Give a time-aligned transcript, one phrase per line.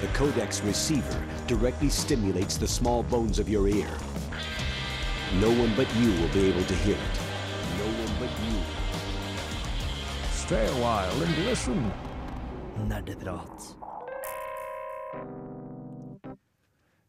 [0.00, 3.90] The codex receiver directly stimulates the small bones of your ear.
[5.40, 7.18] No one but you will be able to hear it.
[7.78, 8.54] No one but you.
[10.30, 11.90] Stay a while and listen.
[12.86, 13.74] Nerdeprat.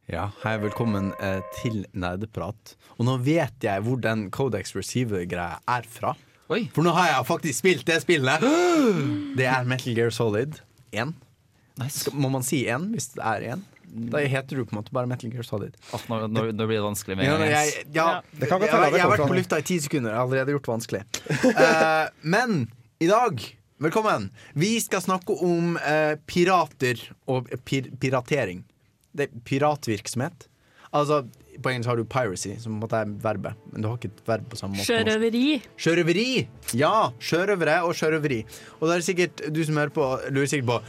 [0.10, 2.74] Ja, hei, velkommen eh, til Nerdeprat.
[2.98, 6.16] Og nå vet jeg hvor den Codex Receiver-greia er fra.
[6.50, 6.64] Oi.
[6.74, 8.42] For nå har jeg faktisk spilt det spillet!
[9.38, 10.58] Det er Metal Gear Solid
[10.90, 11.14] 1.
[11.88, 13.68] Skal, må man si én hvis det er én?
[13.90, 15.78] Da heter du på en måte bare Metal Gear Solid.
[15.96, 19.02] Oh, nå, nå, nå blir det vanskelig med Ja, jeg, ja, Det kan jeg, jeg,
[19.02, 20.14] har vært på lufta i ti sekunder.
[20.14, 21.02] Jeg har allerede gjort det vanskelig.
[21.48, 22.60] uh, men
[23.02, 23.42] i dag,
[23.82, 27.02] velkommen, vi skal snakke om uh, pirater
[27.32, 28.62] og pir piratering.
[29.16, 30.46] Det er piratvirksomhet.
[30.94, 31.24] Altså,
[31.62, 33.58] på engelsk har du piracy, som på en måte er verbet.
[33.74, 34.86] Men du har ikke et verb på samme måte.
[34.88, 35.46] Sjørøveri.
[35.82, 36.30] Sjørøveri!
[36.78, 38.40] Ja, sjørøvere og sjørøveri.
[38.80, 40.80] Og da er det sikkert du som hører på, lurer sikkert på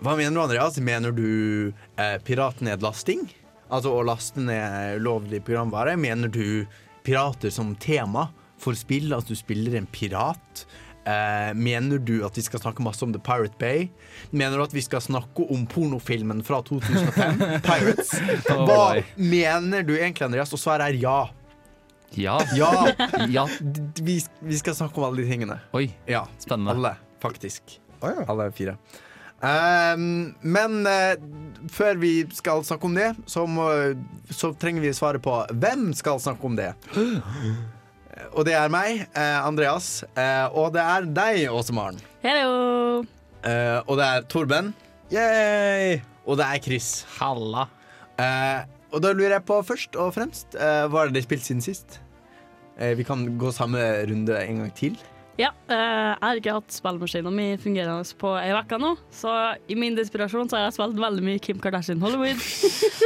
[0.00, 0.78] Hva mener du, Andreas?
[0.80, 3.26] Mener du eh, piratnedlasting?
[3.70, 5.92] Altså å laste ned ulovlig programvare?
[6.00, 6.64] Mener du
[7.06, 8.28] pirater som tema
[8.60, 9.12] for spill?
[9.12, 10.64] Altså du spiller en pirat?
[11.04, 13.90] Eh, mener du at vi skal snakke masse om The Pirate Bay?
[14.32, 18.14] Mener du at vi skal snakke om pornofilmen fra 2005, Pirates?
[18.48, 20.52] Hva mener du egentlig, Andreas?
[20.56, 21.18] Og svaret er ja.
[22.16, 22.38] Ja.
[22.56, 22.72] Ja!
[23.36, 23.44] ja.
[24.00, 24.16] Vi,
[24.48, 25.60] vi skal snakke om alle de tingene.
[25.76, 26.72] Oi, Ja, spennende.
[26.74, 27.76] alle, faktisk.
[28.00, 28.24] Oh, ja.
[28.32, 28.78] Alle fire.
[29.46, 31.14] Ehm, men uh,
[31.72, 33.68] før vi skal snakke om det, så, må,
[34.32, 36.72] så trenger vi svare på hvem skal snakke om det.
[38.36, 40.02] Og det er meg, eh, Andreas.
[40.12, 41.96] Eh, og det er deg, Åse Maren.
[42.20, 43.00] Hello.
[43.48, 44.68] Eh, og det er Torben.
[45.08, 46.02] Yay!
[46.28, 46.90] Og det er Chris.
[47.16, 47.64] Halla.
[48.20, 52.00] Eh, og da lurer jeg på først og fremst Hva har dere spilt siden sist?
[52.80, 55.00] Eh, vi kan gå samme runde en gang til.
[55.40, 59.30] Ja, eh, jeg har ikke hatt spillmaskinen min fungerende på ei uke nå, så
[59.72, 62.36] i min desperasjon så har jeg spilt veldig mye Kim Kardashian Hollywood.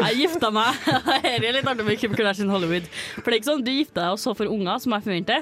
[0.01, 0.75] Jeg gifta meg.
[1.07, 2.89] Her er litt artig med Kim Kardashian Hollywood.
[3.21, 5.41] For det er ikke sånn du gifter deg og så får unger, som jeg forventer.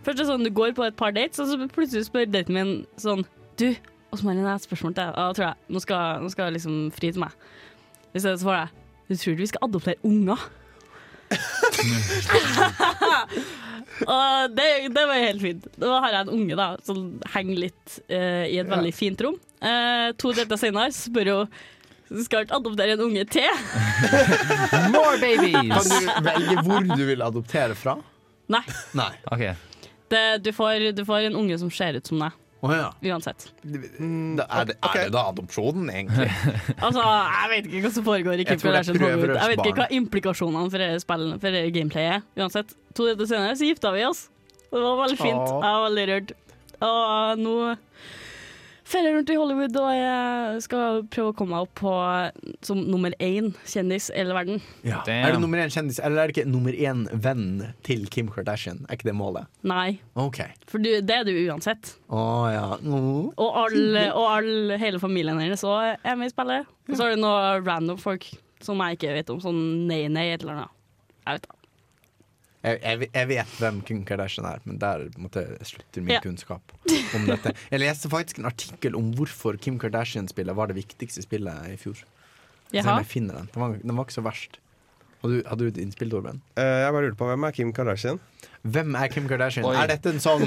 [0.00, 2.56] Først er det sånn du går på et par dates, og så plutselig spør daten
[2.56, 3.22] min sånn
[3.60, 3.68] Du,
[4.08, 5.12] og så har jeg et spørsmål til deg.
[5.12, 7.32] Og da tror jeg nå skal, nå skal jeg liksom fri til meg.
[8.14, 8.68] I stedet så får jeg
[9.10, 10.40] Du tror du vi skal adoptere unger?
[14.06, 15.66] Og det, det var helt fint.
[15.80, 17.02] Da har jeg en unge da som
[17.34, 19.36] henger litt eh, i et veldig fint rom.
[19.60, 21.32] Eh, to dager senere spør
[22.10, 23.46] hun skal ikke adoptere en unge til.
[24.94, 25.90] More babies!
[25.90, 27.94] Kan du velge hvor du vil adoptere fra?
[28.50, 28.64] Nei,
[28.98, 29.12] Nei.
[29.30, 29.44] OK.
[30.10, 32.39] det, du, får, du får en unge som ser ut som deg.
[32.60, 32.88] Å ja.
[33.14, 33.46] Uansett.
[33.64, 35.06] Da er, det, okay.
[35.06, 36.26] er det da adopsjonen, egentlig?
[36.86, 39.32] Altså, Jeg vet ikke hva som foregår i Kim Kardashian Hollywood.
[39.38, 42.26] Jeg vet ikke hva implikasjonene for spillet- for gameplayet er.
[42.42, 44.26] Uansett, to dager senere så gifta vi oss.
[44.70, 45.46] Det var veldig fint.
[45.48, 46.34] Jeg var veldig rørt.
[46.80, 47.54] Og nå
[48.90, 51.92] fer jeg rundt i Hollywood og jeg skal prøve å komme meg opp på
[52.66, 54.62] som nummer én kjendis i hele verden.
[54.86, 55.02] Ja.
[55.06, 58.82] Er du nummer én kjendis, eller er det ikke nummer én venn til Kim Kardashian?
[58.88, 59.50] Er ikke det målet?
[59.66, 60.42] Nei, OK.
[60.70, 61.94] for du, det er du uansett.
[62.10, 62.66] Å ja.
[62.82, 63.30] Mm.
[63.30, 66.68] Og, all, og all, hele familien hennes òg er med i spillet.
[66.90, 68.26] Og så har du noen random folk
[68.64, 70.76] som jeg ikke vet om, sånn nei-nei et eller annet.
[71.24, 71.59] Jeg vet da.
[72.62, 76.20] Jeg, jeg, jeg vet hvem Kim Kardashian er, men der måtte jeg slutter min Ja.
[76.20, 76.74] kunnskap
[77.16, 77.54] om dette.
[77.72, 82.02] Jeg leste faktisk en artikkel om hvorfor Kim Kardashian-spillet var det viktigste spillet i fjor.
[82.70, 83.48] Se om jeg finner den.
[83.54, 84.60] Den var, den var ikke så verst.
[85.22, 86.38] Hadde du, hadde du et innspill, Torben?
[86.56, 88.20] Uh, jeg bare lurte på hvem er Kim Kardashian?
[88.62, 89.66] Hvem er Kim Kardashian?
[89.68, 89.74] Oi.
[89.80, 90.44] Er dette en sånn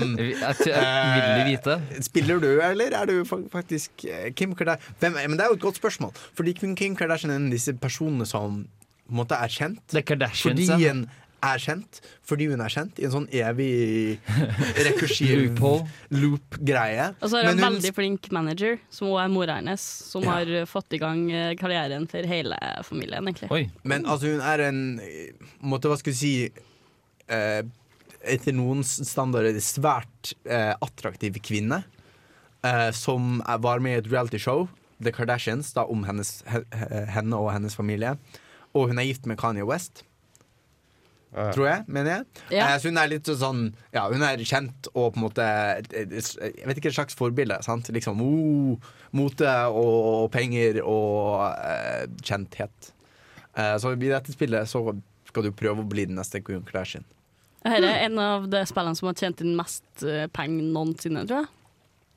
[1.49, 1.75] vite?
[2.05, 4.95] Spiller du, eller er du faktisk eh, Kim Kardashian?
[5.01, 6.13] Hvem, er- men det er jo et godt spørsmål.
[6.37, 8.63] Fordi Kim Kim Kardashian er en av disse personene som
[9.03, 9.81] på en måte er kjent.
[9.91, 10.63] The Kardashians.
[10.69, 10.93] Fordi ja.
[11.43, 11.99] Er kjent.
[12.25, 14.19] Fordi hun er kjent i en sånn evig
[14.87, 15.59] rekursiv
[16.13, 17.09] loop-greie.
[17.19, 20.37] Og så er hun en veldig flink manager, som også er mora hennes, som Ja.
[20.39, 23.51] har fått i gang eh, karrieren for hele familien, egentlig.
[23.51, 23.63] Oi.
[23.83, 26.33] Men altså, hun er en måtte, måte, Hva skal vi si
[27.27, 27.63] eh,
[28.23, 31.81] Etter noens standarder svært eh, attraktiv kvinne.
[32.63, 34.69] Eh, som er, var med i et realityshow,
[35.03, 38.13] The Kardashians, da, om hennes, he, he- henne og hennes familie.
[38.71, 40.05] Og hun er gift med Kanye West.
[41.33, 41.85] Tror jeg.
[41.87, 42.43] mener jeg.
[42.57, 42.67] Ja.
[42.69, 43.63] Eh, så hun er litt sånn
[43.95, 45.47] Ja, hun er kjent og på en måte
[45.93, 47.57] Jeg vet ikke, et slags forbilde.
[47.65, 47.89] sant?
[47.93, 52.93] Liksom oh, Mote og penger og eh, kjenthet.
[53.57, 54.81] Eh, så i dette spillet så
[55.29, 57.05] skal du prøve å bli den neste Queen Kardashian.
[57.63, 61.43] Dette er en av de spillene som har tjent inn mest eh, penger noensinne, tror
[61.43, 61.51] jeg.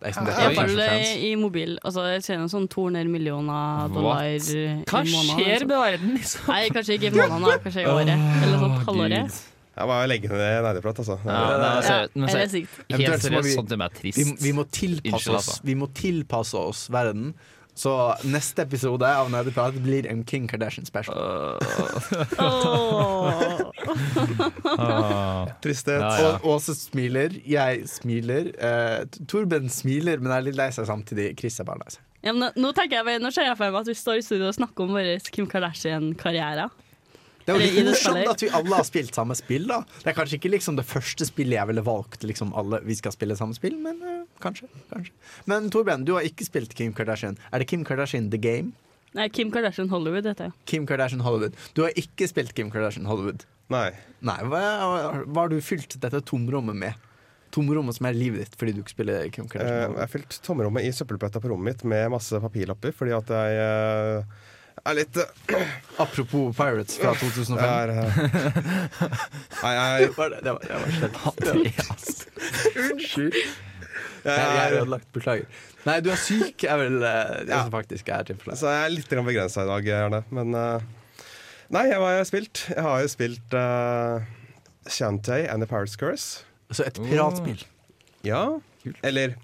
[0.05, 1.11] Iallfall Clash of Clans.
[1.25, 1.79] i mobil.
[1.83, 4.51] Altså, jeg tjener sånn 200 millioner dollar What?
[4.91, 5.39] Hva i måneden.
[5.39, 5.69] skjer liksom.
[5.71, 6.49] med verden, liksom?
[6.53, 8.27] Nei, kanskje ikke i måneden, kanskje i året.
[8.45, 9.43] Eller sånn halvåret.
[9.77, 11.17] Jeg bare legger ned nerdeprat, altså.
[11.25, 14.19] Ja, men helt må seriøst, vi- sånt gjør meg trist.
[14.19, 15.61] Vi, vi, må tilpasse oss, altså.
[15.65, 17.35] vi må tilpasse oss verden.
[17.77, 17.93] Så
[18.25, 21.17] neste episode av Nerdeprat blir en King Kardashian special.
[22.41, 23.61] Åh.
[25.61, 26.01] Tristhet.
[26.01, 26.31] Ja, ja.
[26.41, 28.49] Og Åse smiler, jeg smiler.
[28.57, 31.35] Uh, Torben smiler, men er litt lei seg samtidig.
[31.37, 32.03] Chris er bare lei seg.
[32.25, 34.49] Ja, nå, nå tenker jeg, nå ser jeg for meg at vi står i studio
[34.49, 36.71] og snakker om vår Kim Kardashian-karriere.
[37.47, 39.69] Det er jo litt morsomt at vi alle har spilt samme spill.
[39.71, 42.25] da Det er kanskje ikke liksom det første spillet jeg ville valgt.
[42.27, 45.15] Liksom alle Vi skal spille samme spill, men uh, kanskje, kanskje.
[45.47, 47.39] Men Torben, du har ikke spilt Kim Kardashian.
[47.53, 48.73] Er det Kim Kardashian The Game?
[49.17, 50.57] Nei, Kim Kardashian Hollywood heter jeg.
[50.69, 51.55] Kim Kardashian Hollywood.
[51.79, 53.47] Du har ikke spilt Kim Kardashian Hollywood.
[53.73, 53.93] Nei.
[54.27, 54.65] Nei, hva,
[55.25, 57.07] hva har du fylt dette tomrommet med?
[57.55, 59.55] Tomrommet som er livet ditt fordi du ikke spiller Kim Kardashian?
[59.55, 60.03] Kardashian jeg Hollywood.
[60.03, 64.45] har fylt tomrommet i søppelbøtta på rommet mitt med masse papirlapper, fordi at jeg eh,
[64.91, 65.71] er litt eh,
[66.03, 67.63] Apropos Pirates fra 2005.
[67.63, 68.19] er, eh,
[69.63, 72.11] Nei, jeg, Var det, det var, det var Andreas.
[72.87, 73.39] Unnskyld.
[74.27, 75.09] Jeg, jeg er ødelagt.
[75.15, 75.47] Beklager.
[75.87, 77.63] Nei, du er syk, er vel eh, det Ja.
[77.65, 78.59] som faktisk er tilfellet.
[78.61, 80.23] så jeg er litt begrensa i dag, gjerne.
[80.35, 80.55] Men
[81.67, 82.61] Nei, hva har jeg spilt?
[82.71, 84.23] Jeg har jo spilt uh,
[84.87, 86.45] Shantae and the Pirates Curse.
[86.71, 87.65] Altså et piratspill.
[88.27, 88.45] Ja.
[89.03, 89.35] Eller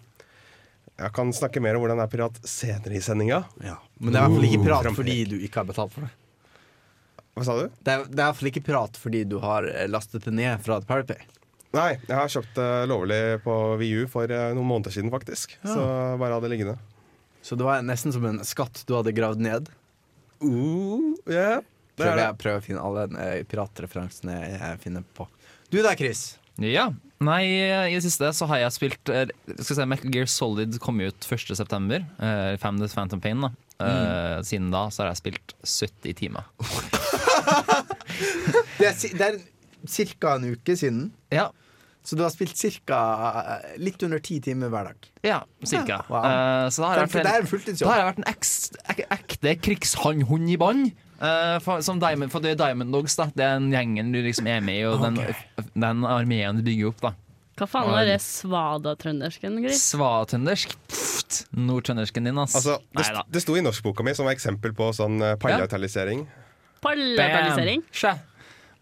[1.00, 3.42] jeg kan snakke mer om hvordan det er pirat senere i sendinga.
[3.64, 3.78] Ja.
[3.98, 6.12] Men det er i hvert fall ikke pirat fordi du ikke har betalt for det.
[7.32, 7.68] Hva sa du?
[7.80, 10.34] Det er, det er i hvert fall ikke pirat fordi du har eh, lastet det
[10.36, 11.22] ned fra Bay.
[11.72, 15.56] Nei, jeg har kjøpt det lovlig på VU for eh, noen måneder siden, faktisk.
[15.62, 15.72] Ja.
[15.72, 15.84] Så
[16.20, 16.76] bare hadde liggende.
[17.42, 19.70] Så det var nesten som en skatt du hadde gravd ned.
[20.44, 21.64] Uh, yeah.
[21.96, 25.26] Det er Prøver jeg prøver å finne alle eh, piratreferansene jeg finner på.
[25.72, 26.36] Du der, Chris?
[26.60, 26.90] Ja.
[27.22, 27.42] Nei,
[27.90, 29.28] i det siste så har jeg spilt eh,
[29.58, 32.00] Skal si, Metal Gear Solid kom ut 1.9.
[32.19, 33.44] Uh, Fam The Phantom Pain.
[33.46, 33.52] da
[33.82, 36.46] Eh, Siden da så har jeg spilt 70 timer.
[38.78, 39.36] Det er, det er
[40.20, 40.36] ca.
[40.36, 41.04] en uke siden.
[41.32, 41.48] Ja,
[42.04, 42.98] Så du har spilt cirka,
[43.78, 45.08] litt under ti timer hver dag.
[45.22, 46.00] ja cirka.
[46.02, 46.26] Ja, wow.
[46.26, 50.58] uh, så da har, jeg vært, en da har jeg vært en ekte krigshannhund i
[50.58, 50.90] bånd.
[51.22, 53.28] Eh, for, som Diamond, for det er Diamond Dogs, da.
[53.30, 55.20] Det er den gjengen du liksom er med i, og den,
[55.78, 57.02] den armeen du bygger opp.
[57.04, 57.12] da
[57.60, 59.60] Hva faen var det svada-trøndersken.
[61.54, 62.56] Nordtrøndersken din, ass.
[62.58, 63.24] Altså, det, Neida.
[63.30, 65.38] det sto i norskboka mi som eksempel på sånn uh, Ja.
[66.82, 67.84] Pallepalisering?
[67.86, 67.94] Bam.
[67.94, 68.16] Skje.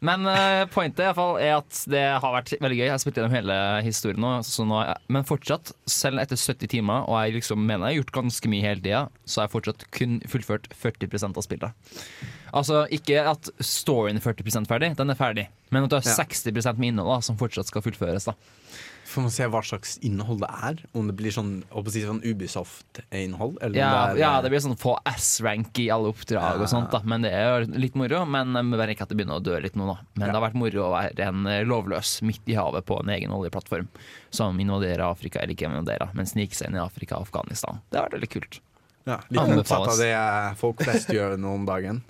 [0.00, 2.84] Men uh, pointet i hvert fall er at det har vært veldig gøy.
[2.86, 4.80] Jeg har spilt gjennom hele historien nå, så nå
[5.12, 8.64] men fortsatt, selv etter 70 timer, og jeg liksom mener jeg har gjort ganske mye
[8.64, 11.90] hele tida, så har jeg fortsatt kun fullført 40% av spillet.
[12.56, 16.16] Altså ikke at storyen er 40% ferdig, den er ferdig, men at du har Ja.
[16.24, 18.24] 60 med innhold da, som fortsatt skal fullføres.
[18.32, 18.34] da
[19.10, 20.82] Får man se hva slags innhold det er?
[20.94, 23.56] Om det blir sånn, si sånn Ubisoft-innhold?
[23.62, 27.00] Ja, det er- ja, det blir sånn få S-rank i alle oppdrag og sånt, da.
[27.04, 28.24] Men det er jo litt moro.
[28.24, 29.98] Men jeg merker ikke at det begynner å dø litt nå, da.
[30.14, 33.08] Men det har vært moro å være en eh, lovløs midt i havet på en
[33.10, 33.88] egen oljeplattform
[34.30, 37.80] som invaderer Afrika, eller ikke invaderer, men sniker seg inn i Afrika og Afghanistan.
[37.90, 38.60] Det har vært veldig kult.
[39.06, 42.02] Ja, litt motsatt av det eh, folk flest gjør nå om dagen.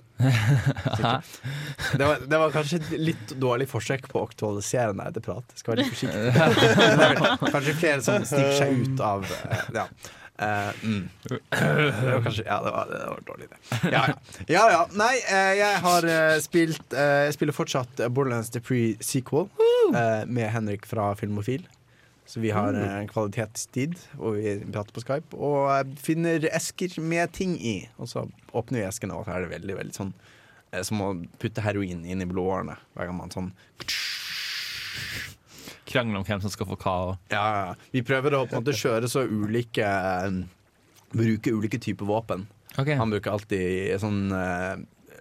[1.91, 5.53] Det var, det var kanskje et litt dårlig forsøk på å aktualisere nerdeprat.
[5.57, 7.51] Skal være litt forsiktig.
[7.55, 9.87] Kanskje flere som stikker seg ut av eh, Ja.
[10.41, 11.01] Uh, mm.
[11.29, 13.57] Det var kanskje Ja, det var, det var dårlig, det.
[13.91, 14.15] Ja, ja.
[14.47, 14.79] ja, ja.
[14.97, 16.07] Nei, eh, jeg har
[16.41, 19.45] spilt Jeg spiller fortsatt Borderlands The Pre-Sequel
[19.93, 21.67] eh, med Henrik fra Filmofil.
[22.31, 22.89] Så vi har mm.
[22.89, 25.35] en kvalitetstid, og vi prater på Skype.
[25.35, 27.89] Og eh, finner esker med ting i.
[27.99, 28.23] Og så
[28.55, 30.13] åpner vi eskene, og så er det veldig veldig sånn
[30.71, 31.09] eh, Som å
[31.41, 32.77] putte heroin inn i blodårene.
[32.95, 33.51] Hver gang man sånn
[35.91, 36.95] Krangle om hvem som skal få hva.
[37.33, 37.75] Ja.
[37.91, 40.41] Vi prøver å på en måte kjøre så ulike eh,
[41.11, 42.47] Bruke ulike typer våpen.
[42.79, 44.31] Han bruker alltid sånn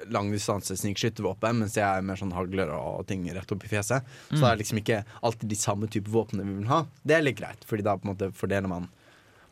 [0.01, 4.07] eh, langdistanse snikskyttervåpen, mens jeg er mer sånn hagler og ting rett opp i fjeset.
[4.31, 6.83] Så det er liksom ikke alltid de samme type våpnene vi vil ha.
[7.05, 8.89] Det er litt greit, Fordi da på en måte fordeler man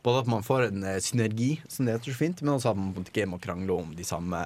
[0.01, 2.77] Både at man får en eh, synergi, som det heter så fint, men også at
[2.79, 4.39] man ikke må krangle om de samme,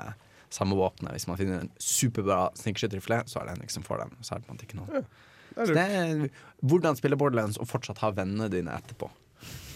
[0.50, 1.12] samme våpnene.
[1.14, 4.16] Hvis man finner en superbra snikskytterrifle, så er det Henrik som får den.
[4.26, 5.06] Så er det måte ikke noe er
[5.54, 6.30] det er
[6.66, 9.10] hvordan spille Borderlands og fortsatt ha vennene dine etterpå.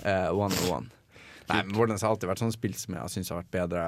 [0.07, 0.89] Eh, one on one.
[1.47, 3.83] Nei, men Borderlands har alltid vært sånn spill som jeg syns har vært bedre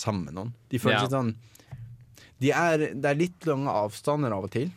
[0.00, 0.54] sammen med noen.
[0.72, 1.10] De føles Ja.
[1.12, 1.34] sånn
[2.40, 4.70] de er, Det er litt lange avstander av og til.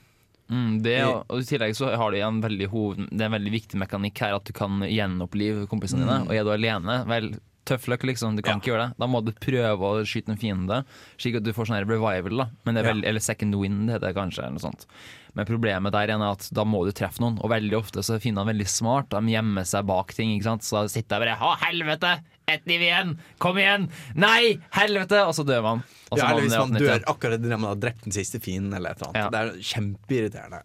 [0.50, 3.52] Mm, det, og I tillegg så har de en veldig, hoved, det er en veldig
[3.52, 6.22] viktig mekanikk her, at du kan gjenopplive kompisene dine.
[6.24, 7.34] Og er du alene, vel,
[7.68, 8.38] tøff løk, liksom.
[8.38, 8.60] Du kan Ja.
[8.62, 8.98] ikke gjøre det.
[8.98, 10.86] Da må du prøve å skyte en fiende,
[11.20, 12.38] slik at du får sånn revival.
[12.38, 13.10] da Men det er Ja.
[13.10, 14.40] Eller second wind, heter det kanskje.
[14.48, 14.86] Eller noe sånt.
[15.36, 18.46] Men problemet der er at da må du treffe noen, og veldig ofte så finner
[18.46, 19.10] han veldig smart.
[19.10, 20.62] De gjemmer seg bak ting, ikke sant.
[20.64, 22.22] Så sitter jeg bare Å, helvete!
[22.52, 23.10] Ett liv igjen!
[23.38, 23.90] Kom igjen!
[24.16, 24.54] Nei!
[24.72, 25.20] Helvete!
[25.28, 25.82] Og så dør man.
[26.08, 28.72] Og så Ja, eller hvis man dør akkurat idet man har drept den siste fienden.
[28.78, 29.32] Eller et eller annet Ja.
[29.34, 30.62] Det er kjempeirriterende.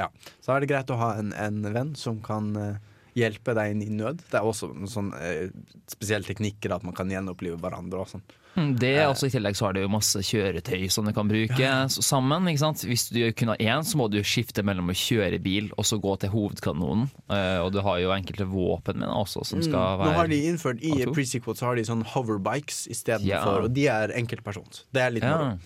[0.00, 0.08] Ja.
[0.42, 2.82] Så er det greit å ha en, en venn som kan eh,
[3.14, 4.22] hjelpe deg inn i nød.
[4.30, 5.48] Det er også en sånn eh,
[5.90, 8.22] spesielle teknikker at man kan gjenopplive hverandre og sånn.
[8.54, 11.26] Mm, Det er også I tillegg så har det jo masse kjøretøy som du kan
[11.26, 12.46] bruke sammen.
[12.46, 12.84] ikke sant?
[12.86, 15.98] Hvis du kun har én, så må du skifte mellom å kjøre bil og så
[15.98, 17.08] gå til hovedkanonen.
[17.34, 20.06] Eh, og du har jo enkelte våpen med også, som skal Mm.
[20.06, 23.42] Nå har de innført I pre-sequel så har de sånn hoverbikes istedenfor, Ja.
[23.42, 24.84] for og de er enkeltpersons.
[24.92, 25.56] Det er litt Ja.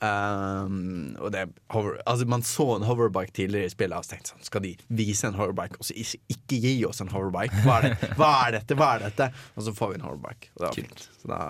[0.00, 4.32] Um, og det er hover, altså Man så en hoverbike tidligere i spillet og tenkte
[4.32, 7.64] sånn, skal de vise en hoverbike og så ikke, gi oss en hoverbike?
[7.66, 8.08] Hva er, det?
[8.16, 8.78] Hva er dette?
[8.80, 9.28] Hva er dette?
[9.60, 10.54] Og så får vi en hoverbike.
[10.54, 11.04] Og det var fint.
[11.20, 11.42] Så da,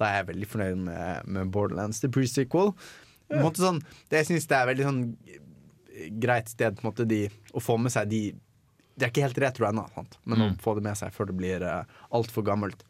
[0.00, 2.74] da er jeg veldig fornøyd med, med Borderlands til pre-sequel.
[3.32, 3.80] En sånn,
[4.12, 5.02] det jeg syns det er veldig sånn
[6.20, 7.22] greit sted på en måte de,
[7.54, 8.24] å få med seg de
[8.94, 11.34] Det er ikke helt retro ennå, men men å få det med seg før det
[11.34, 11.82] blir uh,
[12.14, 12.84] altfor gammelt.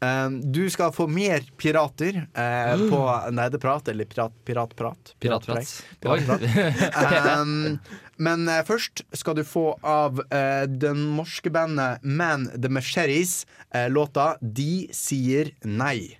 [0.00, 3.00] Um, du skal få mer pirater eh, på
[3.36, 5.14] Nerdeprat, eller pirat, Piratprat.
[5.20, 5.74] piratprat.
[6.00, 6.40] Piratprat.
[7.40, 7.78] Um,
[8.16, 13.90] men eh, først skal du få av eh, den norske bandet Man The Macheries eh,
[13.92, 16.16] låta De sier nei.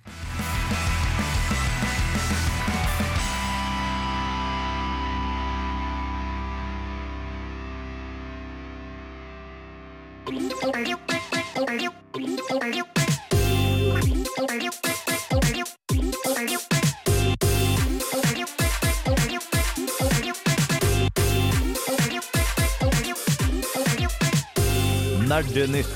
[25.41, 25.87] Nerdenytt.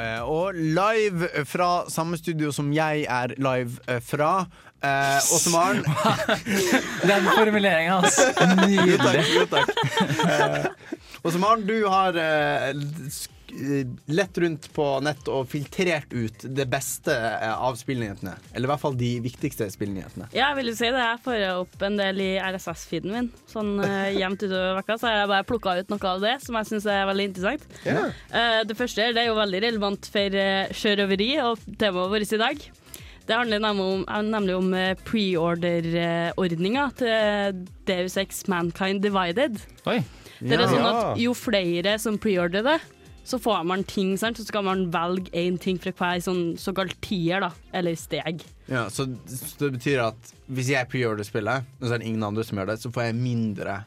[0.00, 4.46] Eh, og live fra samme studio som jeg er live eh, fra.
[4.84, 5.82] Eh, Åsemaren,
[7.10, 8.16] Den formuleringa hans!
[8.62, 9.24] Nydelig.
[9.34, 9.72] Jo, takk.
[10.26, 10.66] Eh,
[11.24, 12.72] og Maren, du har eh,
[14.06, 18.34] lett rundt på nett og filtrert ut det beste eh, av spillnyhetene.
[18.52, 20.28] Eller i hvert fall de viktigste spillnyhetene.
[20.36, 21.02] Ja, jeg vil jo si det.
[21.02, 23.30] Jeg får opp en del i RSS-feeden min.
[23.50, 24.98] Sånn uh, jevnt utover vekka.
[25.00, 27.68] Så har jeg bare plukka ut noe av det som jeg syns er veldig interessant.
[27.86, 32.42] Eh, det første det er jo veldig relevant for uh, sjørøveri og temaet vårt i
[32.42, 32.66] dag.
[33.26, 34.68] Det handler nemlig om, eh, nemlig om
[35.06, 39.58] preorder-ordninga til Deus Ex Mankind Divided.
[39.86, 39.98] Oi.
[40.40, 40.68] Det er Ja.
[40.68, 42.80] sånn at Jo flere som preorder det,
[43.26, 44.38] så får man ting, sant?
[44.38, 48.44] så skal man velge én ting fra hver sånn såkalt tier, da, eller steg.
[48.70, 52.22] Ja, så, så det betyr at hvis jeg preorder spillet, og så er det ingen
[52.26, 53.80] andre som gjør det, så får jeg mindre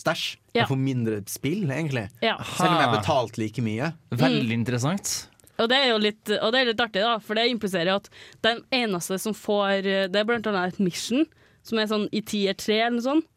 [0.00, 0.24] stæsj.
[0.54, 0.62] Ja.
[0.62, 2.06] Jeg får mindre spill, egentlig.
[2.24, 2.38] Ja.
[2.54, 3.90] Selv om jeg har betalt like mye.
[4.22, 5.12] Veldig interessant.
[5.60, 8.08] Og det er jo litt, og det er litt artig, da, for det impliserer at
[8.46, 11.26] den eneste som får Det er blant annet et mission,
[11.66, 13.28] som er sånn i tier tre eller noe sånt.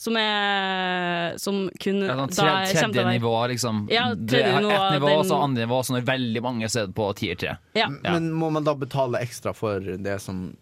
[0.00, 3.82] Som er Som kun Ja, sånn da tre, kommer til tredje nivå, liksom.
[3.92, 6.42] Ja, det tredje er nivå, ett nivå, den- og så andre nivå, så når veldig
[6.46, 7.56] mange ser på tier tre.
[7.76, 7.88] Ja.
[8.04, 8.14] Ja.
[8.16, 10.56] Men må man da betale ekstra for det som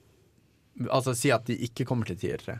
[0.94, 2.54] Altså si at de ikke kommer til tier 3.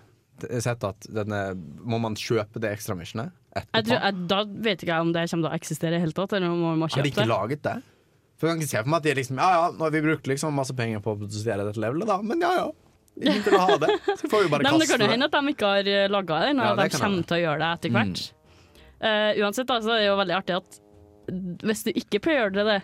[0.61, 1.55] Sett at denne,
[1.87, 5.23] må man kjøpe det ekstra missionet Jeg tror, jeg, da vet ikke jeg om det
[5.31, 7.11] kommer til å eksistere i det hele tatt, eller om man må kjøpe Har de
[7.13, 7.29] ikke det.
[7.31, 7.77] laget det?
[8.39, 10.03] For jeg kan ikke se for meg at de liksom Ja ja, nå har vi
[10.03, 12.69] brukt liksom masse penger på å produsere dette levelet, da, men ja ja.
[13.23, 13.95] Ingen du har det.
[14.21, 16.41] Så får vi bare Nei, men det kan jo hende at de ikke har laga
[16.45, 17.17] det, når Ja, det de kommer.
[17.19, 17.25] Mm.
[17.29, 18.23] til å gjøre det etter hvert.
[18.99, 20.79] Eh, uansett, da, så er det jo veldig artig at
[21.69, 22.79] hvis du ikke preordrer det,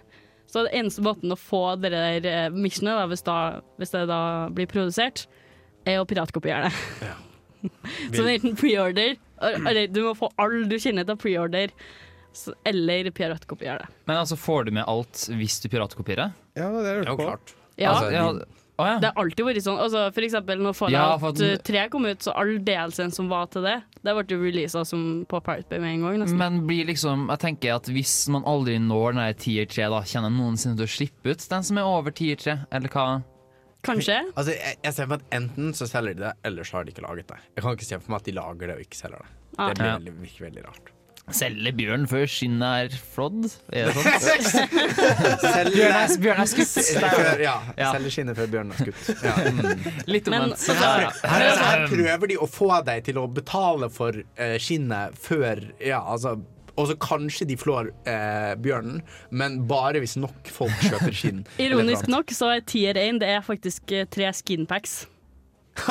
[0.50, 3.36] så er det eneste måten å få det der eh, missionet, da, hvis, da,
[3.80, 4.20] hvis det da
[4.54, 5.24] blir produsert,
[5.88, 7.12] er å piratkopiere det.
[8.16, 11.72] så enten preorder Eller du må få alle du kjenner til å preorder,
[12.68, 13.88] eller piratkopiere det.
[14.08, 16.34] Men altså, får du med alt hvis du piratkopierer?
[16.58, 17.54] Ja, det er Jo, klart.
[17.80, 18.28] Ja, Altså, ja.
[18.74, 18.94] Å ja.
[18.98, 19.76] Det har alltid vært sånn.
[19.78, 21.60] Altså, for eksempel når Fallout Ja, for den...
[21.62, 25.04] 3 kom ut, så all DLC-en som var til det, det ble jo releasa som
[25.30, 26.16] på Pirate Bay med en gang.
[26.24, 26.40] Nesten.
[26.40, 30.34] Men blir liksom, jeg tenker at hvis man aldri når den tier 3, da kjenner
[30.34, 33.06] noensinne til å slippe ut den som er over tier 3, eller hva?
[33.84, 34.16] Kanskje.
[34.32, 36.86] Altså, jeg, jeg ser for meg at enten så selger de det, eller så har
[36.88, 37.40] de ikke laget det.
[37.54, 39.32] Jeg kan ikke se for meg at de lager det og ikke selger det.
[39.54, 39.68] Ah.
[39.70, 39.96] Det blir Ja.
[40.00, 40.14] veldig,
[40.48, 40.93] veldig rart.
[41.32, 43.46] Selge bjørn før skinnet er flådd?
[43.72, 44.68] Er det sånn?
[45.72, 46.74] Bjørn er, bjørn er skutt.
[47.00, 47.92] før, ja, Ja.
[47.96, 49.22] selge skinnet før bjørnen er skutt.
[49.24, 49.32] Ja.
[49.40, 49.86] Mm.
[50.12, 50.58] Litt Men- omvendt.
[50.60, 51.08] altså, her.
[51.24, 56.02] Her, her prøver de å få deg til å betale for uh, skinnet før Ja,
[56.04, 56.36] altså
[56.74, 58.96] og så kanskje de flår eh, bjørnen,
[59.30, 61.44] men bare hvis nok folk kjøper skinn.
[61.62, 65.04] Ironisk nok så er tier 1 det er faktisk eh, tre skinpacks.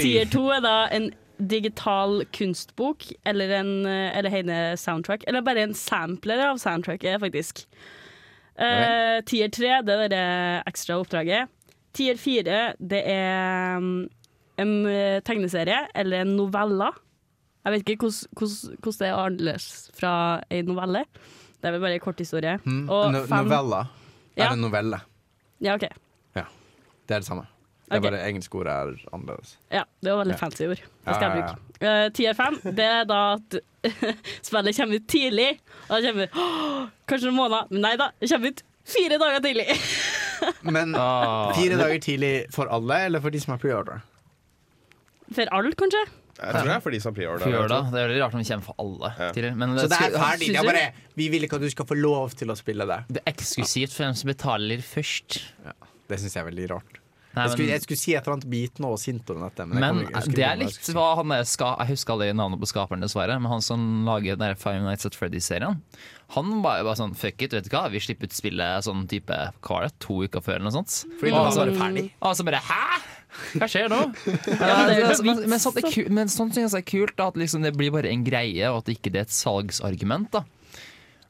[0.00, 5.24] Tier 2 er da en digital kunstbok eller en eh, eller hele soundtrack.
[5.26, 7.66] Eller bare en sampler av soundtracket, faktisk.
[8.56, 10.22] Uh, tier 3 det er det
[10.70, 11.50] ekstra oppdraget.
[11.96, 14.06] Tier 4 det er mm,
[14.62, 16.88] en eh, tegneserie eller en novelle.
[17.66, 20.14] Jeg vet ikke hvordan- det er annerledes fra
[20.50, 21.04] en novelle.
[21.60, 22.58] Det er vel bare en kort historie.
[22.64, 22.88] Mm.
[22.88, 23.84] Og No fem- novella
[24.36, 24.48] Ja.
[24.48, 25.00] er en novelle.
[25.60, 25.88] Ja, OK.
[27.06, 27.46] Det er det samme.
[27.86, 29.52] Det er bare engelske ord er annerledes.
[29.70, 30.40] Ja, det var veldig Ja.
[30.40, 30.80] fancy ord.
[30.80, 31.62] Det skal jeg bruke.
[31.86, 33.58] Uh, Tier fem, det er da at
[34.48, 35.50] spillet kommer ut tidlig.
[35.86, 39.40] Og det kommer åh, kanskje noen måneder, men nei da, det kommer ut fire dager
[39.44, 39.68] tidlig.
[40.62, 44.02] Men Ah, fire dager tidlig for alle, eller for de som har preorder?
[45.34, 46.02] For alle, kanskje.
[46.36, 47.46] Jeg tror det er for de som preorder.
[47.48, 47.78] Det.
[47.94, 49.10] Det er veldig rart om vi kommer for alle.
[49.18, 49.30] Ja.
[49.32, 49.54] tidlig.
[49.56, 50.50] Men Så det er ferdig.
[50.52, 50.84] Det er bare,
[51.16, 52.98] vi vil ikke at du skal få lov til å spille det.
[53.16, 55.38] Det er eksklusivt for dem som betaler først.
[56.06, 57.00] Det syns jeg er veldig rart.
[57.36, 59.66] Nei, Jeg skulle, men- jeg skulle si et eller annet bitende og sint om dette.
[59.68, 62.66] Men, Men ikke- det er litt hva han er ska Jeg husker aldri navnet på
[62.70, 63.36] skaperen, dessverre.
[63.40, 65.82] Men han som lager den der Five Nights at Freddy's-serien,
[66.30, 69.06] han var jo bare sånn Fuck it, vet du hva, vi slipper ut spillet sånn
[69.06, 69.28] type
[69.62, 71.04] hva det, to uker før eller noe sånt.
[71.20, 72.10] Fordi Og det så- var bare ferdig.
[72.22, 73.02] Og så bare Hæ?!
[73.58, 74.00] Hva skjer nå?
[74.56, 77.76] men det men, sånt ku- men sånt synes jeg er kult, da, at liksom det
[77.76, 80.30] blir bare en greie, og at det ikke er et salgsargument.
[80.30, 80.44] da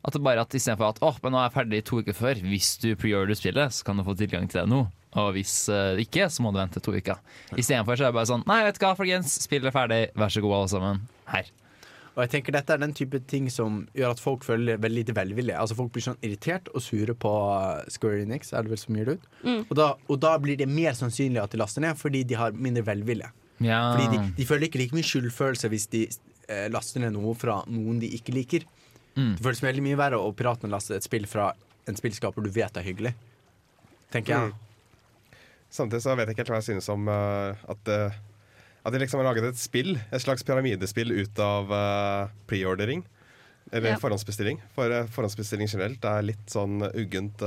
[0.04, 2.34] At det bare at Istedenfor at åh, men nå er jeg ferdig to uker før.
[2.46, 4.86] Hvis du preorder spillet, så kan du få tilgang til det nå.
[5.16, 7.20] Og hvis uh, ikke, så må du vente to uker.
[7.56, 10.02] Istedenfor så er det bare sånn Nei, vet du hva, folkens, spillet er ferdig.
[10.18, 11.00] Vær så god, alle sammen.
[11.30, 11.48] Her.
[12.16, 15.16] Og jeg tenker Dette er den type ting som gjør at folk føler veldig lite
[15.16, 15.56] velvilje.
[15.56, 18.96] Altså Folk blir sånn irritert og sure på uh, Square Enix, er det vel som
[18.96, 19.26] gir det ut.
[19.66, 22.56] Og, da, og da blir det mer sannsynlig at de laster ned, fordi de har
[22.56, 23.32] mindre velvilje.
[23.64, 23.80] Ja.
[23.94, 27.62] Fordi de, de føler ikke like mye skyldfølelse hvis de eh, laster ned noe fra
[27.72, 28.66] noen de ikke liker.
[29.16, 29.32] Mm.
[29.38, 31.54] Det føles veldig mye verre å piratene laste et spill fra
[31.88, 33.14] en spillskaper du vet er hyggelig.
[34.12, 34.54] Tenker jeg.
[35.76, 38.16] Samtidig så vet jeg ikke helt hva jeg synes om uh, at, uh,
[38.86, 43.04] at de liksom har laget et spill, et slags pyramidespill ut av uh, preordering.
[43.74, 44.00] Eller Ja.
[44.00, 44.60] forhåndsbestilling.
[44.76, 47.42] For uh, forhåndsbestilling generelt er litt sånn uggent.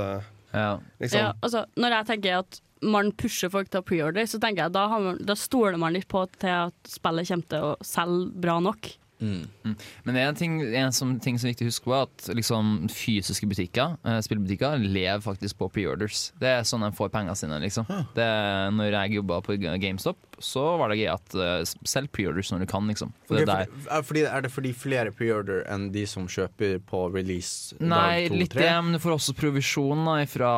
[0.52, 0.74] ja.
[1.00, 1.18] liksom.
[1.20, 4.74] Ja, altså, når jeg tenker at man pusher folk til å preorder, så tenker jeg
[4.76, 8.30] da, har man, da stoler man litt på til at spillet kommer til å selge
[8.40, 8.92] bra nok.
[9.20, 13.48] Men en ting, en som, ting som er viktig å huske er at liksom, fysiske
[13.50, 16.30] butikker, eh, spillbutikker, lever faktisk på pre-orders.
[16.40, 17.88] Det er sånn de får pengene sine, liksom.
[18.16, 18.28] Det,
[18.76, 22.68] når jeg jobba på GameStop, så var det gøy at uh, selg preorders når du
[22.70, 23.12] kan, liksom.
[23.28, 26.26] For okay, det der, for- er, fordi, er det fordi flere preorder enn de som
[26.30, 30.52] kjøper på release Nei, dag to, litt det, men du får også provisjon da, fra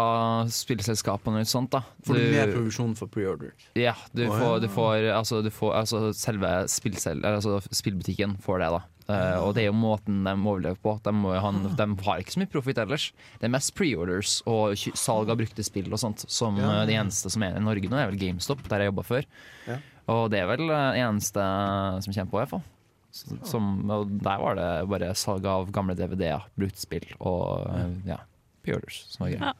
[0.52, 1.72] spillselskapene og sånt.
[1.74, 3.52] da Får du Du- mer provisjon for preorder?
[3.78, 4.62] Ja, du oh, får, ja.
[4.62, 8.82] du får, altså, du får altså, Selve altså, spillbutikken får det, da.
[9.08, 10.94] Eh, og det er jo måten de overlever på.
[11.02, 13.08] De, må jo ha, de har ikke så mye profit ellers.
[13.40, 16.24] Det er mest preorders og salg av brukte spill og sånt.
[16.30, 16.82] Som Ja.
[16.82, 19.24] eh, Det eneste som er i Norge nå, er vel GameStop, der jeg jobba før.
[19.66, 19.78] Ja.
[20.12, 21.42] Og det er vel det eneste
[22.02, 22.62] som kommer på, i hvert fall.
[23.44, 28.16] Som, og der var det bare salg av gamle DVD-er, brukt spill og eh, ja,
[28.64, 29.52] preorders som var greia.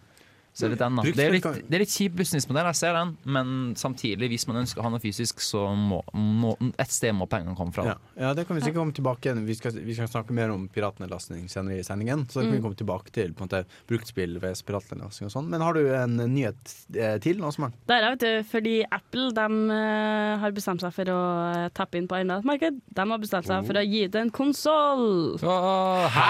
[0.52, 1.04] Så det er litt den, da.
[1.06, 4.46] Brukt Det er litt, det er litt kjip businessmodell, jeg ser den, men samtidig, hvis
[4.50, 7.86] man ønsker å ha noe fysisk, så må, må et sted må pengene komme fra.
[7.88, 7.96] Ja.
[8.20, 9.42] ja, det kan vi sikkert komme tilbake igjen.
[9.48, 12.28] Vi skal, vi skal snakke mer om piratnedlastning senere i sendingen.
[12.28, 15.50] Så da kan vi komme tilbake til på en måte, bruktspill ved piratnedlastning og sånn.
[15.50, 16.76] Men har du en nyhet
[17.24, 17.74] til til, Smart?
[17.88, 21.20] Det er, det, vet du, fordi Apple de, eh, har bestemt seg for å
[21.52, 22.80] eh, tappe inn på enda et marked.
[22.92, 25.38] De har bestemt seg for å gi ut en konsoll.
[25.42, 26.28] hæ?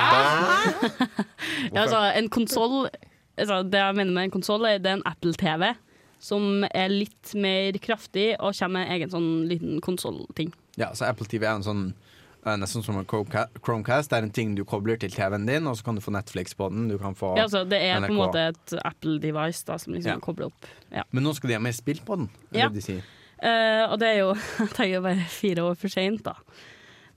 [1.72, 2.86] Ja, altså, en konsoll
[3.42, 5.72] altså, Det jeg mener med en konsoll, er det er en Apple TV.
[6.22, 10.52] Som er litt mer kraftig og kommer med en egen sånn liten konsollting.
[10.78, 11.80] Ja, så Apple TV er en sånn
[12.46, 14.10] eh, Nesten som en Chromecast.
[14.12, 16.54] Det er en ting du kobler til TV-en din, og så kan du få Netflix
[16.54, 16.86] på den.
[16.92, 20.14] Du kan få Ja, altså, det er på en måte et Apple-device da, som liksom
[20.14, 20.20] Ja.
[20.22, 20.70] kobler opp.
[20.94, 21.02] Ja.
[21.10, 22.30] Men nå skal de ha mer spill på den.
[22.52, 22.68] er Ja.
[22.68, 23.02] det de sier.
[23.42, 26.36] Uh, og det er jo jeg tenker bare fire år for seint, da.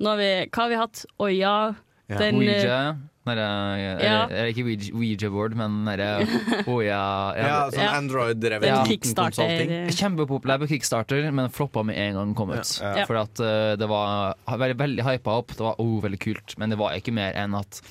[0.01, 1.05] Nå har vi, hva har vi hatt?
[1.21, 1.75] Oya.
[2.09, 2.17] Ja.
[2.17, 2.97] Den, Ouija.
[3.25, 3.45] Nære,
[3.81, 3.93] Ja.
[3.97, 6.09] eller, eller ikke Ouija- Ouija-board, men derre
[6.69, 8.83] oh Ja, ja, sånn Android-drevet Ja.
[8.85, 12.75] liten Kjempepopulær på Kickstarter, men floppa med en gang den kom ut.
[12.81, 12.93] Ja.
[13.01, 13.07] Ja.
[13.09, 15.55] For at uh, det var veldig, veldig hypa opp.
[15.57, 17.81] Det var oh, veldig kult, men det var ikke mer enn at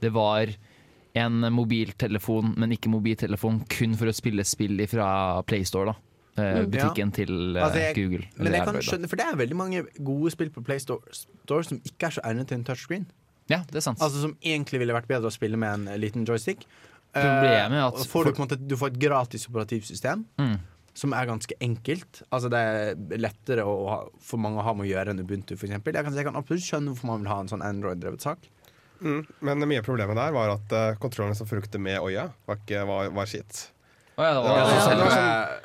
[0.00, 0.54] det var
[1.16, 5.94] en mobiltelefon, men ikke mobiltelefon, kun for å spille spill fra PlayStore.
[5.94, 6.02] da
[6.36, 6.64] butikken ja.
[6.66, 8.24] Butikken til eh, Altså, jeg- Google.
[8.36, 11.80] Men jeg kan skjønne, for det er veldig mange gode spill på PlayStore Store som
[11.84, 13.06] ikke er så egnet til en touchscreen.
[13.48, 14.00] Ja, det er sant.
[14.02, 16.64] Altså Som egentlig ville vært bedre å spille med en eh, liten joystick.
[17.16, 20.56] Problemet er Eh, at får du, på en måte, du får et gratis operativsystem Mm.
[20.94, 22.22] som er ganske enkelt.
[22.32, 25.56] Altså Det er lettere å ha, for mange å ha med å gjøre enn Ubuntu,
[25.56, 25.94] for eksempel.
[25.94, 28.38] Jeg kan, jeg kan absolutt skjønne hvorfor man vil ha en sånn Android-drevet sak.
[29.00, 29.26] Mm.
[29.44, 32.84] Men mye av problemet der var at uh, kontrollene som fulgte med øya, var, ikke,
[32.88, 33.70] var, var skitt.
[34.16, 35.60] Oh, ja, det var, Ja, ja, det var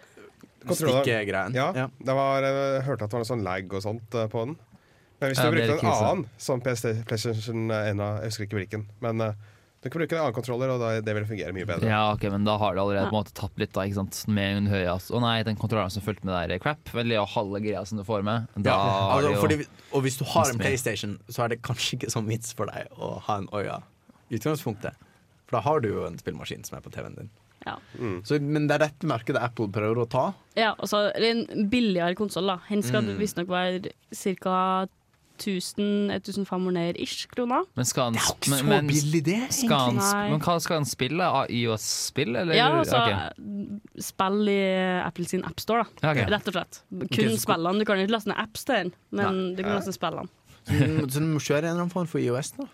[0.67, 1.01] Kontroller.
[1.01, 1.53] stikkegreien.
[1.55, 1.87] Ja, Ja.
[1.97, 4.57] det var, jeg hørte at det var noe sånn lag og sånt eh, på den.
[5.21, 9.21] Men hvis du er brukte en annen, som PlayStation 1, jeg husker ikke hvilken, men
[9.21, 9.35] eh,
[9.81, 11.87] du kan bruke en annen kontroller, og da, det vil fungere mye bedre.
[11.89, 13.85] Ja, ok, men da har det allerede på en måte tapt litt, da.
[13.85, 14.19] ikke sant?
[14.29, 16.89] Med en høy, du å nei, den kontrolleren som fulgte med der, er crap.
[16.93, 18.49] Veldig og halve greia som du får med.
[18.57, 18.81] Da Ja,
[19.15, 19.57] altså, jo fordi,
[19.93, 22.89] og hvis du har en PlayStation, så er det kanskje ikke sånn vits for deg
[22.97, 23.79] å ha en Oya
[24.33, 24.97] utgangspunktet.
[25.49, 27.29] For da har du jo en spillmaskin som er på TV-en din.
[27.65, 27.75] Ja.
[28.25, 30.23] Så, men det er dette markedet Apple prøver å ta.
[30.57, 32.49] Ja, og så det en billigere konsoll.
[32.69, 33.17] Den skal Mm.
[33.19, 33.91] visstnok være
[34.41, 34.87] ca.
[35.41, 37.65] 1000-1500 ish kroner.
[37.77, 39.39] Men skal han, Det er jo ikke men, så men, billig, det.
[39.55, 40.01] skal han,
[40.31, 41.29] men hva skal han spille?
[41.49, 42.57] IOS-spill, eller?
[42.57, 43.79] Ja, altså okay.
[44.11, 44.59] spill i
[45.05, 46.13] Apple sin appstore, da.
[46.17, 46.27] Ja.
[46.35, 46.81] Rett og slett.
[46.91, 47.81] Kun okay, spillene.
[47.81, 49.55] Du kan ikke laste ned apps til den, men Nei.
[49.57, 50.29] du kan laste spillene.
[50.67, 52.67] Så du- må kjøre en eller annen form for IOS, da.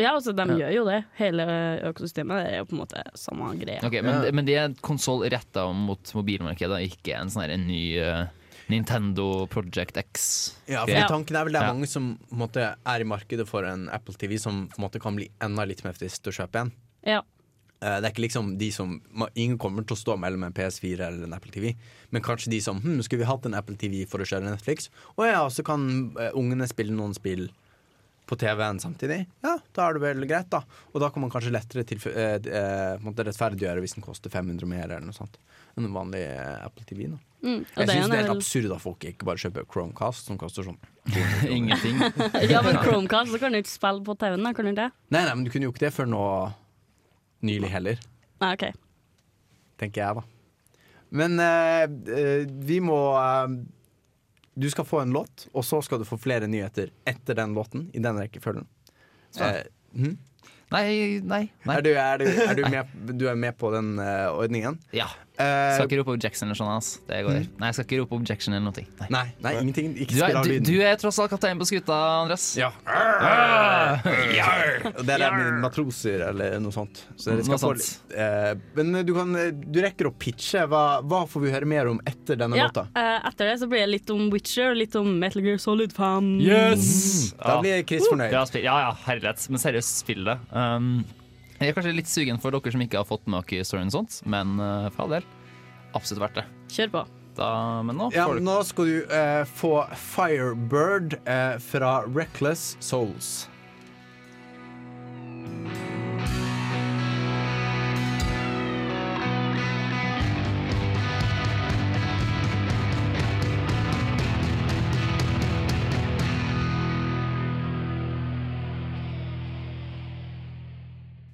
[0.00, 0.54] Ja, altså, de Ja.
[0.56, 1.04] gjør jo det.
[1.18, 1.44] Hele
[1.90, 3.82] økosystemet er jo på en måte samme greie.
[3.84, 7.82] Okay, men, men det er en konsoll retta mot mobilmarkedet, ikke en sånn her ny
[8.00, 8.24] eh,
[8.70, 10.56] Nintendo Project X.
[10.70, 11.08] Ja, for Ja.
[11.10, 11.72] tanken er vel det er Ja.
[11.74, 15.16] mange som på måte, er i markedet for en Apple TV som på måte kan
[15.16, 16.72] bli enda litt mer frist å kjøpe en.
[17.04, 17.22] Ja.
[17.82, 19.00] Eh, Det er ikke liksom de som
[19.34, 21.74] Ingen kommer til å stå mellom en PS4 eller en Apple TV,
[22.10, 24.90] men kanskje de som hm, Skulle vi hatt en Apple TV for å kjøre Netflix?
[25.18, 27.48] Og ja, så kan eh, ungene spille noen spill
[28.30, 29.24] på TV-en samtidig.
[29.42, 30.60] Ja, da er det vel greit, da.
[30.92, 34.86] Og da kan man kanskje lettere til, eh, eh, rettferdiggjøre hvis den koster 500 mer
[34.86, 35.40] eller noe sånt
[35.74, 37.08] enn en vanlig eh, Apple TV.
[37.10, 37.18] Da.
[37.42, 37.60] Mm.
[37.64, 40.38] Og Jeg det syns det er helt absurd at folk ikke bare kjøper Chromecast, som
[40.38, 40.78] koster sånn
[41.58, 41.98] Ingenting.
[42.52, 44.90] Ja, men Chromecast, så kan du ikke spille på TV-en, da, kan du det?
[45.10, 46.24] Nei, nei, men du kunne jo ikke det før nå
[47.46, 48.02] nylig heller,
[48.42, 48.66] Nei, OK.
[49.80, 50.26] tenker jeg, da.
[51.16, 53.54] Men eh, eh, vi må eh,
[54.54, 57.88] Du skal få en låt, og så skal du få flere nyheter etter den låten,
[57.94, 58.66] i den rekkefølgen.
[59.38, 59.62] Eh,
[59.94, 60.16] hm?
[60.70, 60.84] Nei,
[61.26, 61.44] nei.
[61.66, 61.76] nei.
[61.76, 64.78] er, du, er, du, er du, med, du er med på den uh, ordningen?
[64.94, 65.08] Ja.
[65.40, 66.70] Eh, Skal ikke rope objection eller sånn.
[66.76, 66.90] ass.
[67.08, 67.38] Det går.
[67.60, 68.84] Nei, jeg skal ikke rope objection eller noe.
[69.00, 69.08] Nei.
[69.14, 69.92] nei, nei, ingenting.
[70.04, 72.46] Ikke Du, er, du, du er tross alt kaptein på skuta, Andreas.
[72.60, 72.70] Ja.
[74.94, 77.04] Og det er med matroser eller noe sånt.
[77.20, 77.86] Så Noe sånt.
[78.14, 80.66] eh, men du, kan, du rekker å pitche.
[80.70, 82.86] Hva, hva får vi høre mer om etter denne Ja, låta?
[82.96, 85.94] Uh, etter det så blir det litt om Witcher og litt om Metal Gear Solid
[85.96, 86.32] 5.
[86.44, 87.32] Yes!
[87.40, 88.34] Da blir Chris fornøyd.
[88.34, 89.46] Ja, ja, ja, herlighet.
[89.50, 90.36] Men seriøst, spill det.
[90.52, 91.00] Um,
[91.60, 93.98] jeg er kanskje litt sugen for dere som ikke har fått med dere storyen og
[93.98, 95.26] sånt, men uh, for all del,
[95.92, 96.46] absolutt verdt det.
[96.72, 97.06] Kjør på.
[97.36, 97.50] Da,
[97.86, 103.49] men nå Ja, nå skal du uh, få Firebird uh, fra Reckless Souls.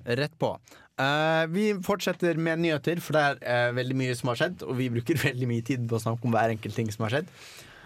[0.06, 0.52] Rett på.
[0.96, 4.62] Uh, vi fortsetter med nyheter, for det er uh, veldig mye som har skjedd.
[4.64, 7.16] Og vi bruker veldig mye tid på å snakke om hver enkelt ting som har
[7.18, 7.28] skjedd.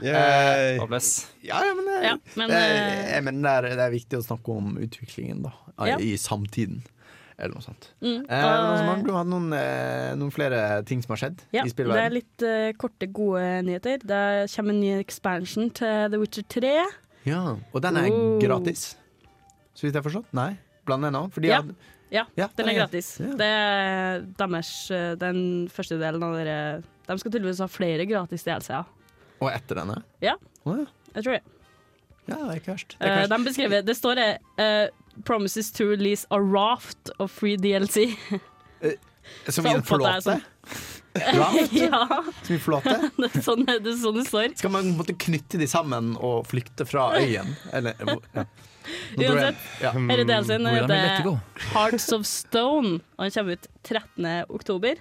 [0.00, 0.78] Yeah.
[0.80, 1.00] Uh,
[1.44, 4.16] Ja, ja, men, eh, Ja, men, det, eh, jeg mener det, er, det er viktig
[4.20, 5.52] å snakke om utviklingen da
[5.90, 5.98] Ja.
[6.00, 6.80] i samtiden.
[7.40, 7.88] Eller noe sånt.
[8.04, 9.48] Mm, Eh, du har noen,
[10.20, 12.44] noen flere ting som har skjedd Ja, i det er litt
[12.80, 14.00] korte, gode nyheter.
[14.04, 16.74] Det kommer en ny expansion til The Witcher 3.
[17.24, 18.38] Ja, og den er Oh.
[18.40, 18.94] gratis.
[19.74, 20.32] Så vidt jeg har forstått?
[20.36, 20.58] Nei?
[20.86, 21.26] bland ennå.
[21.28, 21.32] nå?
[21.32, 21.60] Fordi Ja.
[21.62, 21.74] jeg-
[22.10, 22.24] Ja,
[22.58, 23.12] den er gratis.
[23.18, 26.56] Det er deres, eh, den første delen av dere
[27.06, 28.88] De skal tydeligvis ha flere gratis DLC-er.
[29.40, 30.00] Og etter denne?
[30.22, 30.36] Ja.
[30.64, 30.86] oh, ja.
[31.14, 31.42] Jeg tror det.
[32.28, 32.96] ja, det er ikke verst.
[33.00, 34.88] Det ikke de beskriver, det står uh,
[35.24, 38.14] 'Promises to release a raft of free DLC'.
[38.84, 38.92] uh,
[39.48, 40.42] Som så i en oppfatter jeg?
[41.74, 42.92] Ja, som i forlåte?
[43.18, 44.52] det er sånn det, er sånn det står.
[44.60, 47.56] Skal man måtte knytte de sammen og flykte fra øyen?
[47.74, 47.98] Eller
[48.36, 48.44] ja.
[49.18, 49.62] Uansett.
[49.94, 51.38] Hele DLC-en Hvordan heter?
[51.74, 54.28] Hearts of Stone, og den kommer ut 13.
[54.48, 55.00] oktober.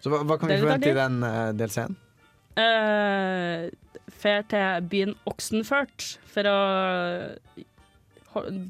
[0.00, 1.98] Så hva, hva kan vi forvente i den uh, DLC-en?
[2.60, 3.68] Uh,
[4.20, 6.58] Fer til byen Oxenfurt for å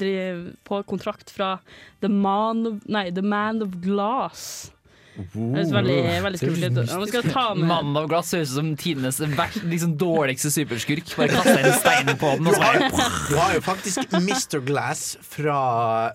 [0.00, 1.58] drive på kontrakt fra
[2.00, 4.70] The Man of, nei, The Man of Glass.
[5.16, 6.92] Det høres veldig, veldig skummelt ut.
[7.00, 9.18] Man skal ta med Mannen av glass ser ut som tidenes
[9.66, 11.10] liksom dårligste superskurk.
[11.18, 12.90] Bare kaster en stein på den, og så bare
[13.28, 14.60] Du har jo faktisk Mr.
[14.64, 15.58] Glass fra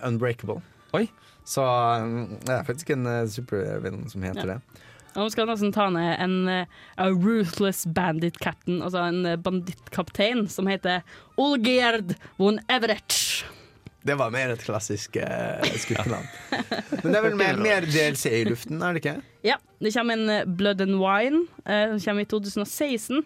[0.08, 0.62] Unbreakable.
[0.96, 1.06] Oi.
[1.46, 4.56] Så um, det er faktisk en uh, supervillain som heter Ja.
[4.56, 4.82] det.
[5.16, 6.66] Og Man skal nesten ta ned en uh,
[7.00, 11.06] a ruthless bandit captain, altså en uh, bandittkaptein, som heter
[11.38, 13.14] Olgierd von Everett.
[14.06, 16.28] Det var mer et klassisk uh, skurkenavn.
[17.02, 19.16] Men det er vel mer, mer DLC i luften, er det ikke?
[19.48, 23.24] Ja, det kommer en uh, Blood and Wine, uh, kommer i 2016.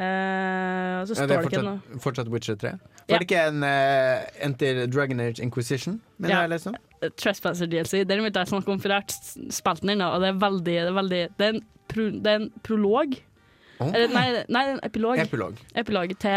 [0.00, 2.70] Uh, så står det er det ikke noe fortsatt, Witcher 3.
[2.70, 3.00] Ja.
[3.10, 6.00] Var det ikke en uh, Enter Dragon Age Inquisition?
[6.18, 6.44] Men Ja.
[6.46, 6.60] jeg
[7.02, 8.04] uh, Trespasser DLC.
[8.08, 10.78] Den vil jeg snakke om, for jeg har spilt den og det er veldig Det
[10.78, 13.18] er, veldig, det er, en, pro, det er en prolog.
[13.80, 13.90] Oh.
[13.96, 15.18] Eller, nei, nei, en epilog.
[15.22, 15.58] Epilog.
[15.80, 16.36] epilog til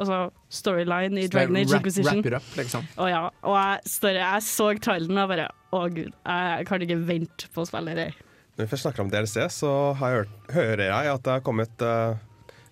[0.00, 2.22] altså, storyline i Så Dragon Age wrap, Inquisition.
[2.22, 2.88] wrap it up, liksom.
[2.96, 6.98] Å ja, og jeg, står, jeg så traileren og bare Å gud, jeg kan ikke
[7.06, 8.08] vente på å spille det.
[8.56, 11.44] Når vi først snakker om DLC, så har jeg hørt, hører jeg at det har
[11.46, 12.18] kommet uh,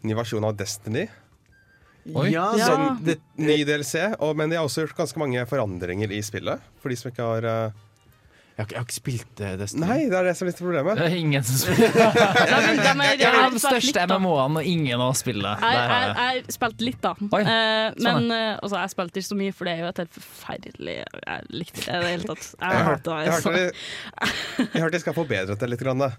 [0.02, 1.04] ny versjon av Destiny.
[2.08, 2.30] Oi.
[2.32, 2.66] Ja, Ja.
[2.72, 6.62] sånn, det, Ny DLC, og, men de har også gjort ganske mange forandringer i spillet.
[6.82, 7.84] For de som ikke har uh,
[8.58, 9.84] Jeg har, jeg har ikke spilt uh, Destiny.
[9.86, 10.96] Nei, det er det som er litt problemet.
[10.98, 11.92] Det er ingen som spiller.
[11.94, 15.52] De, de, er, Jeg er den største MMO-ene, og ingen har spilt det.
[15.62, 17.12] Jeg, har spilte litt, da.
[17.38, 19.92] Oi, Eh, sånn, men eh, altså, jeg spilte ikke så mye, for det er jo
[19.92, 22.48] et helt forferdelig Jeg likte det i det hele tatt.
[22.58, 23.20] Jeg Jeg hørte, det.
[23.22, 23.54] jeg altså.
[23.54, 25.86] de, jeg hørte de skal forbedret det litt.
[25.86, 26.10] Grann, da.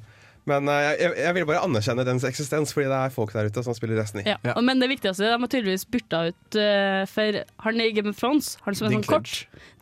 [0.50, 3.64] Men uh, jeg, jeg vil bare anerkjenne dens eksistens, fordi det er folk der ute
[3.66, 4.26] som spiller Destiny.
[4.28, 4.38] Ja.
[4.48, 4.58] Ja.
[4.66, 8.54] Men det viktigste, de har tydeligvis bytta ut uh, For han i Game of Thrones,
[8.66, 9.34] han som er sånn kort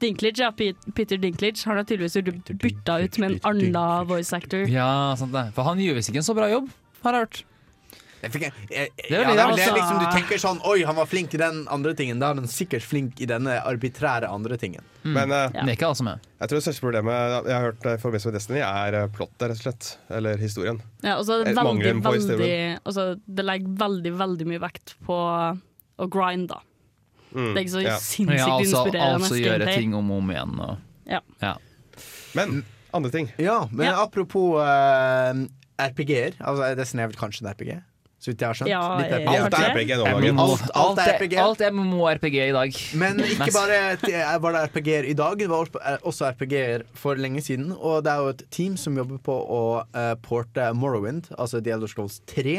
[0.04, 2.20] Dinklage, ja, Peter Dinklage, han har tydeligvis
[2.62, 4.68] bytta ut med en annen voice actor.
[4.72, 5.48] Ja, sant det.
[5.58, 6.70] For han gjør visst ikke en så bra jobb,
[7.06, 7.46] har jeg hørt.
[8.18, 9.74] Jeg fikk, jeg, jeg, Det ja, det, er- det altså.
[9.76, 12.18] liksom, du tenker sånn Oi, han var flink i den andre tingen.
[12.20, 14.82] Da er han sikkert flink i denne arbitrære andre tingen.
[15.06, 15.94] Men uh, Ja.
[15.94, 16.18] Som er.
[16.42, 17.14] jeg tror det største problemet
[17.48, 19.90] jeg har hørt eh, i forbindelse med Destiny, er eh, plottet, rett og slett.
[20.10, 20.82] Eller historien.
[21.06, 22.50] Ja, og så er det veldig, veldig
[22.90, 26.60] også, Det legger veldig, veldig mye vekt på å grind, da.
[27.36, 27.98] Mm, Det er ikke så ja.
[28.02, 30.58] sinnssykt Ja, altså, inspirerende altså gjøre ting om og om igjen.
[30.66, 31.22] Og, Ja.
[31.44, 31.54] ja.
[32.34, 32.64] Men
[32.98, 33.30] andre ting.
[33.38, 34.02] Ja, men Ja.
[34.04, 35.46] apropos uh,
[35.78, 36.34] RPG-er.
[36.42, 37.78] Altså, Destiny er vel kanskje en RPG?
[38.20, 38.70] Så vidt jeg har skjønt.
[38.72, 39.28] Ja, Litt RPG.
[39.38, 39.68] Alt er.
[39.76, 40.40] RPG nå om dagen.
[40.42, 41.36] Alt- alt er RPG.
[41.38, 42.80] Alt er MMO-RPG i dag.
[42.98, 45.70] Men ikke bare var det RPG-er i dag, det var
[46.02, 47.72] også RPG-er for lenge siden.
[47.78, 49.62] Og det er jo et team som jobber på å
[49.94, 52.58] eh, porte Morrowind, altså The Elder Scrolls 3,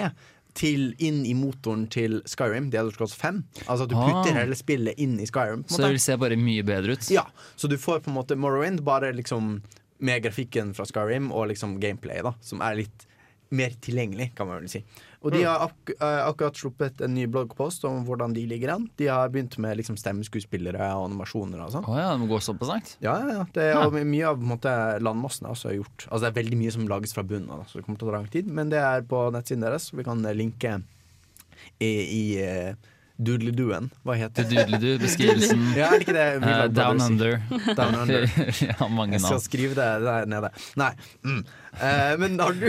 [0.59, 3.43] til, inn i motoren til Skyrim, The Elder Scrolls 5.
[3.67, 4.39] Altså at du putter Ah.
[4.41, 5.67] hele spillet inn i Skyrim.
[5.71, 7.11] Så det vil se bare mye bedre ut.
[7.15, 9.61] Ja, så du får på en måte Morrowind, bare liksom
[10.01, 13.07] med grafikken fra Skyrim og liksom gameplay, da, som er litt
[13.51, 14.83] mer tilgjengelig, kan man vel si.
[15.19, 18.85] Og de har ak eh, akkurat sluppet en ny bloggpost om hvordan de ligger an.
[19.01, 21.89] De har begynt med liksom stemmeskuespillere og animasjoner og sånn.
[21.91, 22.93] Oh, ja, det må gå såpass langt.
[23.03, 23.47] Ja, ja, ja.
[23.55, 26.07] Det er, mye av måte, landmassen er også gjort.
[26.07, 28.13] Altså Det er veldig mye som lages fra bunnen av, så det kommer til å
[28.13, 28.53] ta lang tid.
[28.61, 29.91] Men det er på nettsiden deres.
[29.91, 30.77] Vi kan eh, linke
[31.83, 33.89] i, i uh, doodledooen.
[34.07, 34.55] Hva heter det?
[34.55, 35.63] Doodly-doo, beskrivelsen.
[35.79, 36.27] Ja, er det ikke det?
[36.43, 37.39] Uh, down under.
[37.75, 38.27] Down under.
[38.69, 40.51] ja, mange Jeg skal skrive det der nede.
[40.79, 40.91] Nei.
[41.27, 41.41] Mm.
[41.79, 42.67] Uh, men har du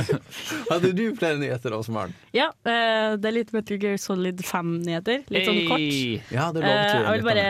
[0.72, 2.14] Hadde du flere nyheter, Åsmaren?
[2.36, 5.24] Ja, uh, det er litt Metal Gear Solid 5-nyheter.
[5.32, 5.84] Litt sånn kort.
[5.84, 6.20] Hey.
[6.34, 7.48] Ja, det lovet jeg vil bare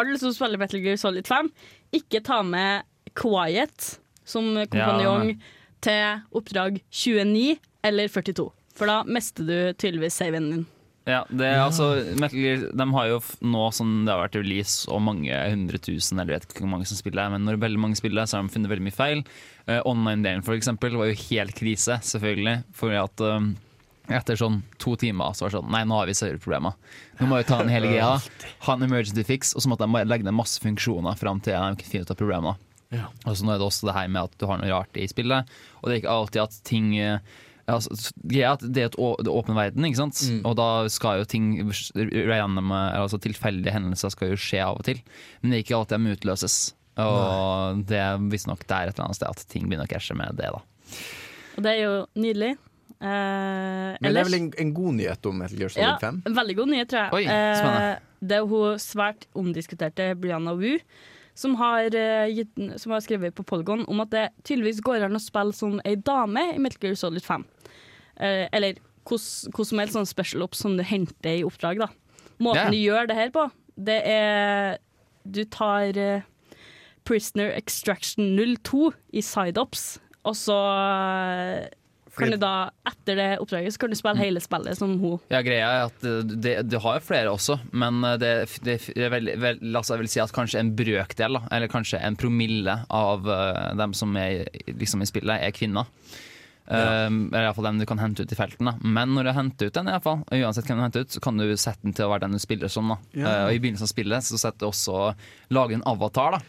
[0.00, 1.52] Alle som spiller Metal Gear Solid 5,
[2.00, 3.94] ikke ta med Quiet
[4.28, 5.36] som kompanjong
[5.84, 7.56] til oppdrag 29
[7.88, 8.50] eller 42.
[8.78, 10.66] For da mister du tydeligvis saven din.
[11.08, 11.86] Ja, det er altså
[12.34, 16.36] Gear De har jo nå som det har vært release og mange hundre tusen Eller
[16.36, 18.68] vet ikke hvor mange som spiller Men når veldig mange spiller så har de funnet
[18.68, 19.22] veldig mye feil.
[19.64, 23.54] Uh, Online-delen for eksempel var jo helt krise Selvfølgelig Fordi at um,
[24.08, 26.76] etter sånn to timer så var det sånn Nei, nå har vi serverproblemer.
[27.18, 28.14] Nå må vi ta en hele greia
[28.66, 31.80] Ha en emergency fix Og så måtte de legge ned masse funksjoner Frem til de
[31.80, 32.56] kunne finne ut av problemene.
[32.92, 33.10] Ja.
[33.24, 35.08] Og så nå er det også det her med at du har noe rart i
[35.08, 37.36] spillet Og det er ikke alltid at ting eh,
[37.68, 40.14] altså, greia er at Det er et å- det er åpen verden, ikke sant?
[40.28, 40.40] Mm.
[40.48, 41.48] Og da skal jo ting
[42.28, 45.00] random, altså Tilfeldige hendelser skal jo skje av og til
[45.42, 46.56] Men det er ikke alltid de utløses
[46.98, 50.36] Og det er visstnok der et eller annet sted At ting begynner å krasje med
[50.36, 50.62] det da
[51.58, 52.56] Og det er jo nydelig.
[52.98, 56.22] Eh, Men det er vel en, en god nyhet om Metal Gear ja, Solid 5?
[56.26, 57.12] en veldig god nyhet, tror jeg.
[57.14, 57.24] Oi.
[57.30, 57.98] Eh,
[58.30, 60.78] det er hun svært omdiskuterte Brianna Wu
[61.38, 62.50] som har, eh, gitt,
[62.82, 65.94] som har skrevet på Polygon om at det tydeligvis går an å spille som ei
[65.94, 67.44] dame i Metal Gear Solid 5.
[68.18, 68.78] Eh, eller
[69.08, 69.18] hva
[69.64, 71.80] som helst sånn special ops som du henter i oppdrag.
[71.84, 71.88] da.
[72.38, 72.74] Måten yeah.
[72.74, 74.78] du gjør det her på, det er
[75.28, 76.26] Du tar eh,
[77.08, 81.66] Prisoner Extraction 02 i sideops, og så eh,
[82.18, 85.20] kan du da, etter det oppdraget, så kan du spille hele spillet som hun.
[85.30, 88.32] Ja, greia er at det, det har jo flere også, men det,
[88.66, 92.00] det, det veldig, vel, la oss vel si at kanskje en brøkdel, da, eller kanskje
[92.02, 93.28] en promille av
[93.78, 95.86] dem som er liksom i spillet, er kvinner.
[96.68, 98.68] Um, eller iallfall den du kan hente ut i felten.
[98.68, 98.74] Da.
[98.84, 101.22] Men når du henter ut den, i alle fall, uansett hvem du henter ut, så
[101.24, 102.92] kan du sette den til å være den du spiller som.
[102.92, 102.98] Da.
[103.16, 103.24] Ja.
[103.24, 104.98] uh, og I begynnelsen av spillet så setter du også
[105.56, 106.36] lage en avatar.
[106.36, 106.42] Da.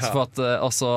[0.00, 0.92] Så for at, uh, og så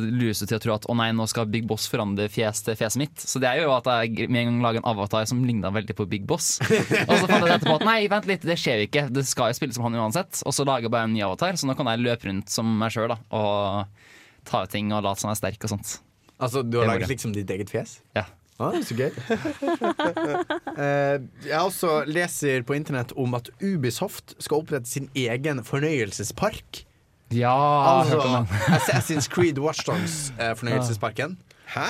[0.00, 2.78] lures du til å tro at å nei, nå skal Big Boss forandre fjes til
[2.80, 3.20] fjeset mitt.
[3.20, 5.98] Så det er jo at jeg med en gang lager en avatar som ligner veldig
[5.98, 6.56] på Big Boss.
[7.08, 9.06] og så fant jeg etterpå at nei, vent litt, det skjer ikke.
[9.12, 10.40] Det skal jo spilles som han uansett.
[10.48, 12.72] Og så lager jeg bare en ny avatar, så nå kan jeg løpe rundt som
[12.80, 14.02] meg sjøl og
[14.48, 15.96] ta ut ting og late som jeg er sterk og sånt.
[16.40, 18.00] Altså, du har laget liksom ditt eget fjes?
[18.16, 18.24] Ja.
[18.62, 19.10] Ah, så gøy.
[20.74, 26.80] Eh, jeg også leser på internett om at Ubisoft skal opprette sin egen fornøyelsespark.
[27.30, 27.52] Ja,
[28.00, 28.42] Altså.
[28.78, 31.38] Assassin's Creed Watchdogs-fornøyelsesparken.
[31.76, 31.86] Hæ?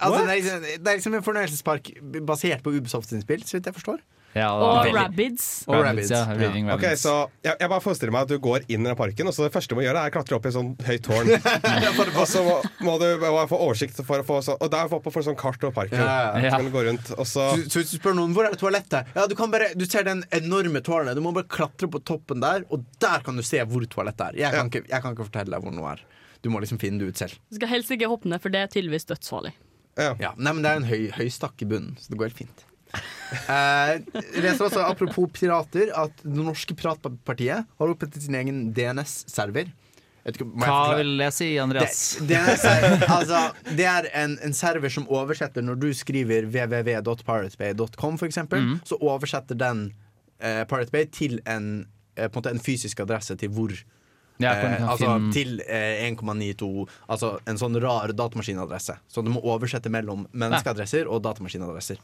[0.00, 1.90] Altså, det, er liksom, det er liksom en fornøyelsespark
[2.26, 3.98] basert på Ubisoft sin spill, så vidt jeg forstår.
[4.38, 5.46] Ja, Og rabbits Rabbids.
[5.68, 6.50] Og Rabbids, ja, ja.
[6.50, 9.36] Okay, Ok, så jeg, jeg bare forestiller meg at du går inn i parken, og
[9.36, 11.32] så det første du må gjøre, er å klatre opp i et sånn høyt tårn.
[12.20, 15.02] og så må, må du må få oversikt, for å få så, og der får
[15.04, 15.98] du sånn kart over parken.
[16.00, 16.52] Ja, ja, ja.
[16.52, 19.14] Så kan du gå rundt, og så hvis du spør noen hvor er det toalettet
[19.16, 21.18] Ja, du, kan bare, du ser den enorme tårnet.
[21.18, 24.40] Du må bare klatre på toppen der, og der kan du se hvor toalettet er.
[24.44, 26.04] Jeg kan, ikke, jeg kan ikke fortelle deg hvor noe er.
[26.44, 27.38] Du må liksom finne det ut selv.
[27.50, 29.54] Du skal helst ikke hoppe ned, for det er tydeligvis dødsfarlig.
[29.98, 30.12] Ja.
[30.22, 32.67] Ja, nei, men Det er en høy, stakk i bunnen, så det går helt fint.
[32.94, 33.98] Eh,
[34.40, 39.68] leser også, Apropos pirater, at det norske piratpartiet har opprettet sin egen DNS-server.
[40.28, 42.00] Hva vil jeg si, Andreas?
[42.20, 43.42] Det, DNS er, altså,
[43.78, 48.80] det er en, en server som oversetter Når du skriver www.piratebay.com, eksempel, Mhm.
[48.84, 49.86] så oversetter den
[50.40, 53.72] eh, Pirate Bay til en, eh, en fysisk adresse til hvor
[54.38, 58.94] Ja, Eh, altså til eh, 1,92 Altså en sånn rar datamaskinadresse.
[59.08, 61.96] Så du må oversette mellom menneskeadresser og datamaskinadresser.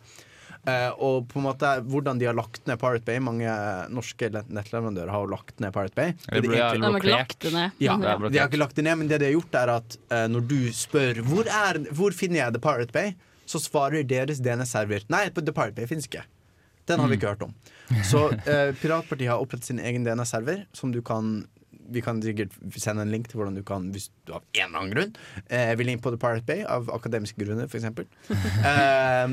[0.64, 3.52] Eh, og på en måte hvordan de har lagt ned Pirate Bay Mange
[3.92, 6.14] norske nettleverandører har jo lagt ned Pirate Bay.
[6.24, 7.70] Det egentlig- De har ikke lagt det ned.
[7.84, 9.96] ja, det de har ikke lagt det ned, men det de har gjort er at
[10.10, 13.12] uh, når du spør hvor, er, hvor finner jeg The Pirate Bay,
[13.46, 16.24] så svarer deres DNS-server nei, The Pirate Bay finnes ikke.
[16.88, 17.52] Den har vi ikke hørt om.
[18.04, 21.46] Så uh, Piratpartiet har opprettet sin egen DNS-server, som du kan
[21.92, 24.78] vi kan sikkert sende en link til hvordan du kan, hvis du av en eller
[24.80, 25.10] annen grunn
[25.52, 27.84] eh, vil inn på The Pirate Bay, av akademiske grunner, f.eks.
[28.64, 29.28] Eh,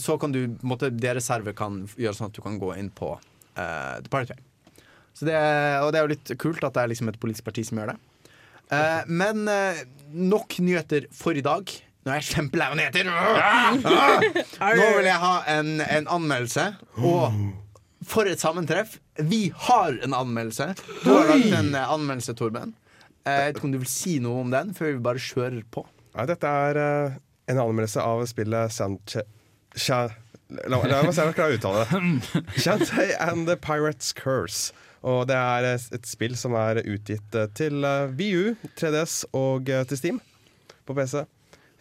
[0.00, 3.12] så kan du, måte, deres server kan gjøre sånn at du kan gå inn på
[3.18, 4.44] uh, The Pirate Train.
[5.14, 7.44] Så det, er- og det er jo litt kult at det er liksom et politisk
[7.46, 7.98] parti som gjør det.
[8.74, 9.76] Eh, men uh,
[10.16, 11.68] nok nyheter for i dag.
[12.04, 13.10] Nå er jeg kjempelei av nyheter!
[13.12, 13.76] Ah!
[14.74, 16.64] Nå vil jeg ha en, en anmeldelse.
[17.00, 17.36] Og
[18.04, 18.98] for et sammentreff.
[19.20, 20.66] Vi har en anmeldelse.
[21.04, 22.74] Du har lagt en eh, anmeldelse, Torben.
[23.24, 25.62] Eh, Jeg vet ikke om du vil si noe om den før vi bare kjører
[25.72, 25.84] på.
[26.16, 27.16] Nei, dette er eh,
[27.54, 29.24] en anmeldelse av spillet Sanche...
[30.54, 32.42] La, la meg se om jeg klarer å uttale det.
[32.62, 34.74] Shantae and the Pirates Curse.
[35.04, 39.68] Og det er eh, et spill som er utgitt eh, til eh, VU, 3DS og
[39.72, 40.20] eh, til Steam
[40.88, 41.24] på PC.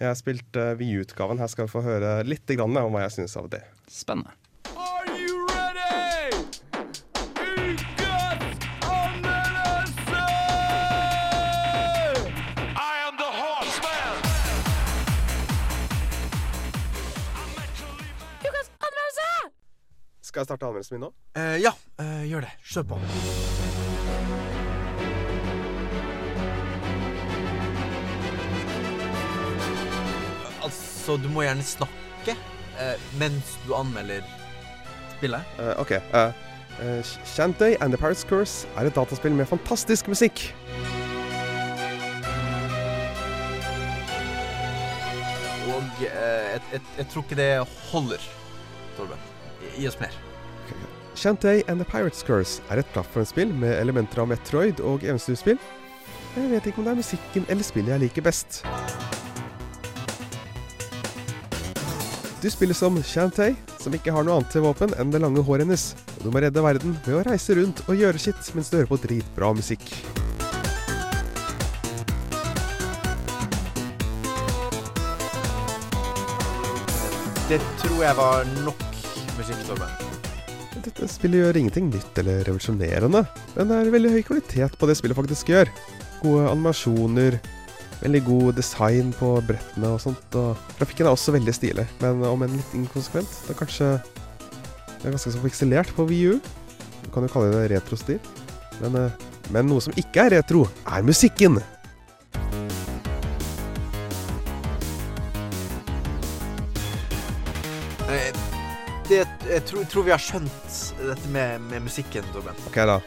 [0.02, 1.40] Jeg har spilt VU-utgaven.
[1.40, 3.62] Her skal vi få høre litt grann om hva jeg syns av det.
[3.92, 4.34] Spennende.
[20.34, 21.08] Skal jeg starte anmeldelsen min nå?
[21.38, 21.70] Eh, ja,
[22.02, 22.48] eh, gjør det.
[22.66, 22.96] Kjør på.
[30.66, 34.26] Altså, du må gjerne snakke eh, mens du anmelder
[35.12, 35.54] spillet.
[35.62, 35.94] Eh, OK.
[36.18, 37.04] Uh,
[37.36, 40.48] Shantae and the Pirates Curse er et dataspill med fantastisk musikk.
[45.70, 47.52] Og eh, jeg, jeg, jeg tror ikke det
[47.92, 48.28] holder,
[48.98, 49.30] Torben.
[49.78, 50.14] Gi oss mer.
[51.16, 55.60] Shantae and the Pirates Curse er et plattformspill med elementer av Metroid og eventyrspill.
[56.34, 58.64] Jeg vet ikke om det er musikken eller spillet jeg liker best.
[62.44, 65.64] Du spiller som Shantae, som ikke har noe annet til våpen enn det lange håret
[65.64, 65.94] hennes.
[66.18, 68.90] Og du må redde verden ved å reise rundt og gjøre sitt mens du hører
[68.90, 69.86] på dritbra musikk.
[77.48, 78.93] Det tror jeg var nok
[79.44, 79.92] musikk, Torben.
[80.84, 83.24] Dette spillet gjør ingenting nytt eller revolusjonerende,
[83.56, 85.72] men det er veldig høy kvalitet på det spillet faktisk gjør.
[86.24, 87.38] Gode animasjoner,
[88.02, 92.44] veldig god design på brettene og sånt, og grafikken er også veldig stilig, men om
[92.46, 93.38] en litt inkonsekvent.
[93.46, 93.92] Det er kanskje
[95.04, 96.40] det er ganske så pikselert på VU.
[97.04, 98.22] Du kan jo kalle det retrostil.
[98.80, 101.60] Men, eh, men noe som ikke er retro, er musikken.
[109.14, 112.58] Det, jeg tror, tror vi har skjønt dette med, med musikken, Torben.
[112.70, 112.98] Ok da.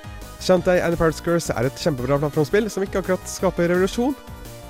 [0.42, 4.14] Shantae and the Pirates Curse er et kjempebra plattformspill som ikke akkurat skaper revolusjon,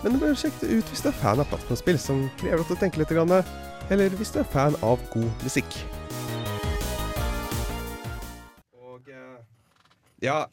[0.03, 2.79] men du bør sjekke ut hvis du er fan av plattformspill som krever at du
[2.81, 3.35] tenker litt, grann,
[3.93, 5.81] eller hvis du er fan av god musikk.
[8.79, 9.43] Og eh,
[10.25, 10.45] Ja,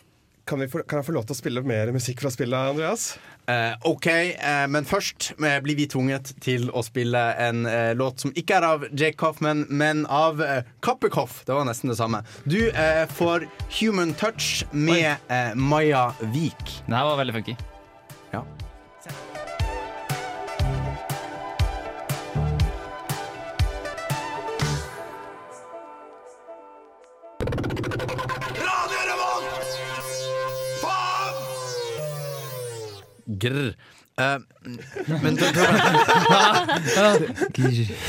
[0.46, 3.14] kan, vi få, kan jeg få lov til å spille mer musikk fra spillet, Andreas?
[3.48, 8.24] Eh, OK, eh, men først eh, blir vi tvunget til å spille en eh, låt
[8.24, 11.42] som ikke er av Jake Coffman, men av eh, Kappekoff.
[11.48, 12.24] Det var nesten det samme.
[12.48, 13.48] Du eh, får
[13.82, 16.82] Human Touch med eh, Maja Vik.
[16.88, 17.60] Det her var veldig funky.
[33.44, 33.76] Grr.
[34.14, 34.38] Uh,
[35.24, 35.64] men det, det,
[36.30, 37.18] var,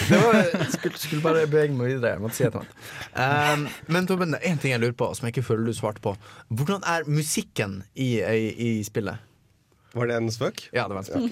[0.08, 2.10] det var, skulle, skulle bare bevege meg videre.
[2.16, 2.74] Jeg måtte si et eller annet.
[3.16, 5.76] Uh, men Torben, det er én ting jeg lurer på, som jeg ikke føler du
[5.76, 6.12] svarte på.
[6.52, 9.22] Hvordan er musikken i, i, i spillet?
[9.94, 10.64] Var det en spøk?
[10.74, 11.22] Ja, det var en spøk.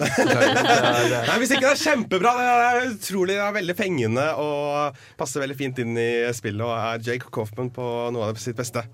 [1.27, 2.31] Nei, Hvis ikke det er kjempebra!
[2.39, 6.63] Det er utrolig, det er veldig fengende og passer veldig fint inn i spillet.
[6.63, 8.85] Og er Jake Coffman på noe av det sitt beste.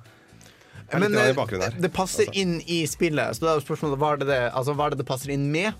[0.90, 1.78] Er litt Men i eh, bakgrunnen her.
[1.82, 2.40] det passer Altså.
[2.42, 3.36] inn i spillet.
[3.38, 5.50] Så da er spørsmålet hva er det det, altså, hva er det det passer inn
[5.54, 5.74] med?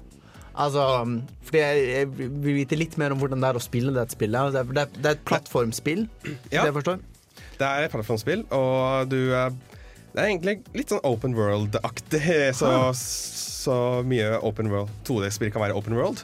[0.60, 0.84] Altså,
[1.48, 2.10] fordi jeg, jeg
[2.44, 4.54] vil vite litt mer om hvordan det er å spille det spillet.
[4.54, 6.06] Det er, det er, et plattformspill,
[6.52, 6.62] Ja.
[6.64, 7.00] det jeg forstår.
[7.60, 12.22] Det er et plattformspill, og du Det er egentlig litt sånn open world-aktig.
[12.60, 12.70] Så,
[13.60, 13.76] så
[14.08, 16.24] mye open world 2D-spill kan være open world.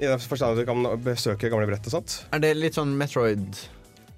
[0.00, 2.14] I den forstand at du kan besøke gamle brett og sånt.
[2.32, 3.58] Er det litt sånn Metroid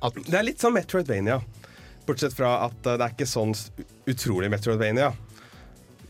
[0.03, 1.41] at Det er litt sånn Metroidvania.
[2.07, 3.53] Bortsett fra at eh, det er ikke sånn
[4.11, 5.13] utrolig Metroidvania.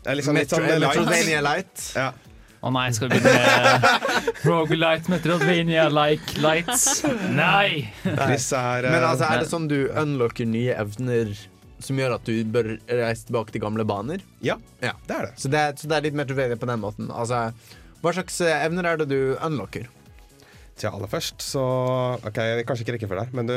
[0.03, 0.81] Det er liksom litt sånn light.
[0.83, 1.83] Metroidvania Light?
[1.95, 2.09] Ja.
[2.63, 7.03] Å nei, skal vi begynne med Rogalight, Metroidvania, like lights?
[7.35, 7.89] Nei!
[8.05, 11.33] Chris er eh, Men altså, er det sånn du unlocker nye evner
[11.83, 14.23] som gjør at du bør reise tilbake til gamle baner?
[14.45, 14.93] Ja, Ja.
[15.09, 15.33] det er det.
[15.43, 17.11] Så det er, så det er litt Metroidvania på den måten.
[17.11, 17.49] Altså,
[18.03, 19.89] hva slags eh, evner er det du unlocker?
[20.73, 21.63] Til aller først så
[22.17, 23.55] OK, kanskje ikke rekkefølge her, men du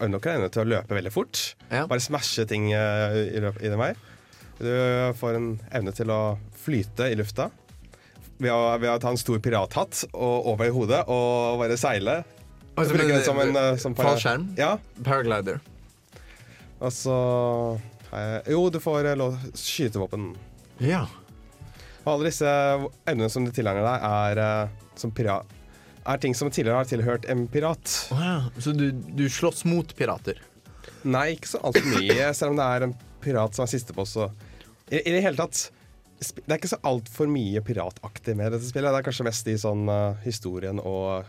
[0.00, 1.40] unlocker evne til å løpe veldig fort.
[1.68, 1.84] Ja.
[1.90, 3.90] Bare smashe ting i, løp, i den vei.
[4.56, 4.70] Du
[5.18, 6.20] får en evne til å
[6.64, 7.50] flyte i lufta.
[8.40, 12.22] Ved å, ved å ta en stor pirathatt over i hodet og bare seile.
[12.74, 14.48] Altså, Bruke den det som en eh, som par Fallskjerm?
[14.58, 14.72] Ja.
[15.06, 15.60] Paraglider.
[16.80, 17.18] Og så
[18.48, 20.32] Jo, du får lov skytevåpen.
[20.82, 21.04] Ja.
[22.04, 25.53] Og alle disse evnene som du tilegner deg, er som pirat
[26.06, 27.92] er ting som tidligere har tilhørt en pirat.
[28.12, 28.34] Oh, ja.
[28.60, 30.40] Så du, du slåss mot pirater?
[31.04, 32.94] Nei, ikke så altfor mye, selv om det er en
[33.24, 35.70] pirat som er siste på Og i, I det hele tatt
[36.20, 38.92] Det er ikke så altfor mye pirataktig med dette spillet.
[38.92, 41.24] Det er kanskje mest i sånn uh, historien og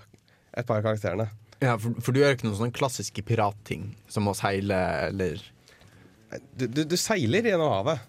[0.56, 1.28] et par av karakterene.
[1.64, 4.78] Ja, for, for du gjør ikke noen sånne klassiske piratting, som å seile
[5.10, 5.40] eller
[6.56, 8.04] Du, du, du seiler gjennom havet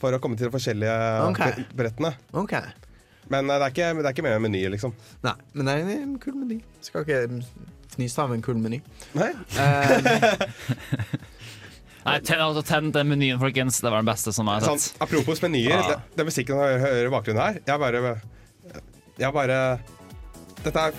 [0.00, 0.94] for å komme til de forskjellige
[1.28, 1.42] Ok.
[1.76, 2.14] brettene.
[2.40, 2.54] OK.
[3.30, 4.94] Men eh, det er ikke, det er ikke med menyer, liksom.
[5.26, 6.60] Nei, men det er en kul meny.
[6.82, 7.42] Skal ikke
[7.94, 8.80] fnyse av en kul meny.
[9.18, 9.30] Nei?
[9.58, 10.46] Eh,
[12.00, 13.80] Nei, Ten altså, ten, den menyen, folkens.
[13.84, 15.00] Det var den beste som jeg har Sånn, sett.
[15.04, 15.88] apropos menyer, Ah.
[15.90, 18.14] Den, den musikken du hører i bakgrunnen her Jeg bare
[19.20, 19.58] Jeg bare
[20.64, 20.96] Dette er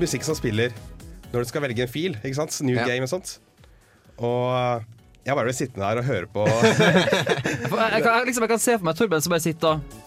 [0.00, 0.72] musikk som spiller
[1.32, 2.16] når du skal velge en fil.
[2.20, 2.58] Ikke sant?
[2.64, 2.84] New Ja.
[2.84, 3.38] game og sånt.
[4.20, 4.82] Og
[5.24, 8.74] jeg bare vil sitte der og høre på jeg, kan, jeg, liksom, jeg kan se
[8.76, 10.01] for meg Torben som bare sitter og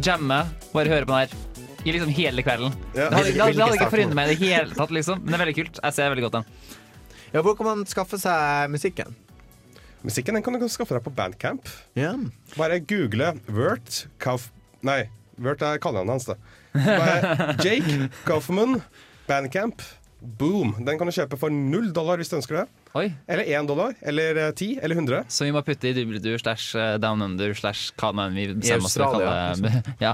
[0.00, 1.34] jammer, bare høre på den her.
[1.82, 2.74] I liksom hele kvelden.
[2.94, 3.08] Ja.
[3.10, 5.18] Det hadde, det hadde, det hadde ikke forundret meg i det hele tatt, liksom.
[5.22, 5.80] Men det er veldig kult.
[5.82, 6.46] Jeg ser veldig godt den.
[7.32, 9.16] ja, hvor kan man skaffe seg musikken?
[10.02, 11.66] Musikken den kan du skaffe deg på Bandcamp.
[11.98, 12.18] Yeah.
[12.56, 14.50] Bare google Wert Kauf...
[14.82, 15.04] Nei,
[15.42, 16.38] Wert er kallenavnet hans, da.
[16.74, 18.80] Bare Jake Kaufman,
[19.28, 19.82] Bandcamp.
[20.22, 20.76] Boom!
[20.86, 22.66] Den kan du kjøpe for null dollar hvis du ønsker det.
[22.94, 23.06] Oi.
[23.26, 23.94] Eller én dollar.
[24.04, 24.66] Eller eh, ti.
[24.82, 25.22] Eller hundre.
[25.32, 28.84] Så vi må putte i dubledur slash eh, down under slash hva man vi bestemmer
[28.84, 30.12] oss for å kalle Ja.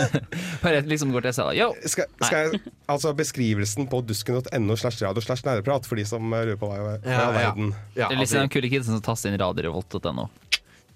[0.64, 1.46] Bare liksom går til SA.
[1.54, 1.68] Yo!
[1.86, 2.60] Skal, skal jeg,
[2.90, 6.80] altså Beskrivelsen på dusken.no slash radio slash næreprat for de som eh, lurer på hva
[6.98, 7.70] i all verden.
[7.94, 10.28] Ja, Det er litt altså, sånn de kule kids som taster inn radiorevolt.no.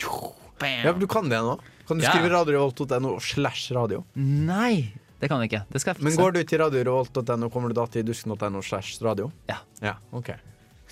[0.03, 1.55] ja, men du kan det nå.
[1.87, 2.11] Kan du Ja.
[2.11, 4.03] skrive radiorevolt.no slash radio?
[4.19, 4.91] Nei,
[5.23, 5.65] det kan jeg ikke.
[5.71, 9.31] Det skal jeg Men går du til radiorevolt.no, kommer du da til dusken.no slash radio?
[9.47, 9.63] Ja.
[9.83, 10.35] Ja, ok.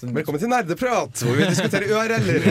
[0.00, 2.46] Velkommen til Nerdeprat, hvor vi diskuterer URL-er.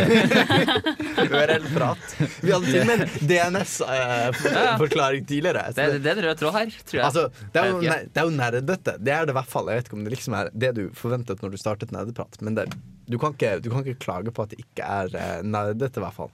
[1.26, 2.12] URL-prat.
[2.45, 5.64] Vi hadde til og med en DNS-forklaring tidligere.
[5.74, 7.06] Det, det, det er en rød tråd her, tror jeg.
[7.08, 7.24] Altså,
[7.56, 8.95] det, er jo, ne- det er jo nerdete.
[9.02, 9.72] Det er det i hvert fall.
[9.74, 12.38] Jeg vet ikke om det liksom er det du forventet når du startet nerdeprat.
[12.45, 12.68] Men det,
[13.10, 16.06] du, kan ikke, du kan ikke klage på at det ikke er eh, nerdete, i
[16.06, 16.32] hvert fall.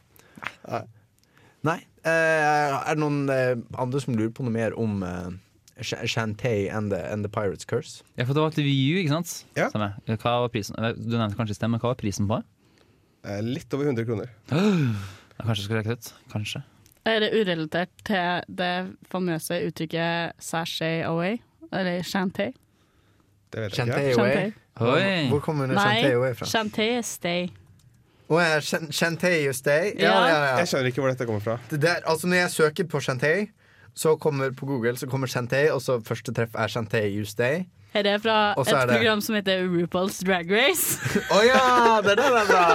[0.67, 0.83] Nei.
[1.65, 1.79] Nei.
[2.11, 4.99] er det noen eh, andre som lurer på noe mer om
[5.81, 8.03] Shantae and the, and the Pirates Curse?
[8.17, 9.45] Ja, for det var til VU, ikke sant?
[9.57, 9.69] Ja.
[9.69, 10.75] Hva var prisen?
[10.79, 12.45] Eh, Du nevnte kanskje i sted, men hva var prisen på det?
[13.25, 14.29] Eh, Litt over 100 kroner.
[14.51, 16.13] Jeg kanskje skal rekke det ut.
[16.31, 16.63] Kanskje.
[17.05, 21.39] Er det urelatert til det famøse uttrykket 'sashay away'?
[21.73, 22.53] Eller 'shantay'?
[23.51, 24.21] Det vet jeg Shantae Ja.
[24.21, 24.53] away?
[24.79, 25.27] Oi.
[25.29, 26.45] Hvor kommer Shantay away fra?
[26.45, 27.47] Shantay er stay.
[28.29, 29.93] Oh, ja, Shantay you stay?
[29.99, 30.27] Ja, Ja.
[30.27, 30.57] ja, ja.
[30.57, 31.59] Jeg skjønner ikke hvor dette kommer fra.
[31.69, 33.47] Det der, altså når jeg søker på Shantae,
[33.95, 37.65] så kommer på Google så kommer Shantae, og så første treff er Shantae you stay.
[37.95, 40.99] Her er fra Og et er det- program som heter RuPaul's Drag Race.
[41.35, 42.01] Å ja!
[42.03, 42.65] Det der er bra!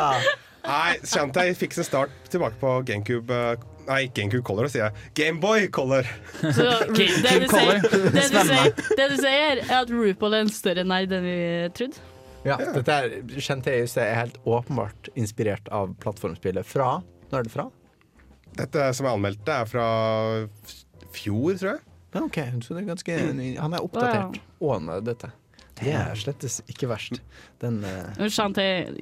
[0.60, 3.56] Nei, Shantay fikk sin start tilbake på GameCube Nei,
[3.88, 5.06] Nei, GameCube Color, sier jeg.
[5.16, 6.06] Gameboy Color.
[6.40, 7.06] Så det,
[7.42, 11.12] du sier, det, du sier, det du sier, er at RuPaul er en større nerd
[11.16, 11.38] enn vi
[11.74, 12.04] trodde.
[12.46, 17.00] Ja, dette er, Shantae you stay er helt åpenbart inspirert av plattformspillet fra
[17.32, 17.66] Når er det fra?
[18.60, 19.88] Dette som er anmeldt, det er fra
[21.14, 21.84] fjor, tror jeg.
[22.10, 23.18] Ja, ok, så det er ganske
[23.60, 24.40] Han er oppdatert.
[24.60, 25.30] Og dette.
[25.80, 27.22] Det er slettes ikke verst.
[27.62, 28.18] Den uh...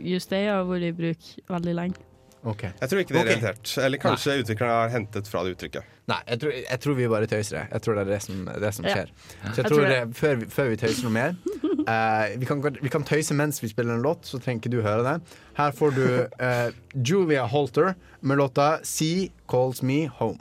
[0.04, 2.04] just det har vært i bruk veldig lenge.
[2.46, 2.70] Okay.
[2.80, 3.30] Jeg tror ikke det er Ok.
[3.32, 3.78] relatert.
[3.82, 5.82] Eller kanskje utviklerne har hentet fra det uttrykket.
[6.08, 7.64] Nei, jeg tror, jeg tror vi bare tøyser det.
[7.72, 8.94] Jeg tror det er det som, det som Ja.
[8.94, 9.08] skjer.
[9.08, 11.34] Så jeg, Jeg tror tror det, før, vi, før vi tøyser noe mer
[11.88, 14.82] uh, vi, kan, vi kan tøyse mens vi spiller en låt, så trenger ikke du
[14.82, 15.36] høre det.
[15.58, 16.04] Her får du
[16.40, 20.40] uh, Julia Holter med låta 'Sea Calls Me Home'.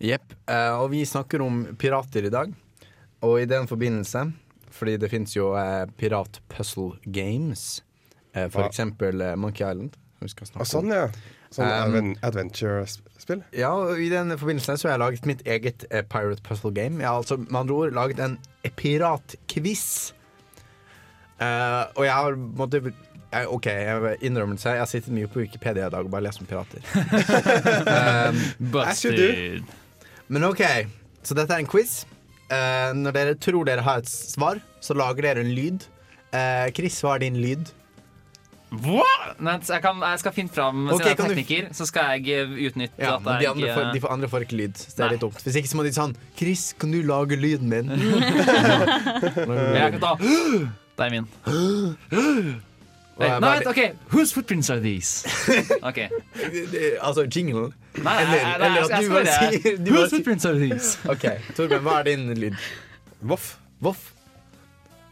[0.00, 0.32] Jepp.
[0.48, 2.52] Eh, og vi snakker om pirater i dag.
[3.26, 4.24] Og i den forbindelse,
[4.72, 7.82] fordi det fins jo eh, pirat puzzle games,
[8.32, 8.70] eh, for Hva?
[8.70, 9.98] eksempel eh, Monkey Island.
[10.16, 11.10] som Vi skal snakke Ah, sånn, ja.
[11.50, 13.42] Sånn Um, adventure-spill.
[13.58, 17.02] Ja, og I den forbindelse så har jeg laget mitt eget eh, pirate puzzle game.
[17.02, 18.38] Jeg har altså med andre ord laget en
[18.78, 20.14] piratquiz.
[21.40, 22.80] Uh, og jeg har måtte,
[23.32, 24.68] jeg, OK, jeg innrømmelse.
[24.76, 26.84] Jeg har sittet mye på Wikipedia i dag og bare lest om pirater.
[28.30, 29.64] um, do.
[30.30, 30.62] Men OK,
[31.26, 32.04] så dette er en quiz.
[32.50, 35.84] Eh, når dere tror dere har et svar, så lager dere en lyd.
[36.32, 37.72] Eh, Chris, hva er din lyd?
[38.70, 39.02] Hva?
[39.42, 42.46] Nei, jeg, kan, jeg skal finne fram Ok, er kan du- tekniker, så skal jeg
[42.70, 44.74] utnytte Ja, at men de jeg andre, får, eh, de får- andre får ikke lyd.
[44.78, 45.10] Så det er Nei.
[45.16, 45.42] litt dumt.
[45.42, 47.90] Hvis ikke så må de sånn Chris, kan du lage lyden min?
[49.74, 50.14] Jeg kan ta
[51.00, 51.26] Det er min.
[53.20, 53.80] Nei, bare- OK.
[54.14, 55.24] Whose footprints are these?
[55.88, 55.98] OK.
[57.00, 57.70] Altså jingle?
[58.00, 60.96] Nei, nei, nei, nei, eller at du bare sier- du Whose footprints are these?
[61.12, 61.26] OK,
[61.58, 62.56] Torben, hva er din lyd?
[63.20, 63.56] Voff.
[63.80, 64.12] Voff.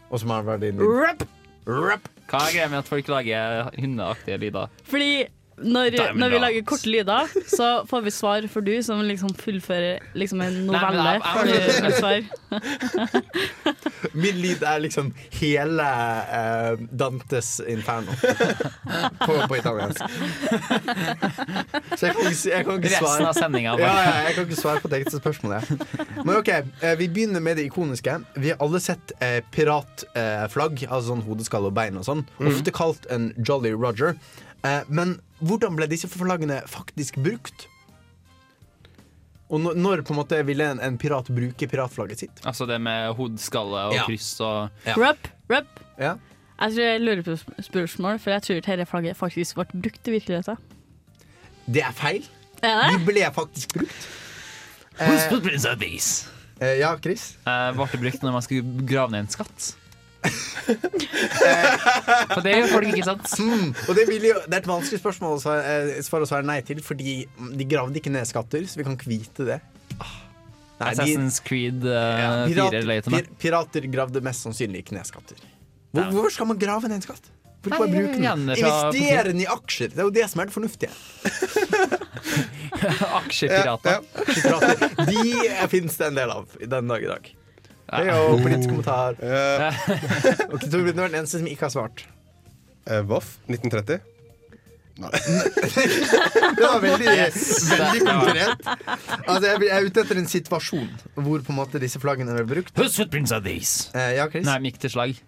[0.09, 0.87] Og som er din lyd.
[0.87, 1.27] Rup.
[1.69, 2.09] Rup.
[2.29, 4.67] Hva er greia med at folk lager hundeaktige lyder?
[4.89, 5.11] Fordi
[5.63, 9.99] når, når vi lager korte lyder, så får vi svar for du som liksom fullfører
[10.15, 11.03] liksom en Nei, men novelle.
[11.11, 12.19] jeg- jeg- før du svar.
[14.13, 18.11] Min lyd er liksom hele uh, Dantes Inferno
[19.25, 20.01] på, på italiensk.
[21.97, 23.27] Så jeg kan ikke, jeg kan ikke Resten svare.
[23.29, 23.75] av sendinga.
[23.79, 25.69] Ja, ja, jeg kan ikke svare på det ekte spørsmålet.
[26.25, 28.17] Men ok, eh, Vi begynner med det ikoniske.
[28.39, 32.25] Vi har alle sett uh, piratflagg, altså sånn hodeskalle og bein og sånn.
[32.49, 34.15] Ofte kalt en Jolly Roger.
[34.67, 37.67] Eh, men hvordan ble disse forlagene faktisk brukt?
[39.49, 42.41] Og når, når på en måte ville en, en pirat bruke piratflagget sitt?
[42.45, 44.03] Altså det med hodeskalle og Ja.
[44.05, 44.93] kryss og Ja.
[44.99, 45.79] Rup, rup.
[45.97, 46.15] Ja.
[46.59, 50.07] Jeg tror jeg lurer på sp- spørsmål, for jeg tror dette flagget faktisk ble brukt
[50.07, 50.57] i virkeligheten.
[51.71, 52.23] Det er feil.
[52.61, 53.05] Er De det?
[53.07, 54.07] ble faktisk brukt.
[54.99, 56.27] Husk Eh, footprints are these?
[56.59, 57.37] eh, ja, Chris?
[57.47, 59.75] Eh, ble det brukt når man skulle grave ned en skatt?
[62.33, 63.27] For det gjør folk, ikke sant?
[63.39, 66.59] Mm, og det, jo, det er et vanskelig spørsmål å svare, eh, å svare nei
[66.67, 67.13] til, fordi
[67.55, 69.59] de gravde ikke ned skatter, så vi kan ikke vite det.
[69.97, 70.17] Ah.
[70.79, 75.35] Nei, Assassin's Creed uh, Ja, 4 pirat, pir, pirater gravde mest sannsynlig ikke ned skatter.
[75.91, 76.11] Hvor, Ja.
[76.13, 77.25] hvorfor skal man grave ned en skatt?
[77.65, 78.45] Nei, bare bruke den?
[78.55, 79.89] Investere den i aksjer!
[79.91, 80.93] Det er jo det som er det fornuftige.
[83.19, 83.99] Aksjepirater.
[84.23, 84.77] Aksjepirater,
[85.09, 87.27] De eh, finnes det en del av den dag i dag.
[87.89, 89.17] Hei, og politisk kommentar.
[89.23, 89.81] Eh,
[90.53, 92.05] Ok, Torbjørn, du er den eneste som ikke har svart.
[92.87, 93.99] eh, Voff 1930.
[94.99, 98.65] Det var veldig, veldig konkret.
[99.29, 102.43] Altså, jeg jeg er ute etter en situasjon hvor på en måte disse flaggene ble
[102.49, 102.73] brukt.
[102.75, 103.87] Whose footprints are these?
[103.95, 104.43] Eh, ja, Chris?
[104.49, 105.21] Nei, de gikk til slag.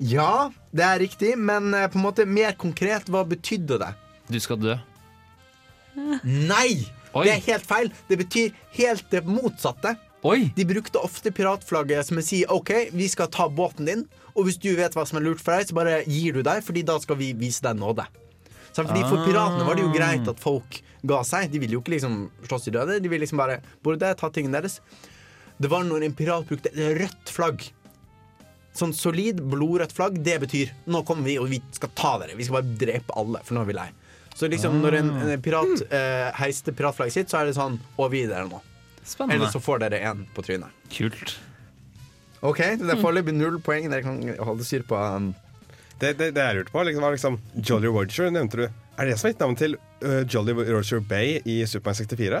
[0.00, 3.90] Ja, det er riktig, men eh, på en måte mer konkret, hva betydde det?
[4.32, 4.78] Du skal dø.
[6.24, 6.86] Nei!
[7.12, 7.24] Oi.
[7.26, 7.88] Det er helt feil.
[8.08, 9.96] Det betyr helt det motsatte.
[10.26, 10.50] Oi!
[10.52, 14.02] De brukte ofte piratflagget som å si OK, vi skal ta båten din,
[14.34, 16.60] og hvis du vet hva som er lurt for deg, så bare gir du deg,
[16.64, 18.04] Fordi da skal vi vise deg nåde.
[18.70, 21.48] Så fordi For piratene var det jo greit at folk ga seg.
[21.50, 23.00] De ville jo ikke liksom slåss i døde.
[23.02, 24.78] De ville liksom bare borde ta tingene deres.
[25.60, 27.64] Det var når en pirat brukte et rødt flagg.
[28.76, 32.36] Sånn solid, blodrødt flagg, det betyr nå kommer vi og vi skal ta dere.
[32.38, 33.90] Vi skal bare drepe alle, for nå er vi lei.
[34.36, 38.12] Så liksom når en, en pirat eh, heiste piratflagget sitt, så er det sånn Og
[38.12, 38.60] vi er der nå.
[39.04, 39.36] Spennende.
[39.40, 40.70] Eller så får dere én på trynet.
[40.92, 41.36] Kult.
[42.42, 43.88] OK, det er foreløpig null poeng.
[43.92, 45.32] Dere kan holde styr på um,
[46.00, 48.68] Det, det, det jeg lurte på, liksom, var liksom Jolly Roger, nevnte du.
[49.00, 49.74] Er det som er gitt navn til
[50.04, 52.40] uh, Jolly Roger Bay i Superman 64?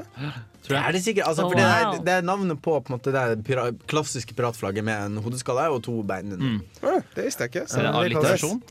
[0.68, 1.26] Det er det sikkert.
[1.28, 1.56] Altså, Oh, wow.
[1.56, 5.20] det, er, det er navnet på, på måte, det er pira klassiske piratflagget med en
[5.24, 6.32] hodeskalle og to bein.
[6.36, 6.60] under.
[6.84, 7.66] Ah, det visste jeg ikke.
[7.68, 8.62] Så er det Ja, alliterasjon?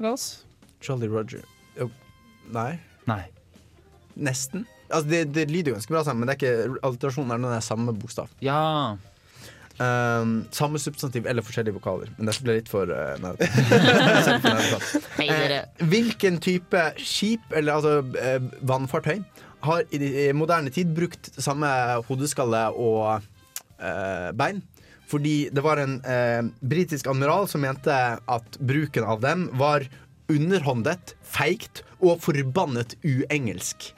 [0.86, 1.42] Jolly Roger.
[1.82, 1.90] oh,
[2.54, 2.80] Nei,
[3.10, 3.24] Nei.
[4.18, 4.66] nesten.
[4.90, 7.66] Altså, det, det lyder ganske bra sammen, men det er ikke alterasjonen er det er
[7.66, 8.32] samme bokstav.
[8.44, 8.98] Ja.
[9.80, 12.10] Um, samme substantiv eller forskjellige vokaler.
[12.18, 15.00] Men dette ble litt for uh, nerdete.
[15.24, 15.62] eh,
[15.94, 19.22] Hvilken type skip, eller altså uh, vannfartøy,
[19.64, 21.70] har i, i moderne tid brukt samme
[22.08, 23.24] hodeskalle og
[23.80, 24.62] eh, bein?
[25.10, 29.88] Fordi det var en eh, britisk admiral som mente at bruken av dem var
[30.30, 33.90] underhåndet, feigt og forbannet uengelsk.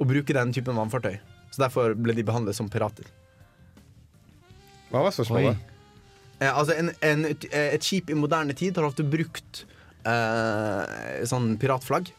[0.00, 1.18] Å bruke den typen vannfartøy.
[1.54, 3.06] Så derfor ble de behandlet som pirater.
[4.90, 5.60] Hva var spørsmålet?
[6.40, 9.62] Eh, altså en, en, et, skip i moderne tid har ofte brukt
[10.06, 12.10] eh, sånn piratflagg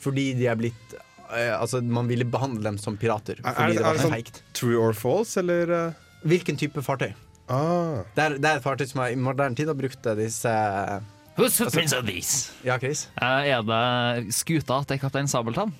[0.00, 0.94] fordi de er blitt
[1.34, 4.14] eh, Altså Man ville behandle dem som pirater Er- er det- er var det sånn-
[4.16, 4.42] feikt.
[4.56, 5.92] True or false, eller uh,
[6.24, 7.12] Hvilken type fartøy?
[7.48, 8.04] ah.
[8.16, 10.48] Det er, det er et fartøy som er, i moderne tid har brukt eh, disse
[10.48, 12.50] altså, Prince of these?
[12.64, 13.06] Ja, Chris?
[13.20, 15.72] Eh, er det skuta til Kaptein Sabeltann?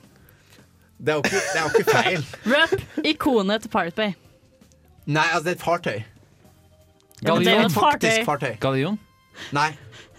[0.99, 2.25] Det er jo ikke, det er jo ikke feil.
[2.55, 4.15] Rep ikonet til Pirate Bay.
[5.09, 5.99] Nei, altså, det er et fartøy.
[7.23, 8.49] Ja, men det er jo et Faktisk fartøy.
[8.49, 8.57] fartøy.
[8.63, 8.99] Gallion.
[9.55, 9.71] Nei.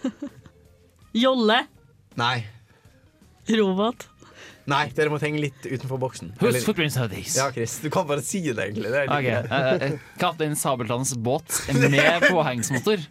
[1.23, 1.59] Jolle.
[2.19, 2.37] Nei.
[3.49, 4.07] Robot.
[4.69, 6.33] Nei, dere må tenke litt utenfor boksen.
[6.37, 7.33] Who's footprints of these?
[7.39, 8.91] Ja, Chris, du kan bare si det, egentlig.
[8.93, 13.01] Det er Ok, litt eh, eh, Kaptein Sabeltanns båt med påhengsmotor.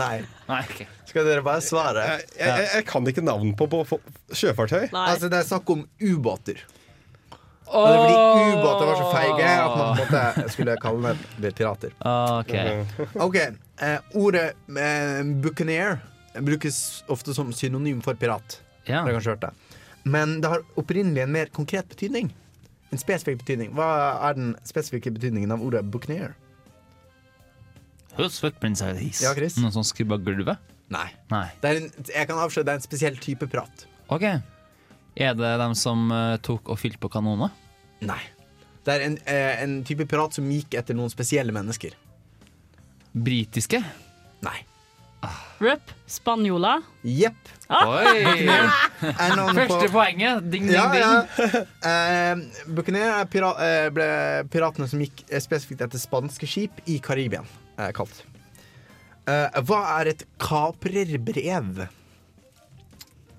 [0.00, 0.16] Nei.
[0.48, 0.80] Nei, ok.
[1.12, 2.02] Skal dere bare svare?
[2.08, 4.00] Jeg, jeg, jeg kan ikke navn på, på, på
[4.34, 4.88] sjøfartøy.
[4.90, 5.04] Nei.
[5.12, 6.64] Altså, det er snakk om ubåter.
[7.64, 11.94] Og det er fordi ubåter var så feige at man måte skulle kalle dem pirater.
[12.04, 12.52] Ok.
[13.24, 14.46] Ok, eh, Ordet
[14.76, 15.98] eh, buccaneer
[16.44, 18.60] brukes ofte som synonym for pirat.
[18.84, 19.02] Ja.
[19.02, 19.52] Har kanskje hørt det.
[20.04, 22.28] Men det har opprinnelig en mer konkret betydning.
[22.92, 23.72] En spesifikk betydning.
[23.74, 23.88] Hva
[24.28, 26.34] er den spesifikke betydningen av ordet buccaneer?
[28.14, 29.24] Footprints are these?
[29.24, 29.56] Ja, Chris?
[29.58, 30.60] Noen som skrubber-gulvet?
[30.92, 31.08] Nei.
[31.32, 31.48] Nei.
[31.62, 33.86] Det er en, jeg kan avsløre det er en spesiell type pirat.
[34.12, 34.26] Ok.
[35.16, 37.52] Er det dem som eh, tok og fylte på kanoner?
[38.02, 38.20] Nei.
[38.84, 41.94] Det er en, eh, en type pirat som gikk etter noen spesielle mennesker.
[43.14, 43.80] Britiske?
[44.44, 44.58] Nei.
[45.62, 46.74] Rup, spanjola.
[47.06, 47.38] Jepp.
[47.64, 48.02] På-
[49.56, 50.42] Første poenget.
[50.52, 51.00] Ding, ding, Ja, ding.
[51.00, 51.62] ja.
[51.88, 52.42] Eh,
[52.76, 54.08] Buccaneer er pira eh, ble
[54.52, 57.40] piratene som gikk spesifikt etter spanske skip i Karibia,
[57.78, 58.20] eh, kalt.
[59.24, 61.86] Eh, hva er et kaprerbrev?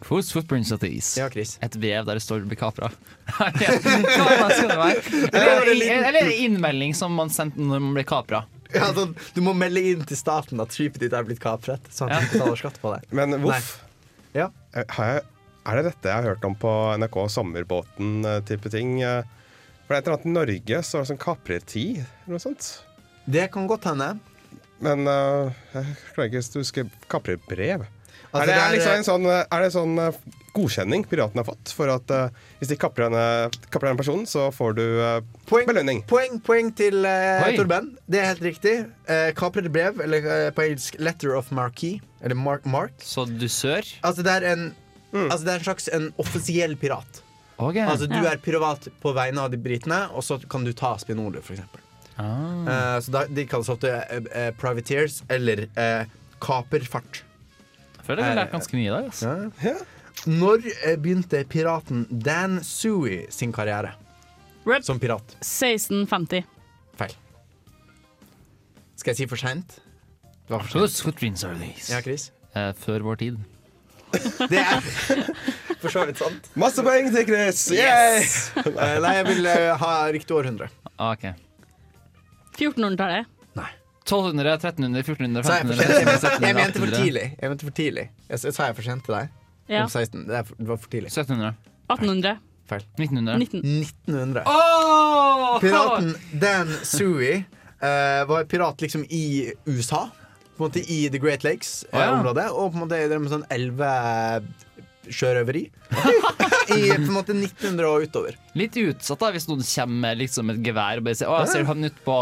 [0.05, 1.15] Whose footprints are these?
[1.19, 1.57] Ja, Chris.
[1.65, 2.91] Et vev der det står 'bli kapra'.
[3.37, 4.99] Hva skal det være?
[5.31, 8.43] Eller, eller en innmelding som man sendte når man ble kapra.
[8.73, 12.05] Ja, så, du må melde inn til staten at skipet ditt er blitt kapret, Så
[12.09, 12.27] han ja.
[12.31, 13.01] betaler skatt på det.
[13.15, 13.79] Men voff.
[14.35, 14.49] Ja.
[14.75, 15.21] Eh,
[15.65, 18.99] er det dette jeg har hørt om på NRK Sommerbåten-type ting?
[19.01, 19.23] eh?
[19.85, 22.41] For det er et eller annet i Norge så er det sånn kaprertid eller noe
[22.43, 22.69] sånt.
[23.25, 24.15] Det kan godt hende.
[24.83, 27.85] Men uh, jeg klarer ikke å huske kaprerbrev.
[28.35, 30.19] Altså, er, det, er, liksom en sånn, eh, er det sånn eh,
[30.55, 33.23] godkjenning piratene har fått for at uh, hvis de kapper denne,
[33.67, 35.17] kapper denne, personen, så får du uh,
[35.49, 35.99] Poeng, belønning?
[36.07, 37.89] poeng, poeng til uh, Torben.
[38.07, 38.75] Det er helt riktig.
[39.09, 42.95] Uh, kaprede brev, eller eh, på engelsk 'letter of marquee', eller mark, mark.
[43.03, 43.83] Så dusør?
[44.03, 44.65] Altså, det er en
[45.15, 47.21] Altså det er en slags en offisiell pirat.
[47.57, 47.85] Okay.
[47.87, 48.33] Altså Du Ja.
[48.33, 51.61] er privat på vegne av de britene, og så kan du ta Spinole f.eks.
[52.17, 52.25] ah.
[52.67, 56.03] Uh, så da, de kalles ofte eh, eh, privateers eller uh,
[56.39, 57.23] kaperfart.
[58.05, 59.05] Jeg føler vi har lært ganske mye i dag.
[59.09, 59.29] Altså.
[59.65, 59.71] Ja.
[60.29, 63.95] Når eh, begynte piraten Dan Sui sin karriere
[64.65, 65.33] Rep som pirat?
[65.41, 66.45] 1650.
[67.01, 67.15] Feil.
[68.93, 69.75] Skal jeg si for seint?
[70.45, 71.89] Det var for these?
[71.89, 72.29] Ja, Chris?
[72.53, 73.41] Eh, før vår tid.
[74.53, 74.85] Det er
[75.81, 76.49] for så vidt sant.
[76.53, 77.65] Masse poeng til Chris!
[77.73, 78.21] Yay!
[78.21, 80.69] Eh, nei, jeg vil eh, ha riktig århundre.
[80.95, 81.31] Ah, ok.
[82.53, 83.33] 1400-tallet.
[84.05, 87.25] 1200, 1300, 1400, Sa jeg for 1500, Jeg mente for 1800, tidlig.
[87.41, 88.03] Jeg mente for tidlig.
[88.29, 89.31] Jeg sa jeg for sent til deg?
[89.65, 89.83] Ja.
[89.83, 90.27] Om 16.
[90.27, 91.09] Det, er for, det var for tidlig.
[91.09, 91.55] 1700,
[91.89, 92.37] 1800.
[92.97, 93.39] 1900.
[93.41, 94.43] 1900.
[94.45, 95.57] Oh!
[95.61, 97.33] Piraten Dan Sui
[97.81, 100.05] uh, var pirat liksom i USA.
[100.57, 101.89] På en måte I The Great Lakes-området.
[101.91, 102.49] Uh, Lakes-området.
[102.51, 104.47] og på en måte drev med
[105.05, 105.63] elvesjørøveri.
[106.75, 108.37] I på en måte 1900 og utover.
[108.57, 111.51] Litt utsatt da hvis noen kommer med liksom et gevær og bare sier Å, jeg
[111.53, 112.17] ser han ute på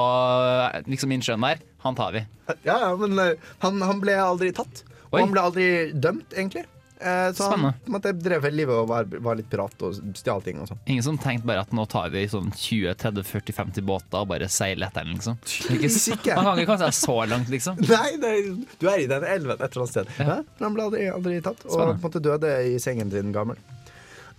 [0.91, 1.63] liksom innsjøen der.
[1.83, 2.25] Han tar vi.
[2.67, 4.83] Ja, ja, men uh, han, han ble aldri tatt.
[5.11, 5.23] Og Oi.
[5.23, 6.65] han ble aldri dømt, egentlig.
[7.03, 7.73] Eh, så Spennende.
[7.83, 10.79] han måtte dreve livet og var, var litt pirat og stjal ting og sånn.
[10.87, 15.03] Ingen som tenkte bare at nå tar vi sånn 20-30-40-50 båter og bare seiler etter
[15.03, 15.35] den, liksom.
[15.43, 16.37] Tydeligvis ikke.
[16.39, 17.81] man kan ikke kaste seg så langt, liksom.
[17.91, 18.49] Nei, er-
[18.79, 20.15] du er i den elven et eller annet sted.
[20.23, 20.39] Ja.
[20.55, 22.13] Men han ble aldri, aldri tatt, og Spennende.
[22.15, 23.59] på døde i sengen sin gammel.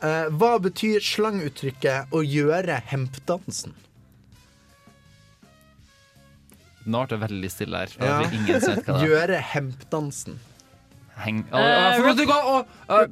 [0.00, 3.76] Eh, hva betyr slanguttrykket 'å gjøre hempdansen'?
[6.84, 7.94] Nå ble det veldig stille her.
[7.96, 8.98] Ja.
[9.06, 10.36] Gjøre hempdansen.
[11.22, 11.44] Heng...
[11.52, 13.04] Uh, uh, du å.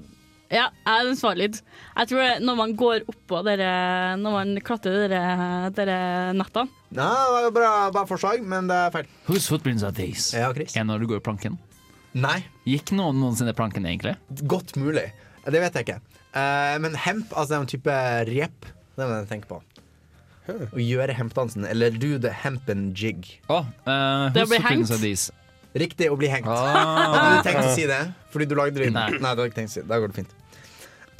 [0.52, 1.60] Ja, jeg er svarer litt.
[1.96, 3.68] Jeg tror det- når man går oppå dere
[4.20, 5.96] Når man klatrer dere, dere
[6.36, 9.06] nettene Ja, det var bra, bra forslag, men det er feil.
[9.30, 10.36] Whose footprints are these?
[10.36, 10.76] Ja, Chris.
[10.76, 11.56] Er når du går i planken?
[12.12, 14.18] Nei, Gikk noen noensinne planken, egentlig?
[14.44, 15.06] godt mulig.
[15.48, 16.00] Det vet jeg ikke.
[16.36, 17.94] Eh, men hemp, altså en type
[18.28, 18.66] rep.
[18.96, 19.62] Det må jeg tenke på.
[20.52, 23.38] Å gjøre hempdansen, eller do the hempen jig.
[23.48, 25.30] Oh, eh, Det blir are hengt.
[25.72, 26.48] Riktig, å bli hengt.
[26.48, 27.12] Ah.
[27.14, 28.00] Hadde du tenkt å si det?
[28.32, 28.96] Fordi du lagde lyden?
[28.98, 29.16] Nei.
[29.16, 29.20] Nei.
[29.20, 29.88] du hadde ikke tenkt å si det.
[29.88, 30.34] Da går det fint.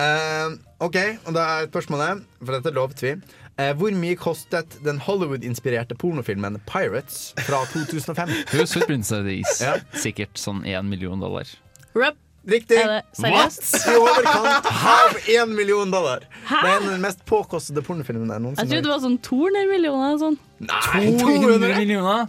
[0.03, 0.99] Eh, OK,
[1.29, 3.15] og da er spørsmålet, for dette lovet vi.
[3.61, 8.33] Eh, hvor mye kostet den Hollywood-inspirerte pornofilmen Pirates fra 2005?
[8.53, 9.57] Whose footprints are these?
[9.61, 9.79] Ja.
[9.97, 11.49] Sikkert sånn én million dollar.
[11.97, 12.19] Rup.
[12.43, 12.75] Riktig!
[12.75, 13.69] er seriøst?
[13.87, 16.25] I overkant av én million dollar.
[16.49, 20.17] Det er den mest påkostede pornofilmen jeg Jeg trodde det var sånn 200 millioner.
[20.19, 20.39] Sånn.
[20.59, 22.27] Nei, 200 millioner?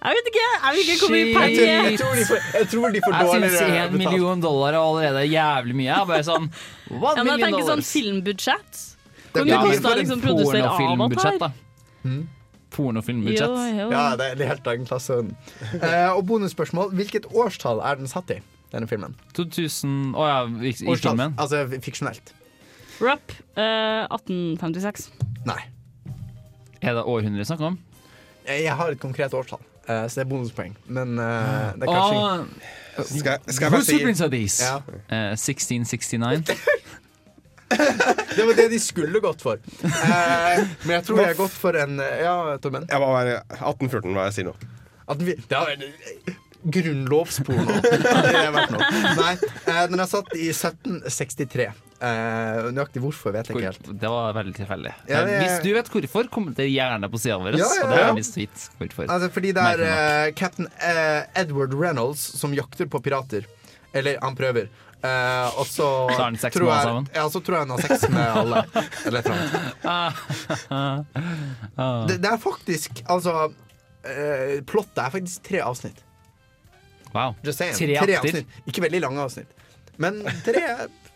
[0.00, 2.94] Jeg vet ikke jeg vet ikke hvor mye penger Jeg tror de får, jeg tror
[2.94, 5.88] de får Jeg synes dårligere én million dollar er allerede jævlig mye.
[5.90, 7.90] Jeg er bare sånn One ja, men jeg million tenker sånn dollars.
[7.96, 8.80] filmbudsjett.
[9.30, 11.52] Hvor Ja, mye men kosta liksom produsere pornofilmbudsjett, Avatar?
[11.52, 12.08] da.
[12.10, 12.22] Mm.
[12.74, 13.50] Pornofilmbudsjett.
[13.50, 13.90] Jo, jo.
[13.92, 15.18] Ja, det er helt annen klasse.
[15.76, 16.92] Eh, og bonusspørsmål.
[16.96, 18.40] Hvilket årstall er den satt i,
[18.72, 19.14] denne filmen?
[19.36, 21.34] 2000 Å ja, i, i Årstall, filmen.
[21.38, 22.32] altså fiksjonelt.
[23.00, 25.10] Rup, eh, 1856.
[25.48, 25.60] Nei.
[26.80, 27.78] Er det århundre vi snakker om?
[28.48, 29.60] Jeg har et konkret årstall,
[29.90, 30.76] eh, så det er bonuspoeng.
[30.88, 34.30] Men uh, det er kanskje Åh, Skal, jeg- skal jeg bare Who's si Prince of
[34.32, 34.64] These?
[34.64, 34.76] Ja.
[35.08, 36.44] Eh, 1669.
[38.36, 39.60] Det var det de skulle gått for.
[39.84, 42.86] Eh, men jeg tror jeg har gått for en eh, Ja, Torben?
[42.90, 44.54] Jeg må være 1814, hva jeg sier nå.
[45.10, 45.84] At vi, det er
[46.74, 47.76] grunnlovsporno.
[47.84, 48.88] det har vært noe.
[49.20, 49.30] Nei,
[49.70, 51.68] eh, den er satt i 1763.
[52.00, 53.88] Eh, nøyaktig hvorfor vet jeg ikke helt.
[54.00, 54.92] Det var veldig tilfeldig.
[55.10, 57.58] Ja, det- Hvis du vet hvorfor, kommenter gjerne på sida vår.
[57.60, 59.06] Ja, ja, ja.
[59.06, 59.88] Altså, fordi det er uh,
[60.28, 63.44] eh, cap'n uh, Edward Reynolds som jakter på pirater.
[63.92, 64.70] Eller han prøver.
[65.02, 66.08] Eh, og så
[66.52, 67.06] tror jeg-?
[67.14, 68.64] Ja, så tror jeg han har sex med alle.
[69.06, 69.74] Eller et eller.
[69.84, 70.12] Ah.
[72.08, 73.32] Det, det er faktisk Altså
[74.04, 76.04] eh, Plottet er faktisk tre avsnitt.
[77.14, 77.34] Wow.
[77.42, 77.76] Just saying.
[77.76, 78.58] Tre tre avsnitt.
[78.68, 79.56] Ikke veldig lange avsnitt.
[80.00, 80.64] Men tre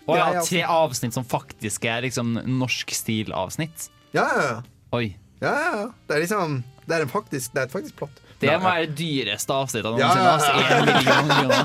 [0.05, 3.89] Å ja, har tre avsnitt som faktisk er liksom norsk stil-avsnitt.
[4.17, 4.59] Ja, ja, ja.
[4.95, 5.17] Oi.
[5.41, 5.89] ja, ja, ja.
[6.07, 8.21] Det er liksom Det er, en faktisk, det er et faktisk plott.
[8.45, 11.61] Det må være det dyreste avsnittet Ja, noensinne.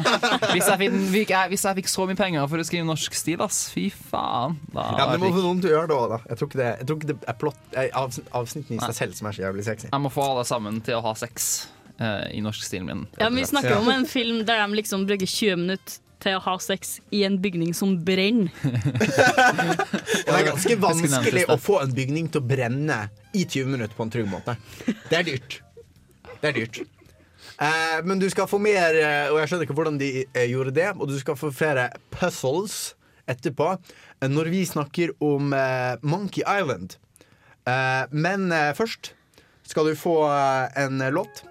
[0.54, 3.90] Hvis jeg, hvis jeg fikk så mye penger for å skrive norsk stil, ass, fy
[3.92, 4.56] faen.
[4.72, 6.22] Da Ja, men Det må få noen til å gjøre det òg, da.
[6.30, 8.98] Jeg tror ikke det, jeg tror ikke det er plott, eh, avsnitt, avsnittene i seg
[9.02, 9.90] selv som er så jævlig sexy.
[9.92, 11.50] jeg må få alle sammen til å ha sex
[12.00, 13.08] uh, i norsk stilen min.
[13.20, 16.44] Ja, men Vi snakker om en film der de liksom bruker 20 minutter til å
[16.44, 18.52] ha sex i en bygning som brenner.
[18.64, 23.02] Det er ganske vanskelig å få en bygning til å brenne
[23.34, 24.56] i 20 minutter på en trygg måte.
[24.86, 25.60] Det er dyrt.
[26.40, 26.82] Det er dyrt.
[27.60, 30.76] Eh, men du skal få mer, eh, og jeg skjønner ikke hvordan de eh, gjorde
[30.78, 32.94] det, og du skal få flere puzzles
[33.30, 36.96] etterpå eh, når vi snakker om eh, Monkey Island.
[37.68, 39.14] Eh, men eh, først
[39.68, 41.44] skal du få eh, en låt.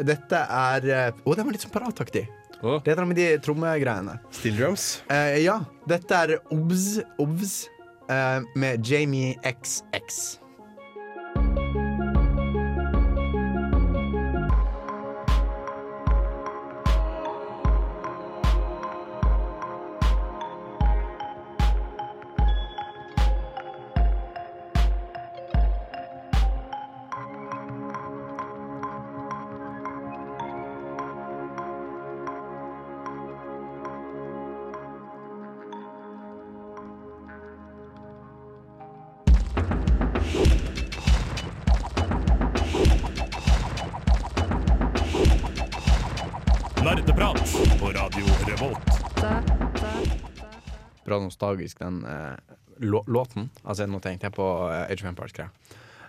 [0.00, 2.28] Dette er Å, oh, den var litt sånn pirataktig.
[2.60, 2.76] Å.
[2.84, 4.18] Det er det med de trommegreiene.
[4.36, 4.88] Steel drums.
[5.12, 7.54] Eh, ja, dette er Obs, Obs
[8.12, 10.20] eh, med Jamie XX.
[51.40, 52.36] Nostalgisk, den eh,
[52.80, 53.50] lå låten.
[53.64, 55.48] Altså, nå tenkte jeg på uh, Age of Empires-greia.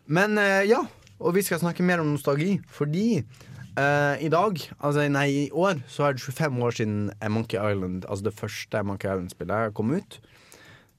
[0.07, 0.83] Men eh, ja,
[1.19, 5.79] og vi skal snakke mer om nostalgi, fordi eh, i dag, altså nei, i år,
[5.87, 9.93] så er det 25 år siden eh, Monkey Island, altså det første Monkey Island-spillet, kom
[9.95, 10.19] ut.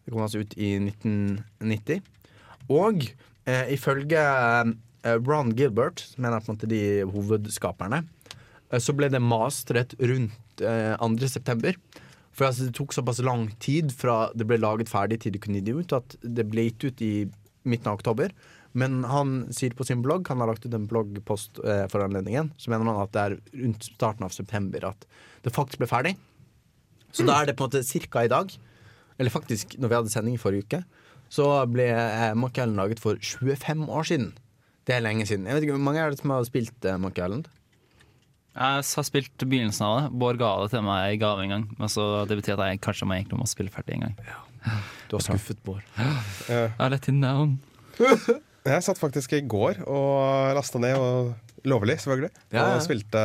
[0.05, 2.01] Det kom altså ut i 1990.
[2.71, 3.05] Og
[3.47, 8.05] eh, ifølge eh, Ron Gilbert, som er på en måte de hovedskaperne,
[8.71, 11.29] eh, så ble det mastret rundt eh, 2.
[11.29, 11.77] september.
[12.33, 15.61] For altså, det tok såpass lang tid fra det ble laget ferdig til de kunne
[15.61, 17.13] gi det ut, at det ble gitt ut i
[17.69, 18.33] midten av oktober.
[18.73, 22.51] Men han sier på sin blogg, han har lagt ut en bloggpost eh, for anledningen,
[22.57, 25.05] så mener han at det er rundt starten av september at
[25.45, 26.15] det faktisk ble ferdig.
[27.13, 28.55] Så da er det på en måte cirka i dag,
[29.21, 30.81] eller faktisk når vi hadde sending i forrige uke,
[31.33, 34.33] så ble eh, Monkey Island laget for 25 år siden.
[34.89, 35.45] Det er lenge siden.
[35.47, 37.53] Jeg vet ikke, Hvor mange er det som har spilt eh, Monkey Island?
[38.53, 40.09] Jeg har spilt begynnelsen av det.
[40.21, 41.63] Bård ga det til meg i gave en gang.
[41.81, 44.17] Altså, det betyr at jeg kanskje må egentlig må spille ferdig en gang.
[45.09, 45.81] Du har skuffet Bård.
[46.53, 47.57] I let him down.
[47.99, 51.33] Jeg satt faktisk i går og lasta ned, og
[51.67, 52.31] lovlig, selvfølgelig.
[52.53, 52.77] Ja, ja.
[52.77, 53.23] Og spilte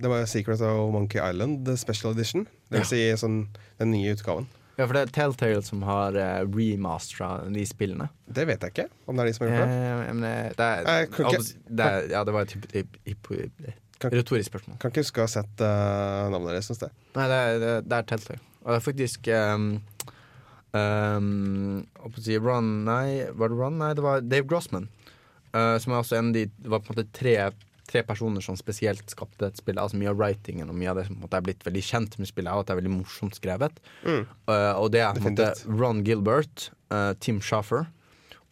[0.00, 2.46] Det var Secret of Monkey Island the Special Edition.
[2.70, 3.42] Det vil si sånn,
[3.80, 4.48] den nye utgaven.
[4.76, 8.10] Ja, for det er Telltale som har uh, remastera de spillene.
[8.28, 9.78] Det vet jeg ikke, om det er de som har gjort det.
[9.78, 11.46] Eh, men det, det, er, Jeg
[11.78, 13.72] det er, ja, det var et hypo- hypo- hypo-
[14.02, 14.78] Kan- retorisk spørsmål.
[14.82, 16.96] Kan ikke huske å ha sett uh, navnet deres noe sted.
[17.16, 18.40] Nei, det er, det, det er Telltale.
[18.66, 19.68] Og det er faktisk um,
[20.76, 21.86] um,
[22.20, 23.06] si Ron Nei,
[23.38, 23.78] var det Ron?
[23.80, 24.90] Nei, det var Dave Grossman.
[25.54, 27.36] Uh, som er også en av de Det var på en måte tre,
[27.88, 29.78] tre personer som spesielt skapte et spill.
[29.80, 32.50] Altså Mye av writingen og mye av det som er blitt veldig kjent med spillet,
[32.52, 33.78] er at det er veldig morsomt skrevet.
[34.04, 37.86] Eh, og det er på en måte Ron Gilbert, eh, Tim Schaffer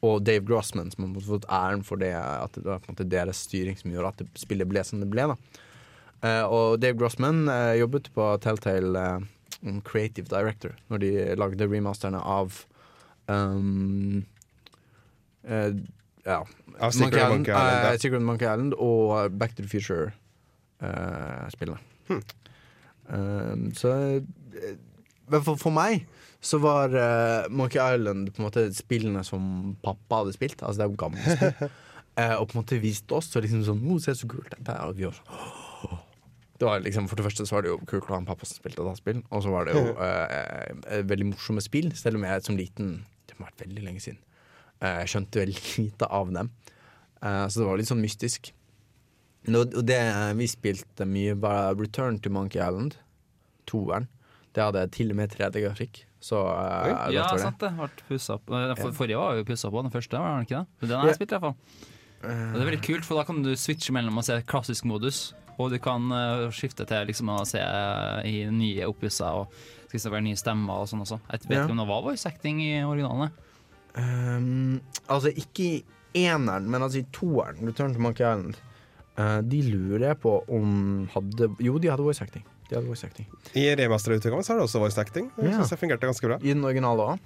[0.05, 3.93] og Dave Grossman som har fått æren for det at det var deres styring som
[3.93, 5.31] gjorde at det spillet ble som det ble.
[6.25, 12.21] Eh, og Dave Grossman uh, jobbet på Telltale uh, creative director når de lagde remasterne
[12.21, 12.63] av
[13.27, 14.25] um,
[16.25, 16.47] ja.
[16.81, 21.79] Av Secret of Monkey Island, eh, Secret Monkey Island og Back to the Future-spillene.
[22.09, 22.23] Hmm.
[23.09, 24.21] Eh, så
[25.29, 26.07] men for, for meg
[26.45, 30.61] så var uh, Monkey Island på en måte spillene som pappa hadde spilt.
[30.61, 31.71] Altså det er jo gamle spill.
[32.21, 34.75] uh, og på en måte viste oss og liksom sånn oh, Se så kult dette
[34.75, 34.91] er.
[34.91, 36.03] Og vi var sånn
[36.55, 38.85] det var liksom, For det første så var det jo ha en pappa som spilte
[38.85, 39.25] dataspill.
[39.35, 42.93] Og så var det jo uh, veldig morsomme spill, selv om jeg som liten
[43.27, 44.21] Det må ha vært veldig lenge siden.
[44.85, 46.53] Jeg skjønte veldig lite av dem.
[47.25, 48.51] Så det var litt sånn mystisk.
[49.49, 50.01] Og det
[50.37, 52.99] vi spilte mye, var Return to Monkey Island.
[53.65, 54.11] Toeren.
[54.53, 56.05] Det hadde til og med 3D-grafikk.
[56.25, 57.43] Så uh, Ja, det.
[57.43, 57.71] sant det.
[57.77, 58.49] Ble pussa opp.
[58.49, 60.89] Eh, For, forrige var jo pussa på, den første var den ikke det?
[60.89, 61.91] Den har jeg spilt, i hvert fall.
[62.25, 65.19] Og det er veldig kult, for da kan du switche mellom å se klassisk modus,
[65.61, 69.53] og du kan uh, skifte til liksom å se eh, i nye oppusser og
[69.91, 71.19] skal det være nye stemmer og sånn også.
[71.31, 71.67] Jeg vet Ja.
[71.67, 73.29] ikke om det var voice acting i originalene.
[73.95, 78.57] Um, altså ikke i eneren, men altså i toeren, Return to Monkey Island.
[79.21, 82.43] uh, de lurer jeg på om hadde Jo, de hadde voice acting.
[82.69, 83.27] De hadde voice acting.
[83.55, 85.31] I remasterutgaven så har det også voice acting.
[85.37, 85.59] Jeg Ja.
[85.59, 86.39] synes det fungerte ganske bra.
[86.41, 87.19] I den originale òg.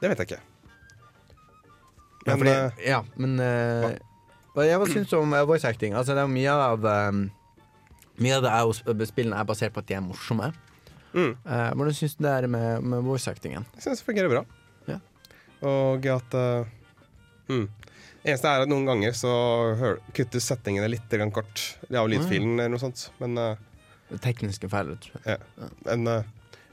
[0.00, 0.40] Det vet jeg ikke.
[2.26, 3.92] Ja, Men, fordi, eh, ja, men uh,
[4.54, 5.92] hva jeg syns du om eh, voice acting?
[5.92, 7.30] Altså, det er mye av um,
[8.22, 10.52] Mye av det er spillene er basert på at de er morsomme.
[11.14, 11.32] Mm.
[11.44, 13.66] Uh, hvordan syns du det er med, med voice actingen?
[13.74, 14.44] Jeg synes det fungerer bra.
[14.86, 14.98] Ja.
[15.66, 16.66] Og at uh,
[17.50, 17.66] mm.
[18.24, 19.32] Eneste er at noen ganger så
[20.16, 23.08] kuttes setningene litt kort av lydfilen eller noe sånt.
[23.20, 23.73] Men, uh,
[24.22, 25.26] Tekniske feil, rett og slett.
[25.58, 25.68] ja.
[25.88, 26.22] Men uh,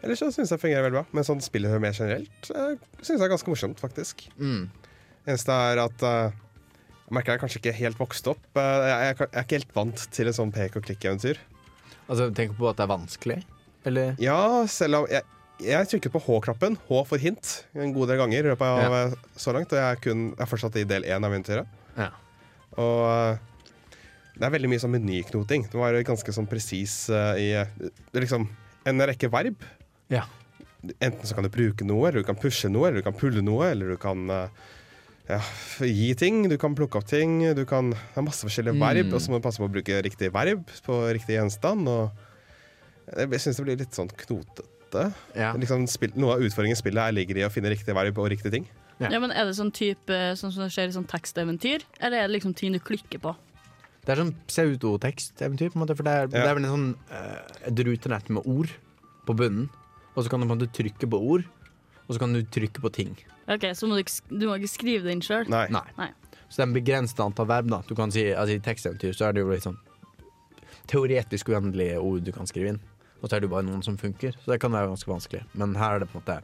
[0.03, 1.05] ellers så synes jeg det fungerer veldig bra.
[1.17, 4.27] Men sånn spillet mer generelt uh, synes jeg er ganske morsomt, faktisk.
[4.37, 4.69] Mm.
[5.27, 8.43] Eneste er at uh, jeg merker jeg kanskje ikke helt vokste opp.
[8.55, 11.41] Uh, jeg, er, jeg er ikke helt vant til et sånn pek og klikk-eventyr.
[12.07, 13.37] Altså, tenker på at det er vanskelig?
[13.87, 14.15] Eller?
[14.21, 14.39] Ja,
[14.69, 15.23] selv om jeg,
[15.65, 19.03] jeg trykket på H-knappen, H for hint, en god del ganger i løpet av Ja.
[19.07, 19.71] eh, så langt.
[19.73, 21.69] Og jeg er, kun, jeg er fortsatt i del én av eventyret.
[21.97, 22.09] Ja.
[22.81, 23.39] Og eh,
[24.41, 25.67] det er veldig mye sånn menyknoting.
[25.69, 27.69] Det var ganske sånn presis uh, i eh,
[28.09, 28.47] det liksom
[28.89, 29.61] en rekke verb.
[30.09, 30.23] Ja.
[30.97, 33.43] Enten så kan du bruke noe, eller du kan pushe noe, eller du kan pulle
[33.45, 34.63] noe, eller du kan eh,
[35.29, 35.37] ja,
[35.85, 37.37] gi ting, du kan plukke opp ting.
[37.53, 38.81] Du kan Det er masse forskjellige Mm.
[38.81, 41.85] verb, og så må du passe på å bruke riktig verb på riktig gjenstand.
[41.87, 42.09] Og
[43.13, 45.05] jeg syns det blir litt sånn knotete.
[45.37, 45.53] Ja.
[45.53, 45.85] Liksom
[46.17, 48.65] noe av utfordringen i spillet er, ligger i å finne riktig verb og riktige ting.
[48.97, 49.09] Ja.
[49.13, 52.27] Ja, men Er det sånn type Sånn som det skjer i sånn teksteventyr, eller er
[52.27, 53.35] det liksom ting du klikker på?
[54.01, 55.95] Det er sånn pseudoteksteventyr, på en måte.
[55.95, 58.71] For det er, det er vel en sånn uh, et rutenett med ord
[59.27, 59.67] på bunnen.
[60.15, 61.45] Og så kan du på en måte trykke på ord,
[62.07, 63.13] og så kan du trykke på ting.
[63.51, 65.45] Ok, Så må du, ikke, du må ikke skrive det inn sjøl?
[65.51, 65.67] Nei.
[65.71, 65.85] Nei.
[65.99, 66.09] Nei.
[66.49, 67.69] Så det er en begrenset antall verb.
[67.71, 69.77] da Du kan si, altså I teksteventyr så er det jo litt sånn
[70.91, 72.81] teoretisk uendelige ord du kan skrive inn.
[73.21, 75.43] Og så er det jo bare noen som funker, så det kan være ganske vanskelig.
[75.53, 76.39] Men her er det på en måte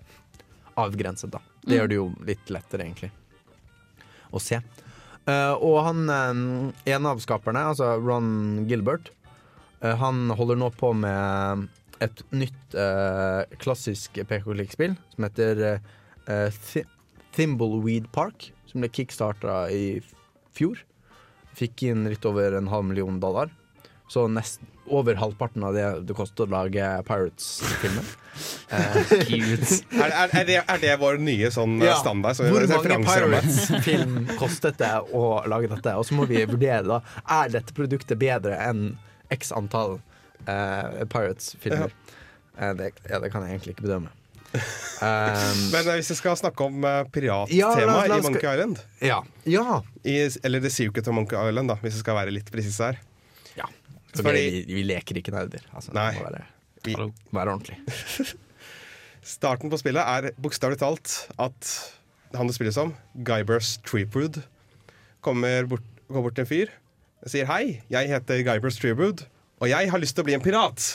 [0.77, 1.41] avgrenset, da.
[1.65, 1.77] Det Mm.
[1.79, 3.11] gjør det jo litt lettere, egentlig,
[4.31, 4.61] å se.
[5.27, 6.43] Eh, og han en
[6.87, 9.11] ene av skaperne, altså Ron Gilbert,
[9.81, 11.67] eh, han holder nå på med
[12.03, 15.61] et nytt eh, klassisk PK-klikkspill som heter
[16.29, 16.83] uh,
[17.33, 19.97] Thimbleweed Park, som ble kickstarta i
[20.55, 20.79] fjor.
[21.57, 23.49] Fikk inn litt over en halv million dollar.
[24.13, 24.61] Så nest,
[24.93, 28.07] over halvparten av det det koster å lage Pirates-filmen.
[29.27, 29.79] Cute.
[29.97, 31.95] Er, er, er, det, er det vår nye sånn Ja.
[32.01, 32.37] standard?
[32.37, 32.99] Så Hvor mange?
[33.07, 35.95] Pirates-film kostet det å lage dette?
[35.97, 36.99] Og så må vi vurdere da
[37.39, 38.91] Er dette produktet bedre enn
[39.33, 39.97] x antall
[40.47, 41.91] uh, Pirates-filmer.
[42.57, 44.13] Eh, det, ja, det kan jeg egentlig ikke bedømme.
[44.97, 48.79] Um, Men eh, hvis vi skal snakke om uh, Ja, pirattema la i Monkey Island
[49.03, 49.19] ja.
[49.45, 49.83] ja.
[50.01, 52.97] i, Eller The Secret of Monkey Island, da, hvis vi skal være litt presise her.
[54.25, 55.63] Fordi- vi, vi, leker ikke nerder.
[55.73, 56.11] Altså, Nei.
[56.13, 56.45] Det må være,
[56.85, 56.95] Vi,
[57.35, 57.77] være ordentlig.
[59.37, 61.71] starten på spillet er bokstavelig talt at
[62.35, 62.93] han det spilles som,
[63.27, 64.41] Guybers Treeprood,
[65.23, 66.71] kommer bort, går bort til en fyr
[67.23, 69.25] og sier hei, jeg heter Guybers Treeprood,
[69.57, 70.85] og jeg har lyst til å bli en pirat.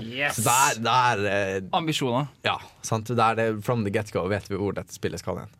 [0.00, 0.40] Yes!
[0.44, 2.28] Der, det er, det er eh, Ambisjoner.
[2.44, 3.08] Ja, sant.
[3.08, 5.52] Det er det from the get-go vet vi hvor dette spillet skal hen.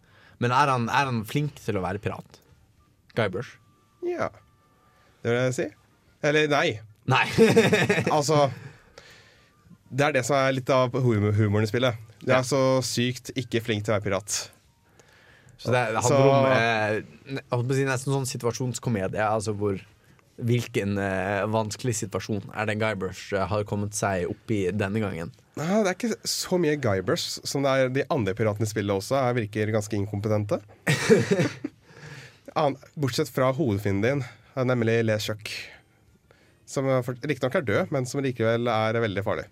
[0.42, 2.40] Men er han, er han flink til å være pirat?
[3.16, 3.56] Guybrush?
[4.04, 4.28] Ja,
[5.24, 5.68] det vil jeg si.
[6.26, 6.80] Eller nei.
[7.06, 7.24] Nei.
[8.16, 8.48] Altså
[9.88, 11.94] Det er det som er litt av humor, humoren i spillet.
[12.20, 12.46] Det er Ja.
[12.46, 14.38] så sykt ikke flink til å være pirat.
[15.58, 19.22] Så det handler Så- om eh, jeg nesten sånn situasjonskomedie.
[19.22, 19.78] Altså hvor
[20.36, 25.30] Hvilken eh, vanskelig situasjon er det Guybrush eh, har kommet seg opp i denne gangen?
[25.56, 28.92] Nei, det er ikke så mye Guybrush som det er de andre piratene i spillet
[28.98, 29.16] også.
[29.16, 30.58] Er, virker ganske inkompetente.
[33.00, 34.24] Bortsett fra hovedfienden din,
[34.68, 35.48] nemlig Les Chuck.
[36.66, 39.44] Som riktignok er død, men som likevel er veldig farlig.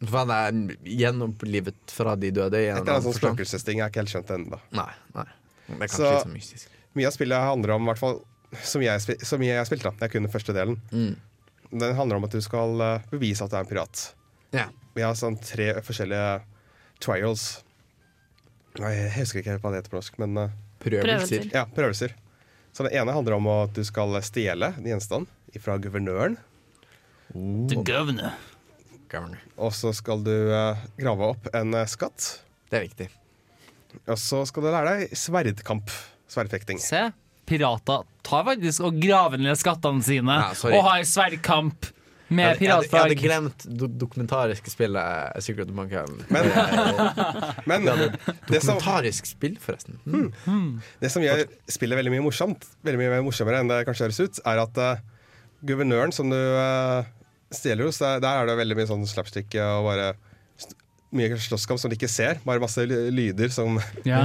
[0.00, 2.56] For han er gjenopplivet fra de døde.
[2.62, 3.80] Et eller annet sånn spøkelsesting.
[3.80, 4.60] Jeg har ikke helt skjønt det ennå.
[4.78, 5.24] Nei, nei.
[5.68, 6.68] Det er kanskje Så- litt mystisk.
[6.96, 8.20] Mye av spillet handler om, hvert fall
[8.62, 9.90] som jeg, spil, som jeg har spilt, da.
[9.90, 10.78] Det er kun den første delen.
[10.90, 11.16] Mm.
[11.78, 14.14] Den handler om at du skal eh, bevise at du er en pirat.
[14.56, 14.68] Ja.
[14.94, 16.42] Vi har sånn tre forskjellige
[17.04, 17.62] trials.
[18.78, 20.48] Nei, Jeg husker ikke helt hva det heter på norsk, men eh,
[20.80, 21.42] Prøvelser.
[21.42, 21.50] Prøvelser.
[21.52, 22.14] ja, prøvelser.
[22.72, 25.26] Så den ene handler om at du skal stjele en gjenstand
[25.62, 26.36] fra guvernøren.
[27.32, 28.36] The governor.
[29.08, 29.40] Governor.
[29.56, 32.28] Og så skal du eh, grave opp en eh, skatt.
[32.68, 33.08] Det er viktig.
[34.08, 35.92] Og så skal du lære deg sverdkamp.
[36.28, 36.80] Sverdfekting.
[36.84, 37.06] Se,
[37.48, 41.88] pirater tar faktisk og graver ned skattene sine Ja, og har sverdkamp
[42.28, 46.26] med jeg, hadde, jeg hadde glemt do dokumentariske spillet eh, Secret of Monkey Island.
[46.28, 46.50] Men,
[47.70, 49.96] men det, som, Dokumentarisk spill, forresten.
[50.04, 50.82] Mm.
[51.00, 54.20] det som gjør spillet veldig mye morsomt, veldig mye mer morsommere enn det kanskje høres
[54.20, 55.00] ut, er at eh,
[55.66, 57.08] guvernøren som du eh,
[57.54, 60.12] stjeler hos, der, der er det veldig mye sånn slapstick og bare
[61.16, 62.40] mye slåsskamp som du ikke ser.
[62.44, 64.20] Bare masse lyder som Ja.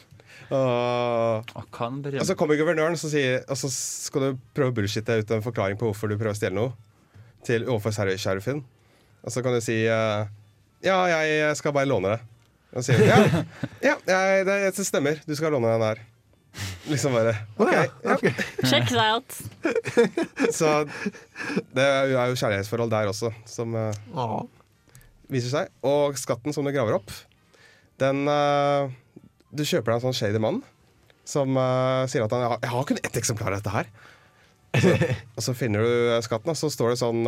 [0.50, 1.78] og, Og
[2.18, 5.44] og så kommer guvernøren, så sier, og så skal du prøve å bullshitte ut en
[5.44, 6.74] forklaring på hvorfor du prøver å stjele noe
[7.46, 8.64] til overfor sheriffen.
[9.22, 10.26] Og så kan du si uh,
[10.84, 12.20] Ja, jeg skal bare låne det.
[12.70, 13.44] Og så sier hun ja,
[13.90, 15.22] ja jeg, det, det stemmer.
[15.26, 16.02] Du skal låne den her.
[16.88, 17.72] Liksom bare OK.
[18.04, 18.16] Ja.
[18.70, 19.36] Check that out.
[20.56, 20.70] Så
[21.76, 24.40] det er jo kjærlighetsforhold der også, som uh,
[25.30, 25.72] viser seg.
[25.86, 27.12] Og skatten som du graver opp,
[28.00, 28.88] den uh,
[29.52, 30.62] Du kjøper deg en sånn shady mann
[31.28, 33.90] som uh, sier at han "Ja, Jeg har kun ett eksemplar av dette her.
[34.70, 34.94] Og så,
[35.36, 37.20] og så finner du skatten, og så står det sånn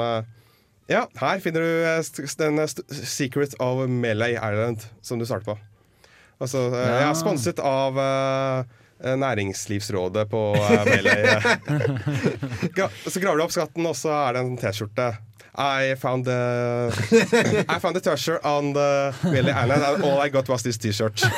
[0.91, 2.59] Ja, her finner du den
[3.05, 5.59] Secret of Melee Island, som du starter på.
[6.43, 6.87] Altså, ja.
[6.99, 8.71] Jeg er sponset av eh,
[9.03, 10.55] Næringslivsrådet på
[10.87, 11.27] Meløy.
[13.13, 15.09] Så graver du opp skatten, og så er det en T-skjorte.
[15.53, 16.89] I found the
[17.69, 21.23] I found the treasure on the Meløy Island, and all I got was this T-shirt.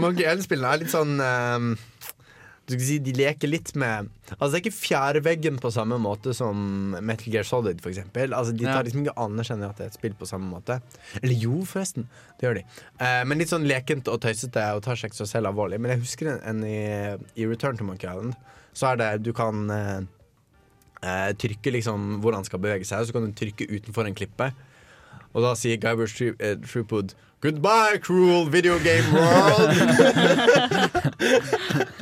[0.00, 1.99] Magiellspillene er litt sånn skal
[2.78, 7.32] si, De leker litt med Altså Det er ikke fjærveggen på samme måte som Metal
[7.32, 8.34] Gear Solid, for eksempel.
[8.36, 10.78] Altså, de tar liksom ikke anerkjenner at det er et spill på samme måte.
[11.18, 12.06] Eller jo, forresten.
[12.38, 12.64] Det gjør de.
[13.02, 15.80] Eh, men litt sånn lekent og tøysete og tar seg ikke så selv alvorlig.
[15.82, 16.78] Men jeg husker en, en i,
[17.42, 18.38] i Return to Monkey Island.
[18.76, 19.98] Så er det Du kan eh,
[21.02, 24.52] eh, trykke liksom hvor han skal bevege seg, så kan du trykke utenfor en klippe.
[25.34, 26.56] Og da sier Guybrush Thru- eh,
[27.40, 29.70] Goodbye, cruel video game world!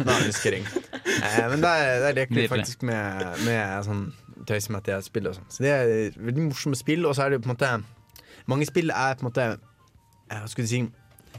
[0.06, 0.64] Nei, husker jeg.
[1.06, 4.00] Eh, men der, der leker vi faktisk med, med sånn
[4.48, 5.46] tøys med at det er spill og sånn.
[5.52, 7.70] Så det er veldig morsomme spill, og så er det på en måte
[8.48, 10.82] Mange spill er på en måte eh, Hva skulle du si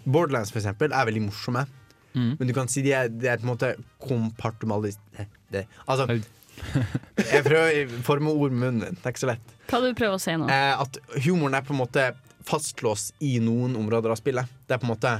[0.05, 1.65] Borderlands, for eksempel, er veldig morsomme.
[2.13, 2.31] Mm.
[2.39, 6.05] Men du kan si de er, de er på en måte kompartmentalisert Altså
[7.33, 8.97] Jeg prøver å forme ord med munnen din.
[8.99, 9.53] Det er ikke så lett.
[9.69, 10.47] Hva du prøver å si nå?
[10.49, 12.05] Eh, at humoren er på en måte
[12.49, 14.49] fastlåst i noen områder av spillet.
[14.67, 15.13] Det er på en måte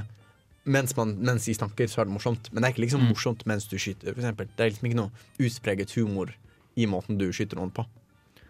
[0.70, 2.50] mens, man, mens de snakker, så er det morsomt.
[2.52, 4.12] Men det er ikke liksom morsomt mens du skyter.
[4.12, 4.48] For eksempel.
[4.56, 6.32] det er liksom ikke noe utpreget humor
[6.80, 7.84] i måten du skyter noen på.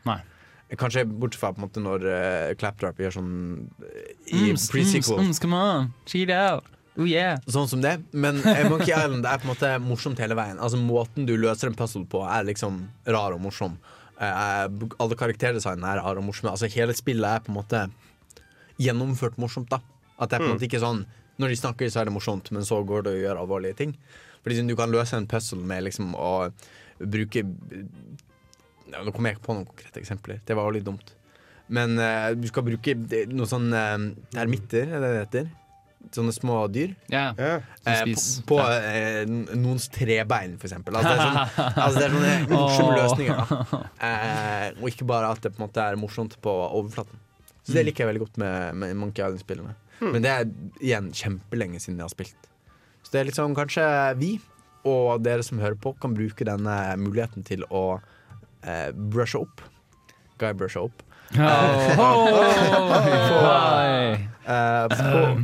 [0.09, 0.19] Nei.
[0.79, 3.31] Kanskje bortsett fra på en måte når uh, Claptrap gjør sånn
[3.83, 5.19] eh, i Mm, pre-sequel.
[5.19, 6.69] mm, mm, come on, cheat out.
[6.99, 7.39] Oh yeah.
[7.47, 7.95] Sånn som det.
[8.11, 10.59] Men eh, Monkey Island er på en måte morsomt hele veien.
[10.59, 13.79] Altså Måten du løser en puzzle på, er liksom rar og morsom.
[14.21, 14.67] Uh,
[15.01, 16.53] alle karakterdesignene er rare og morsomme.
[16.53, 17.85] Altså Hele spillet er på en måte
[18.81, 19.71] gjennomført morsomt.
[19.71, 19.81] da
[20.19, 21.07] At det er på en måte ikke sånn
[21.41, 23.95] Når de snakker, så er det morsomt, men så går det å gjøre alvorlige ting.
[24.43, 26.51] Fordi Du kan løse en puzzle med liksom å
[27.01, 27.47] bruke
[28.91, 30.43] ja, Nå kommer jeg ikke på noen konkrete eksempler.
[30.45, 31.15] Det var jo litt dumt.
[31.71, 35.51] Men uh, du skal bruke noen sånne sånn uh, termitter, er det det heter?
[36.11, 36.95] Sånne små dyr.
[37.13, 37.29] Ja.
[37.39, 37.61] Ja.
[37.85, 38.15] Som Eh,
[38.49, 40.97] på på eh, noens tre bein, for eksempel.
[40.99, 43.43] Altså, det er sånn, altså, det er sånne morsomme løsninger.
[43.71, 43.83] Da.
[44.09, 47.21] Eh, og ikke bare at det på en måte er morsomt på overflaten.
[47.63, 49.77] Så det liker jeg veldig godt med, med Monkey Island-spillene.
[50.01, 50.49] Men det er
[50.81, 52.49] igjen kjempelenge siden jeg har spilt.
[53.05, 53.85] Så det er liksom kanskje
[54.19, 54.33] vi
[54.89, 58.01] og dere som hører på, kan bruke denne muligheten til å
[58.65, 59.61] eh, brushe opp.
[60.41, 61.05] Guy brushe opp.
[64.51, 65.43] Eh, på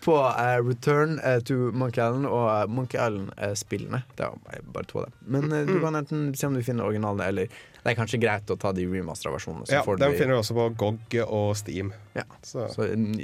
[0.04, 4.02] på eh, Return eh, to Monkey Island og eh, Monkey Island-spillene.
[4.16, 5.16] det er bare to av dem.
[5.36, 7.50] Men uh, du kan enten se om du finner originalene, eller
[7.84, 9.68] det er kanskje greit å ta de remaster-versjonene.
[9.68, 11.92] Ja, de finner du også på GOG og Steam.
[12.16, 12.24] Ja.
[12.42, 12.68] Så.
[12.72, 13.18] Så en-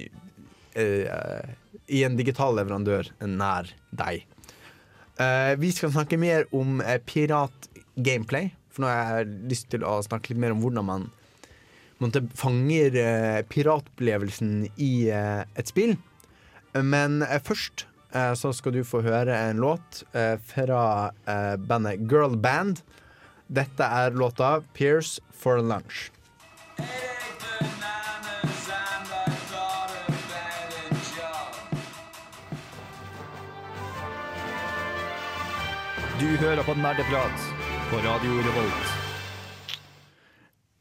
[0.74, 1.54] eh,
[1.88, 4.26] I en digital leverandør nær deg.
[5.20, 8.52] Eh, vi skal snakke mer om eh, pirat-gameplay.
[8.70, 11.08] For nå har jeg lyst til å snakke litt mer om hvordan man
[12.00, 15.96] måte, fanger eh, piratopplevelsen i eh, et spill.
[16.74, 20.00] Men eh, først så skal du få høre en låt
[20.50, 21.12] fra
[21.62, 22.80] bandet Girl Band.
[23.46, 26.10] Dette er låta 'Pierce for Lunch'.
[36.18, 37.46] Du hører på Nerdeprat
[37.90, 38.99] på Radio Revolt.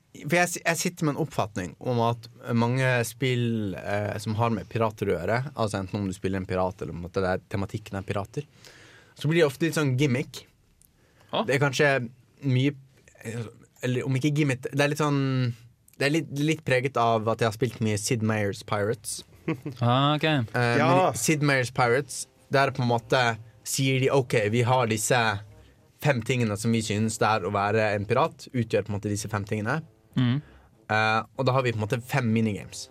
[0.09, 2.25] For jeg, jeg sitter med en oppfatning om at
[2.57, 6.47] mange spill eh, som har med pirater å gjøre, altså enten om du spiller en
[6.49, 8.47] pirat eller om det er tematikken er pirater,
[9.13, 10.41] så blir det ofte litt sånn gimmick.
[11.29, 11.43] Å?
[11.45, 11.89] Det er kanskje
[12.49, 12.71] mye
[13.85, 15.19] Eller om ikke gimmick Det er litt sånn
[15.99, 19.19] Det er litt, litt preget av at jeg har spilt mye Sid Meyers Pirates.
[19.83, 20.25] Ah, ok.
[20.25, 20.87] Eh, Ja.
[20.89, 23.21] men Sid Meyers Pirates, der på en måte
[23.67, 25.19] sier de OK, vi har disse
[26.01, 28.47] fem tingene som vi synes det er å være en pirat.
[28.55, 29.81] Utgjør på en måte disse fem tingene.
[30.19, 30.39] Mm.
[30.89, 32.87] Eh, og da har vi på en måte fem minigames.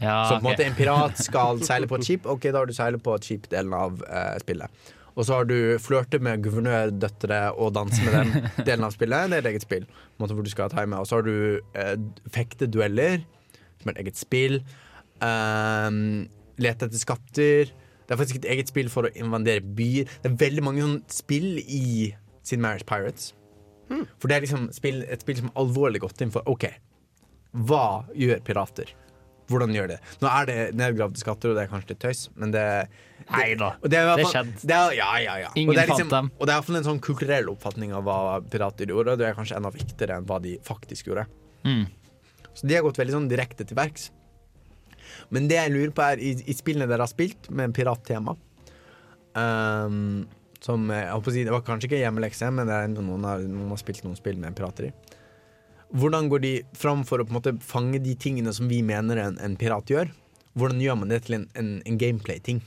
[0.00, 0.50] Ja, Så på en okay.
[0.50, 2.28] måte en pirat skal seile på et skip.
[2.28, 4.92] Ok, da har du seilet på et skip delen av uh, spillet.
[5.16, 9.30] Og så har du flørte med guvernørdøtre og danse med dem delen av spillet.
[9.32, 9.86] Det er et eget spill.
[9.88, 11.00] På en måte hvor du skal time.
[11.00, 11.36] Og så har du
[11.78, 11.96] uh,
[12.34, 13.24] fektedueller,
[13.80, 14.60] som er et eget spill.
[15.24, 16.26] Uh,
[16.60, 17.72] lete etter skatter.
[18.06, 20.12] Det er faktisk et eget spill for å invadere byer.
[20.22, 22.12] Det er veldig mange sånne spill i
[22.46, 23.32] Sin Marriage Pirates.
[23.88, 26.68] For det er liksom spill, et spill som alvorlig gått inn for OK,
[27.66, 28.92] hva gjør pirater?
[29.46, 29.96] Hvordan gjør det?
[30.18, 32.64] Nå er det nedgravde skatter, og det er kanskje litt tøys, men det,
[33.30, 33.68] Nei da.
[33.84, 34.64] det, er skjedd.
[34.66, 35.52] ja, ja, ja.
[35.54, 36.30] Ingen fant er fant dem.
[36.34, 39.60] Og det er iallfall en sånn kulturell oppfatning av hva pirater gjorde, det er kanskje
[39.60, 41.28] enda viktigere enn hva de faktisk gjorde.
[41.62, 41.84] Mm.
[42.56, 44.10] Så de har gått veldig sånn direkte til verks.
[45.30, 48.34] Men det jeg lurer på, er i, i spillene dere har spilt med pirattema
[49.38, 50.26] ehm,
[50.66, 53.78] Som å si, Det var kanskje ikke hjemmelekse, men det er noen, har, noen har
[53.78, 54.94] spilt noen spill med pirater i.
[55.94, 59.20] Hvordan går de fram for å på en måte fange de tingene som vi mener
[59.22, 60.10] en, en pirat gjør?
[60.58, 62.64] Hvordan gjør man det til en, en, en gameplay-ting?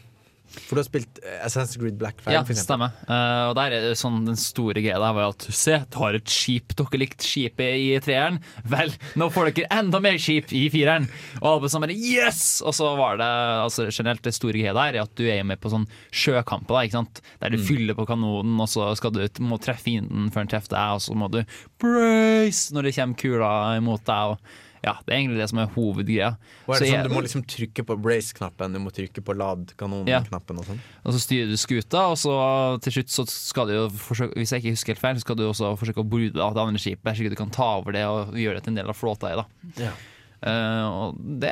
[0.49, 2.93] For du har spilt eh, Assassin's Creed Black Flag, Ja, det stemmer.
[3.05, 6.29] Uh, og der er sånn Den store greia der var jo at se, tar et
[6.33, 8.39] skip dere likte skipet i treeren.
[8.69, 11.07] Vel, nå får dere enda mer skip i fireren!
[11.41, 12.61] Og alle sammen yes!
[12.65, 15.61] Og så var det altså generelt det store greia der er at du er med
[15.61, 17.21] på sånn sjøkamper, da, ikke sant.
[17.43, 20.75] Der du fyller på kanonen, og så skal du må treffe fienden før den treffer
[20.75, 21.43] deg, og så må du
[21.81, 24.33] brace når det kommer kula imot deg.
[24.33, 26.29] og ja, Det er egentlig det som er hovedgreia.
[26.67, 29.35] Og er Så sånn, jeg- du må liksom trykke på brace-knappen, du må trykke på
[29.35, 30.79] lad-kanon-knappen og sånn?
[31.05, 34.51] Og så styrer du skuta, og så til slutt så skal du jo forsøke Hvis
[34.51, 36.79] jeg ikke husker helt feil, så skal du også forsøke å bryte av det andre
[36.79, 38.95] skipet, slik at du kan ta over det og gjøre det til en del av
[38.95, 39.31] flåta.
[39.31, 39.45] i, da
[39.77, 39.91] Ja.
[40.39, 41.51] Uh, og det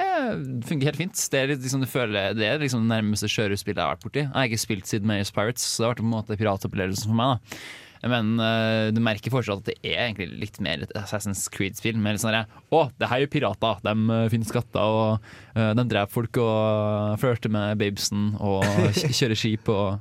[0.63, 1.29] fungerer helt fint.
[1.29, 4.21] Det er, liksom, du føler, det er liksom det nærmeste sjørøverspillet jeg har vært borti.
[4.23, 7.05] Jeg har ikke spilt siden Mayors Pirates, så det har vært på en måte piratopplevelsen
[7.11, 7.35] for meg.
[7.35, 7.57] da
[8.05, 11.97] men uh, du merker fortsatt at det er egentlig litt mer et Assassin's Creed-spill.
[12.01, 13.81] Med litt sånn der, Å, det her er jo pirater.
[13.85, 18.65] De uh, finner skatter, og uh, de dreper folk og flørter med babesen og
[19.19, 19.97] kjører skip og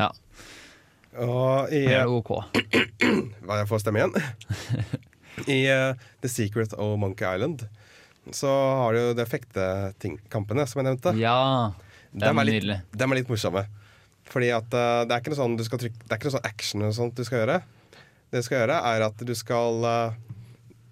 [0.00, 0.12] Ja.
[1.20, 2.30] Og i Det er OK.
[3.44, 4.14] Hva jeg får stemme igjen?
[5.58, 7.66] I uh, The Secret of Monkey Island
[8.30, 11.14] så har du de fektetingkampene som jeg nevnte.
[11.18, 11.72] Ja.
[12.12, 12.66] De er, litt.
[12.92, 13.64] De er litt morsomme.
[14.30, 16.36] Fordi at uh, det er ikke noe sånn du skal trykke Det er ikke noe
[16.38, 17.56] sånn action og sånt du skal gjøre.
[18.30, 20.12] Det du skal gjøre, er at du skal uh,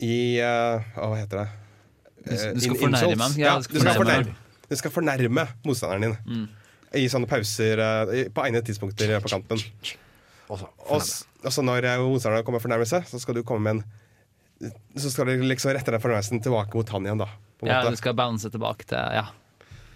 [0.02, 1.48] i uh, Hva heter det?
[1.48, 3.32] Du- du Eh, skal in- fornærme ham.
[3.38, 4.34] Ja, du skal fornærme
[4.68, 6.16] du skal fornærme motstanderen din.
[6.28, 6.48] Mm.
[6.98, 9.62] I sånne pauser eh, på egnede tidspunkter på kampen.
[10.50, 10.68] Og så
[11.44, 13.84] Og så når eh, motstanderen kommer med fornærmelse, så skal du komme med
[14.66, 17.28] en Så skal du liksom rette den fornærmelsen tilbake mot han igjen, da.
[17.60, 17.90] På Ja, måte.
[17.94, 19.24] du skal bounce tilbake til Ja.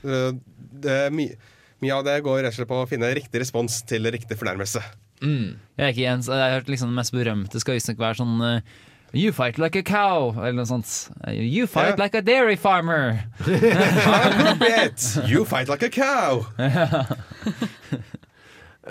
[0.03, 0.41] Det,
[0.83, 1.37] det, er my-
[1.83, 4.83] mye av det går rett og slett på å finne riktig respons til riktig fornærmelse.
[5.23, 5.59] Mm.
[5.79, 8.41] Jeg, er ikke en, jeg har hørt liksom det mest berømte skal visstnok være sånn
[8.49, 8.73] eh,
[9.13, 10.89] You fight like a cow, eller noe sånt.
[11.29, 11.99] You fight Ja.
[12.01, 13.27] like a dairy farmer.
[15.29, 16.47] You fight like a cow!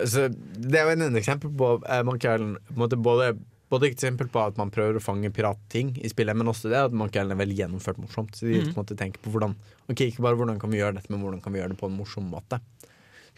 [0.08, 3.32] Så det er jo en, eksempel på eh, Monkey Island på måte både,
[3.74, 6.96] både eksempel på at man prøver å fange piratting i spillet, men også det at
[6.96, 8.38] Monkey Island er veldig gjennomført morsomt.
[8.38, 9.58] Så de på en måte tenker på hvordan
[9.92, 11.90] Ok, ikke bare hvordan kan vi gjøre dette, men hvordan kan vi gjøre det på
[11.90, 12.62] en morsom måte.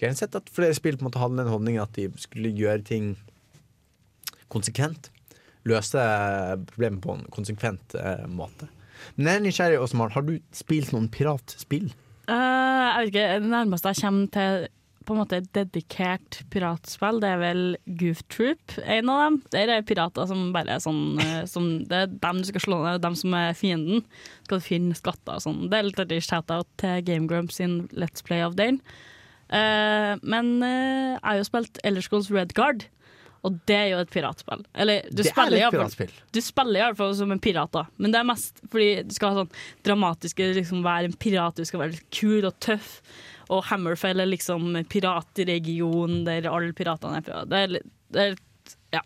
[0.03, 2.51] Jeg har sett at flere spill på en måte hadde den holdningen at de skulle
[2.57, 3.13] gjøre ting
[4.53, 5.09] konsekvent.
[5.69, 6.03] Løse
[6.69, 8.67] problemet på en konsekvent eh, måte.
[9.15, 10.13] Men jeg er nysgjerrig, Åsmar.
[10.15, 11.89] Har du spilt noen piratspill?
[12.27, 14.65] Uh, jeg vet ikke, Det nærmeste jeg kommer til
[15.03, 17.63] på en måte dedikert piratspill, det er vel
[17.99, 19.39] Goof Troop, en av dem.
[19.51, 22.77] Der er pirater som bare er sånn eh, som, Det er dem du skal slå
[22.85, 24.05] ned, dem som er fienden.
[24.45, 25.65] Skal du finne skatter og sånn.
[25.67, 28.79] Det er litt artig shout-out til Game Grumps sin Let's Play of Dale.
[29.53, 32.87] Eh, men uh, jeg har jo spilt Elder Scrolls Red Guard,
[33.43, 34.61] og det er jo et piratspill.
[34.79, 36.13] Eller, du det er spiller er et piratspill.
[36.33, 37.83] du spiller i hvert fall som en pirat, da.
[37.99, 39.51] Men det er mest fordi du skal ha sånn
[39.83, 43.01] dramatiske liksom være en pirat, du skal være litt kul og tøff.
[43.51, 44.71] Og Hammerfell er liksom
[45.37, 47.43] piratregion der alle piratene er fra.
[47.49, 49.01] Det er litt, det er litt ja.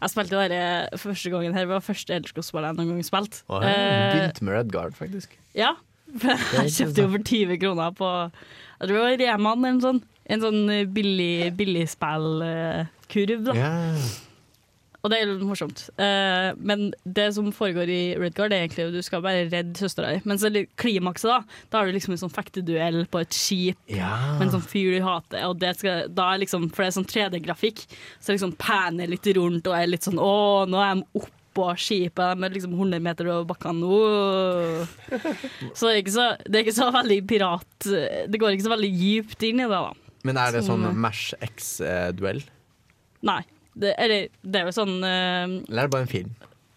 [0.00, 1.66] Jeg spilte det der første gangen her.
[1.66, 3.42] Det var første Elderskog-spillet jeg noen gang spilte.
[3.52, 5.36] Og jeg Eh, begynte med Red Guard, faktisk.
[5.54, 5.74] ja.
[6.14, 8.08] Jeg kjøpte jo for 20 kroner på
[8.84, 10.02] Jeg tror det var Reman en sånn.
[10.24, 13.56] En sånn eh, billig billigspillkurv, da.
[13.56, 13.72] Ja.
[15.04, 15.82] Og det er litt morsomt.
[16.00, 20.14] Uh, men det som foregår i Redguard, er egentlig at du skal bare redde søstera
[20.14, 20.22] di.
[20.24, 20.48] Men så
[20.80, 21.58] klimakset, da.
[21.68, 24.14] Da har du liksom en sånn fekteduell på et skip ja.
[24.38, 25.44] med en sånn fyr du hater.
[25.50, 27.84] Og det skal, da er liksom, for det er sånn 3D-grafikk,
[28.16, 31.24] så liksom panner litt rundt og er litt sånn Å, nå er de
[31.54, 33.80] oppå skipet med liksom 100 meter over bakkene.
[33.80, 34.86] nå.
[35.74, 38.72] Så det er, ikke så det er ikke så veldig pirat Det går ikke så
[38.74, 39.92] veldig dypt inn i det, da.
[40.24, 42.42] Men er det sånn Sånn, Mash X-duell?
[43.24, 43.42] Nei.
[43.74, 46.34] Det, eller, det er jo sånn uh, Eller er det bare en film?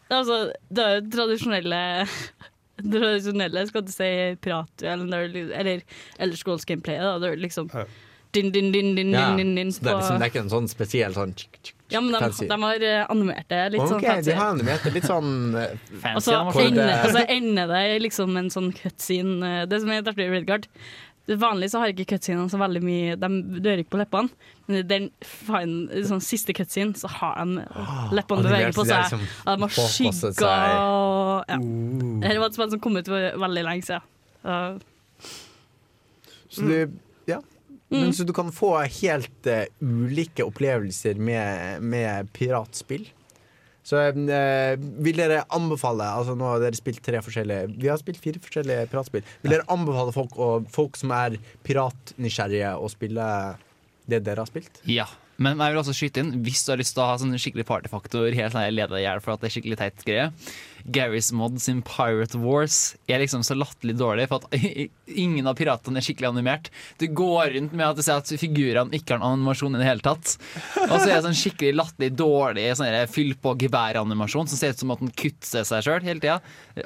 [0.07, 0.37] Altså,
[0.73, 1.81] det er jo tradisjonelle
[2.93, 4.09] Tradisjonelle, skal du si,
[4.41, 5.81] piratduell, eller
[6.21, 6.99] ellers goals gameplay.
[7.01, 7.71] Da, Det er liksom
[8.35, 10.51] din, din, din, din, din, din, din, din, din, din, liksom, det er ikke en
[10.51, 12.47] sånn spesiell sånn tsk, tsk, tsk, Ja, men de, fancy.
[12.49, 14.31] de har eh, animert det litt sånn fancy.
[14.31, 15.33] de har animert det litt sånn
[16.01, 16.15] fancy.
[16.15, 16.23] Og
[16.53, 19.61] så ender, det- ender det i liksom en sånn cutscene.
[19.61, 20.67] eh, Det som er artig i Redguard
[21.27, 23.27] det Vanlig så har ikke cutscenene så veldig mye De
[23.59, 24.29] dør ikke på leppene,
[24.67, 27.65] men i den fine, sånn siste cutscene så har de
[28.15, 29.03] leppene beveget på seg.
[29.03, 31.57] liksom Og de har skygger og ja.
[31.57, 34.07] Dette var et spill som kom ut for veldig lenge siden.
[34.47, 34.79] Uh,
[36.49, 36.87] Så det ja.
[37.89, 38.01] Mm.
[38.01, 43.05] Men, så du kan få helt uh, ulike opplevelser med, med piratspill.
[43.87, 44.73] Så uh,
[45.05, 48.89] vil dere anbefale Altså Nå har dere spilt tre forskjellige Vi har spilt fire forskjellige
[48.91, 49.23] piratspill.
[49.45, 53.29] Vil dere anbefale folk, og, folk som er piratnysgjerrige, å spille
[54.07, 54.83] det dere har spilt?
[54.87, 55.07] Ja.
[55.37, 57.67] Men jeg vil også skyte inn, hvis du har lyst til å ha sånn skikkelig
[57.69, 60.31] partyfaktor, helt sånn lede deg i hjel for at det er skikkelig teit greie
[60.87, 64.55] Garys Mod sin Pirate Wars er liksom så latterlig dårlig for at
[65.23, 66.69] ingen av piratene er skikkelig animert.
[67.01, 69.87] Du går rundt med at du ser at figurene ikke har en animasjon i det
[69.89, 70.37] hele tatt.
[70.87, 74.83] Og så er det sånn skikkelig latterlig dårlig sånn fyll på geværanimasjon som ser ut
[74.85, 76.39] som at den kutter seg sjøl hele tida.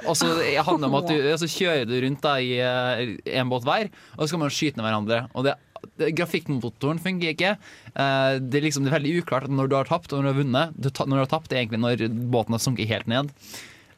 [0.08, 3.52] Og så handler det om at du, så kjører du rundt da i eh, en
[3.52, 5.26] båt hver, og så skal man skyte ned hverandre.
[5.36, 5.71] Og det det-
[6.02, 7.52] Grafikkmotoren fungerer ikke.
[7.96, 10.34] Eh, Det er liksom det er veldig uklart når du har tapt og når du
[10.34, 10.80] har vunnet.
[10.80, 13.32] Du ta, når du har tapt, det er egentlig når båten har sunket helt ned.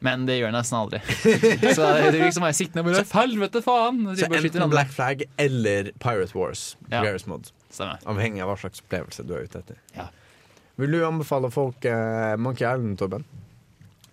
[0.04, 1.00] Men det gjør jeg nesten aldri.
[1.76, 4.02] Så det er liksom jeg sitter og bare Helvete, faen!
[4.18, 4.66] Så enten.
[4.72, 6.74] Black Flag eller Pirate Wars.
[6.92, 7.00] Ja.
[7.30, 7.48] Mod.
[7.80, 9.78] Avhengig av hva slags opplevelse du er ute etter.
[9.96, 10.10] Ja.
[10.80, 13.24] Vil du anbefale folk uh, Monkey Island, Torben?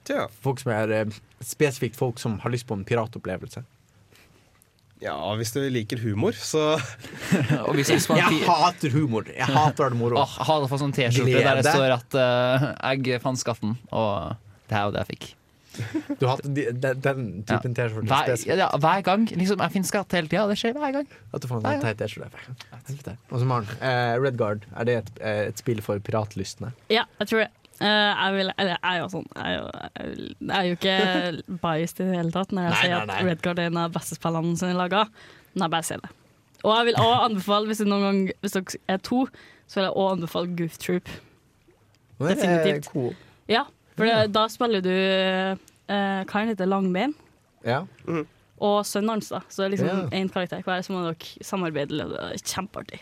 [0.08, 0.28] Ja.
[0.44, 3.64] Folk som er uh, Spesifikt folk som har lyst på en piratopplevelse.
[5.02, 6.76] Ja, hvis du liker humor, så
[7.68, 9.26] Og hvis du Jeg hater humor!
[9.34, 10.20] Jeg hater det moro.
[10.22, 14.36] Åh, jeg har fått sånn T-skjorte der det står at uh, jeg fant skatten, og
[14.70, 15.30] det er jo det jeg fikk.
[16.20, 19.26] Du hater de, den, den typen T-skjorte Hver, ja, hver gang.
[19.32, 20.44] Liksom, jeg finner skatt hele tida.
[20.52, 21.10] Det skjer hver gang.
[21.32, 23.16] At du får en Ja, sånn teit T-skjorte.
[23.32, 26.76] Og så Maren, uh, Red Guard, er det et, eh, et spill for piratlystne?
[26.94, 27.50] ja, jeg tror det.
[27.82, 29.70] Eh, jeg, vil, eller, jeg er jo sånn Jeg er jo,
[30.38, 30.96] jeg er jo ikke
[31.64, 33.80] biased i det hele tatt når jeg Nei, sier nei, at Red Redguard er en
[33.82, 35.00] av beste spillene som er laga.
[35.56, 36.12] Men jeg bare sier det.
[36.62, 39.24] Og jeg vil også anbefale, hvis, noen gang, hvis dere er to,
[39.66, 41.10] så vil jeg også anbefale Goof Troop.
[42.22, 42.86] Definitivt.
[42.86, 43.16] Eh, cool.
[43.50, 43.64] Ja,
[43.98, 47.16] for det, da spiller du uh, Karen heter Langbein
[47.66, 47.82] Ja.
[48.62, 49.30] og sønnen hans.
[49.34, 50.20] da Så det er liksom Ja.
[50.22, 51.98] én karakter hver, så må dere samarbeide.
[51.98, 53.02] er kjempeartig.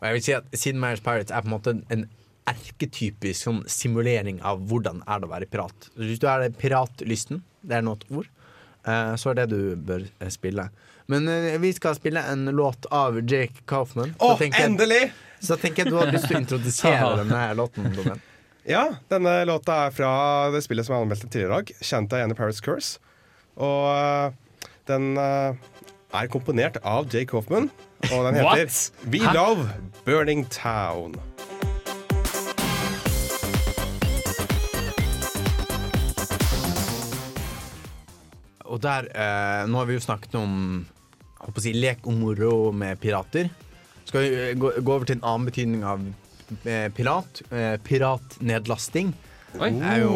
[0.00, 2.04] Og jeg vil si at Siden Marriage Pirates er på en måte en
[2.50, 5.88] erketypisk sånn simulering av hvordan er det å være pirat.
[5.96, 8.28] Hvis du er piratlysten, det er nå et ord,
[8.84, 10.68] eh, så er det du bør eh, spille.
[11.12, 14.14] Men eh, vi skal spille en låt av Jake Kaufman.
[14.18, 15.08] Å, oh, endelig!
[15.44, 17.90] Så tenker jeg du har lyst til å introdusere denne låten.
[17.96, 18.22] Domen.
[18.68, 20.12] Ja, denne låta er fra
[20.52, 21.74] det spillet som jeg anmeldte tidligere i dag.
[21.84, 23.12] Kjent deg igjen i Paris Curse.
[23.60, 24.32] Og
[24.88, 27.68] den er komponert av Jake Hoffman,
[28.08, 29.68] og den heter We Love
[30.08, 31.14] Burning Town.
[38.74, 40.84] Og der, eh, Nå har vi jo snakket om
[41.44, 43.50] håper å si, lek og moro med pirater.
[44.08, 46.02] Skal vi eh, gå, gå over til en annen betydning av
[46.64, 47.42] eh, pirat?
[47.50, 49.12] Eh, piratnedlasting.
[49.54, 49.70] Oi.
[49.70, 50.14] Det er jo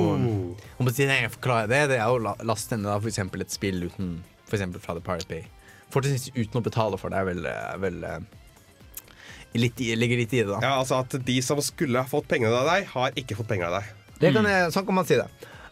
[0.83, 3.55] om å si, jeg forklarer det, det er jo å laste ned for eksempel et
[3.55, 4.17] spill uten
[4.49, 5.45] For eksempel fra The Pirate Bay.
[5.93, 8.19] Fortrinnsvis uten å betale for det, er vel, er vel eh,
[9.61, 10.59] litt ligger litt i det, da.
[10.65, 13.71] Ja, altså at de som skulle ha fått pengene av deg, har ikke fått pengene
[13.71, 13.95] av deg.
[14.19, 15.29] Det kan jeg, sånn kan man si det.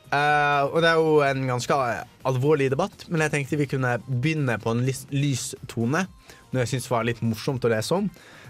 [0.07, 1.79] Eh, og det er jo en ganske
[2.27, 6.07] alvorlig debatt, men jeg tenkte vi kunne begynne på en lys, lys tone.
[6.53, 8.07] Noe jeg syns var litt morsomt å lese om.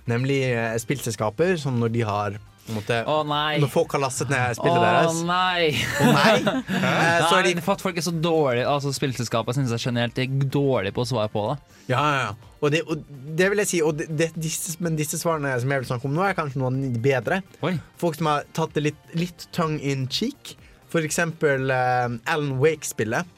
[0.06, 2.36] Nemlig uh, spillselskaper som når de har
[2.74, 3.58] måte, nei.
[3.62, 5.70] Når folk har lastet ned spillet spillet deres nei.
[6.02, 6.34] Å nei!
[6.46, 10.18] uh, så er de for at folk er så dårlige Altså Spillselskapet synes jeg generelt
[10.22, 11.56] er dårlige på å svare på det.
[11.92, 12.52] Ja, ja, ja.
[12.64, 13.02] Og det, og
[13.38, 13.80] det vil jeg si.
[13.86, 16.62] Og det, det, disse, men disse svarene som jeg vil snakke om nå, er kanskje
[16.62, 17.42] noen bedre.
[17.66, 17.76] Oi.
[18.00, 20.56] Folk som har tatt det litt, litt tongue in cheek.
[20.96, 23.28] For eksempel uh, Alan Wake-spillet.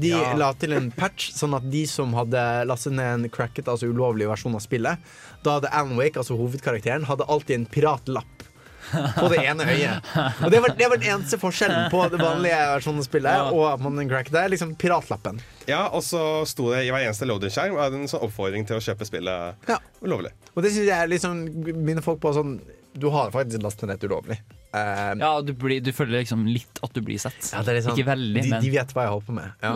[0.00, 0.32] De Ja.
[0.34, 4.26] la til en patch, sånn at de som hadde lastet ned en cracket, altså ulovlig
[4.26, 4.98] versjon av spillet,
[5.44, 8.42] da hadde Alan Wake, altså hovedkarakteren, hadde alltid en piratlapp
[8.90, 10.08] på det ene øyet.
[10.44, 13.62] Og det var, det var den eneste forskjellen på det vanlige versjonen av spillet og
[13.70, 15.38] at man cracket er Liksom piratlappen.
[15.70, 19.06] Ja, og så sto det i hver eneste loading-skjerm en sånn oppfordring til å kjøpe
[19.08, 19.78] spillet Ja.
[20.02, 20.34] ulovlig.
[20.56, 21.46] Og det syns jeg liksom
[21.84, 22.58] minner folk på sånn
[22.98, 24.36] Du har faktisk lastet ned ulovlig.
[24.74, 27.38] Eh, Ja, du, blir, du føler liksom litt at du blir sett.
[27.52, 29.36] Ja, det er litt sånn, Ikke veldig, de, men de vet hva jeg holder på
[29.38, 29.52] med.
[29.62, 29.74] Ja.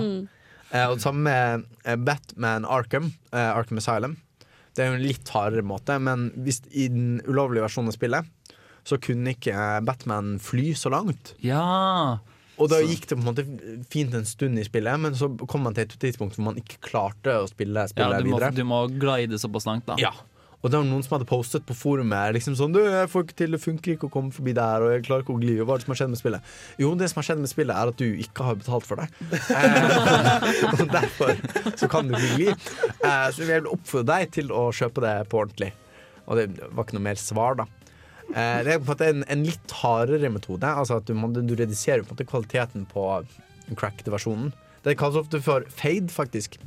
[0.69, 4.17] Eh, og det samme med eh, Batman Arkham, uh, Arkham Asylum.
[4.77, 8.35] Det er jo en litt hardere måte, men hvis, i den ulovlige versjonen av spillet
[8.89, 9.55] så kunne ikke
[9.85, 11.35] Batman fly så langt.
[11.45, 12.21] Ja!
[12.59, 13.45] Og da gikk det på en måte
[13.93, 16.81] fint en stund i spillet, men så kom man til et tidspunkt hvor man ikke
[16.89, 18.55] klarte å spille ja spillet du, må, videre.
[18.57, 19.99] du må glide såpass langt, da.
[20.03, 20.15] Ja.
[20.59, 23.37] Og det var noen som hadde postet på forumet liksom sånn Du, jeg får ikke
[23.39, 25.55] til, det funker ikke å komme forbi der, og jeg klarer ikke å gli.
[25.61, 26.55] Hva er det som har skjedd med spillet?
[26.83, 29.07] Jo, det som har skjedd med spillet, er at du ikke har betalt for det.
[29.55, 31.39] Eh, og derfor
[31.79, 32.49] så kan du ikke gli.
[32.51, 35.71] Eh, så jeg vil oppfordre deg til å kjøpe det på ordentlig.
[36.27, 37.69] Og det var ikke noe mer svar, da.
[38.35, 40.75] Eh, det er på en måte en, en litt hardere metode.
[40.83, 43.07] Altså at du, du reduserer på en måte kvaliteten på
[43.79, 44.51] cracked versjonen.
[44.83, 46.59] Det kalles ofte for fade, faktisk.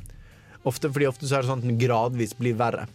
[0.64, 2.88] Ofte, fordi ofte så er det sånn at den gradvis blir verre.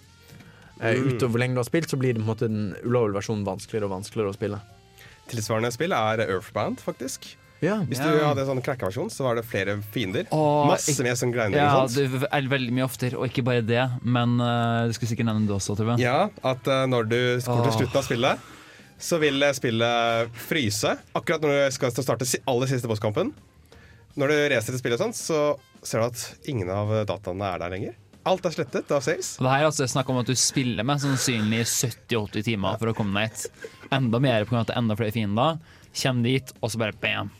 [0.81, 3.17] Eh, utover hvor lenge du har spilt, så blir det på en måte den ulovlige
[3.21, 4.61] versjonen vanskeligere og vanskeligere å spille.
[5.27, 7.35] Tilsvarende spill er Earthband, faktisk.
[7.59, 8.11] Ja, Hvis Ja.
[8.11, 10.27] du hadde en sånn cracka-versjon, så var det flere fiender.
[10.31, 13.61] Og Masse ikke- som sånn grinding Ja, det er veldig mye oftere, og ikke bare
[13.61, 13.89] det.
[14.03, 15.97] Men uh, du skulle sikkert nevne det også, tror.
[15.97, 17.77] Ja, at uh, når du kommer til Åh.
[17.81, 18.39] slutten av spillet,
[18.99, 23.33] så vil spillet fryse akkurat når du skal starte aller siste bosskampen.
[24.17, 27.93] Når du resetter spillet, sånn, så ser du at ingen av dataene er der lenger.
[28.27, 29.33] Alt er slettet av Sales.
[29.39, 32.91] Og Det her er altså snakk om at du spiller med sannsynlig 70-80 timer for
[32.91, 33.67] å komme deg hit.
[33.95, 34.61] Enda mer pga.
[34.65, 35.59] at det er enda flere fiender.
[35.97, 37.31] Kjem dit, og så bare bam.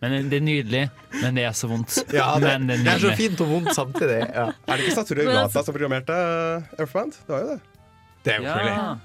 [0.00, 0.84] Men det er nydelig,
[1.20, 1.98] men det er så vondt.
[2.16, 4.20] Ja, det, men det det er er så fint og vondt samtidig.
[4.32, 4.46] Ja.
[4.64, 7.18] Er det ikke Satoru Gata altså- som programmerte eh, Earthbound?
[7.26, 7.60] Det var jo det.
[8.24, 8.96] Det er jo Ja,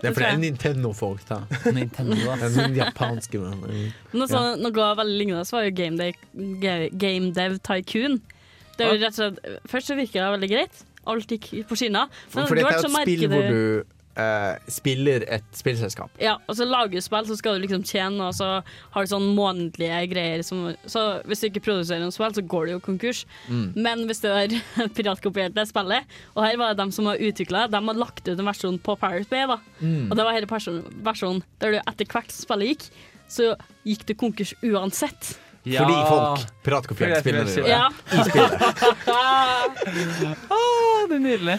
[0.00, 1.38] Det er fordi det er Nintendo-folk, da.
[1.72, 6.88] Nintendo, er sånn japanske men- Noe, sånn, noe veldig lignende så var jo Game, Day,
[7.04, 8.20] Game Dev Tycoon.
[8.78, 10.84] Det er jo rett og slett, først så virker det veldig greit.
[11.10, 12.08] Alt gikk på skinner.
[12.32, 13.60] Men For dette er et spill hvor du
[14.20, 16.12] eh, spiller et spillselskap.
[16.22, 18.48] Ja, og så lager du spill, så skal du liksom tjene, og så
[18.94, 22.66] har du sånn månedlige greier som Så hvis du ikke produserer noe spill, så går
[22.66, 23.24] du jo konkurs.
[23.48, 23.66] Mm.
[23.86, 24.54] Men hvis du har
[24.96, 28.36] piratkopiert det spillet, og her var det dem som har utvikla de har lagt ut
[28.36, 29.58] en versjon på Pirate Bay, da.
[29.80, 30.10] Mm.
[30.10, 32.86] Og det var denne versjonen der du etter hvert spillet gikk,
[33.30, 33.54] så
[33.88, 35.34] gikk du konkurs uansett.
[35.64, 35.80] Ja.
[35.80, 37.68] Fordi folk piratkopierte spillene dine.
[37.68, 37.88] Ja.
[38.12, 38.52] I spillet.
[40.52, 40.58] Å,
[41.08, 41.58] det er nydelig.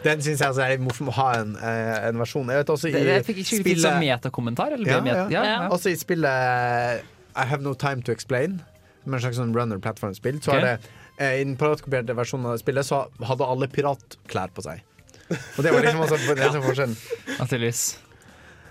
[0.00, 2.48] Den syns jeg altså er morsom å ha en, eh, en versjon.
[2.50, 4.74] Jeg vet også i Det, det fikk ikke spillet metakommentar?
[4.76, 5.44] Eller Ja, ja.
[5.44, 5.56] ja.
[5.70, 7.04] Også i spillet
[7.36, 8.60] I Have No Time To Explain,
[9.04, 10.60] som er en slags sånn runner platform-spill, så okay.
[10.60, 14.86] er det eh, I den piratkopierte versjonen av spillet så hadde alle piratklær på seg.
[15.30, 16.96] Og det var liksom også det som forskjellen.
[17.36, 17.84] Naturligvis.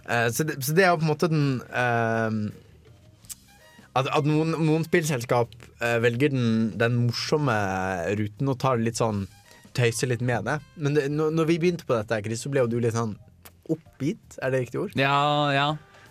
[0.09, 2.41] Eh, så, så det er jo på en måte den eh,
[3.99, 7.55] At, at noen, noen spillselskap eh, velger den, den morsomme
[8.19, 9.25] ruten og tar litt sånn
[9.77, 10.55] Tøyser litt med det.
[10.81, 13.13] Men det, når, når vi begynte på dette, Chris, så ble jo du litt sånn
[13.69, 14.39] oppgitt.
[14.41, 14.95] Er det riktig ord?
[14.97, 15.19] Ja,
[15.53, 15.67] ja.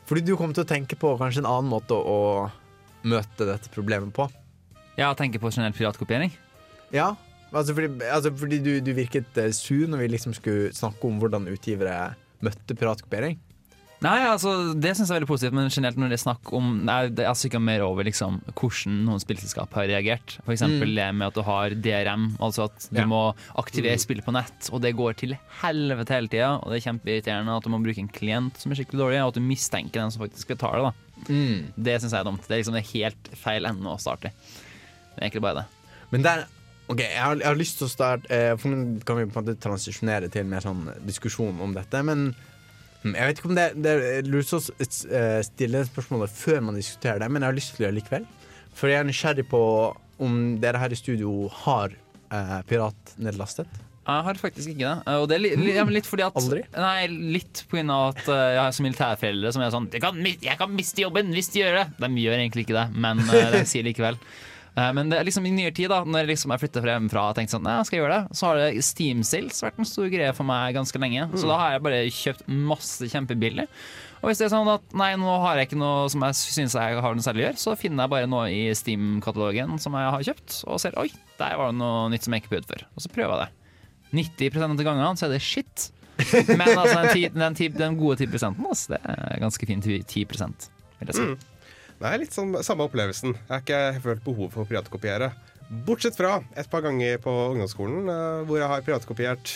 [0.09, 3.73] Fordi du kom til å tenke på kanskje en annen måte å, å møte dette
[3.74, 4.28] problemet på.
[4.98, 6.32] Ja, tenke på generell piratkopiering.
[6.94, 7.12] Ja,
[7.51, 11.19] altså fordi, altså fordi du, du virket su sur når vi liksom skulle snakke om
[11.20, 13.36] hvordan utgivere møtte piratkopiering.
[13.99, 16.66] Nei, altså, Det syns jeg er veldig positivt, men generelt når det er snakk om
[16.87, 20.37] nei, det er sikkert mer over liksom, hvordan noen spillselskap har reagert.
[20.45, 20.62] F.eks.
[20.62, 20.77] Mm.
[20.95, 23.07] det med at du har DRM, altså at du Ja.
[23.11, 26.51] må aktivere spillet på nett, og det går til helvete hele tida.
[26.62, 29.33] Og det er kjempeirriterende at du må bruke en klient som er skikkelig dårlig, og
[29.35, 30.93] at du mistenker den som faktisk betaler.
[30.93, 30.93] da.
[31.75, 32.47] Det syns jeg er dumt.
[32.47, 34.31] Det er liksom det er helt feil ende å starte i.
[34.31, 35.66] Det er egentlig bare det.
[36.12, 36.47] Men der
[36.89, 39.37] Ok, jeg har, jeg har lyst til å starte eh, For nå kan vi på
[39.37, 42.01] en måte transisjonere til mer sånn diskusjon om dette.
[42.03, 42.31] Men
[43.07, 47.23] jeg vet ikke om det, det er lurt å eh, stille spørsmålet før man diskuterer
[47.23, 48.29] det, men jeg har lyst til å gjøre det likevel.
[48.79, 49.62] For jeg er nysgjerrig på
[50.23, 53.85] om dere her i studio har eh, piratnedlastet.
[54.09, 55.15] Jeg har faktisk ikke det.
[55.20, 56.62] Og det er li, li, litt fordi at Aldri?
[56.73, 60.57] Nei, litt av at eh, jeg har så militærforeldre som er sånn «Jeg kan, 'Jeg
[60.61, 63.65] kan miste jobben hvis de gjør det!' De gjør egentlig ikke det, men eh, de
[63.69, 64.16] sier likevel.
[64.79, 67.39] Eh, Men det er liksom i nyere tid, da når jeg liksom flytta hjemmefra og
[67.39, 70.11] tenkte sånn, «Nei, skal jeg gjøre det, så har det Steam Sales vært en stor
[70.13, 71.27] greie for meg ganske lenge.
[71.35, 73.67] Så da har jeg bare kjøpt masse kjempebillig.
[74.19, 76.75] Og hvis det er sånn at nei, nå har jeg ikke noe som jeg syns
[76.75, 80.15] jeg har noe særlig å gjøre, så finner jeg bare noe i Steam-katalogen som jeg
[80.15, 81.07] har kjøpt, og ser oi,
[81.39, 82.87] der var det noe nytt som jeg ikke prøvde før.
[82.95, 83.55] Og så prøver jeg det.
[84.51, 85.91] 90 av gangene så er det shit.
[86.49, 90.25] Men altså, den, ti, den, ti, den gode 10% altså, det er ganske fint 10
[90.27, 91.27] vil jeg si.
[91.99, 93.35] Det er litt sånn samme opplevelsen.
[93.35, 95.33] Jeg har ikke følt behov for å privatkopiere.
[95.87, 99.51] Bortsett fra et par ganger på ungdomsskolen eh, hvor jeg har privatkopiert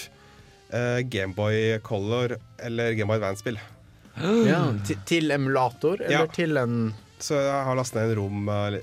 [0.74, 3.60] uh, Gameboy Color eller Gameboy Advance-spill.
[4.44, 4.66] Ja,
[5.08, 6.32] til, emulator, eller Ja.
[6.36, 6.74] til en
[7.22, 8.74] Så jeg har lastet ned en rom eh,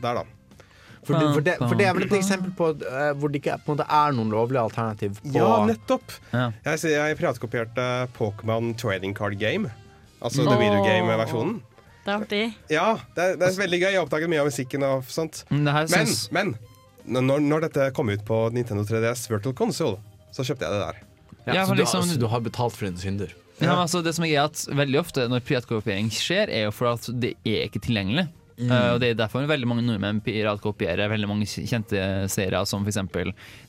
[0.00, 0.22] der, da.
[1.02, 3.58] For, det, for, det, for det er vel et eksempel på uh, hvor det ikke
[3.66, 6.14] på en måte er noen lovlige alternativ på Ja, nettopp!
[6.30, 6.46] Ja.
[6.70, 9.74] Jeg, jeg privatkopierte Pokémon Trading Card Game.
[10.22, 10.54] Altså no.
[10.54, 11.58] The Video Game-versjonen.
[12.02, 12.42] Det er artig.
[12.72, 13.90] Ja, det er, det er veldig gøy.
[13.94, 15.44] Jeg oppdaget mye av musikken og sånt.
[15.50, 15.74] Men det
[16.34, 16.54] Men,
[17.06, 20.00] men når, når dette kom ut på Nintendo 3DS Virtual Console,
[20.34, 21.00] så kjøpte jeg det der.
[21.46, 23.34] ja, Ja, så, liksom, du, altså, du har betalt for dine synder.
[23.60, 26.64] Ja, men altså, det som er gøy er at Veldig ofte når piratkopiering skjer, er
[26.66, 28.28] jo for at det er ikke tilgjengelig.
[28.62, 33.00] Uh, og Det er derfor veldig mange nordmenn piratkopierer veldig mange kjente serier som f.eks.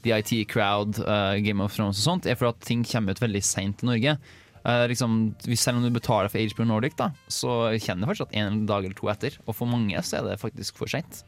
[0.03, 3.21] The IT Crowd, uh, Game of Thrones og sånt, er for at ting kommer ut
[3.23, 4.17] veldig seint i Norge.
[4.63, 8.61] Uh, liksom, selv om du betaler for HBO Nordic, da, så kjenner du fortsatt en
[8.69, 9.35] dag eller to etter.
[9.43, 11.23] Og for mange så er det faktisk for seint.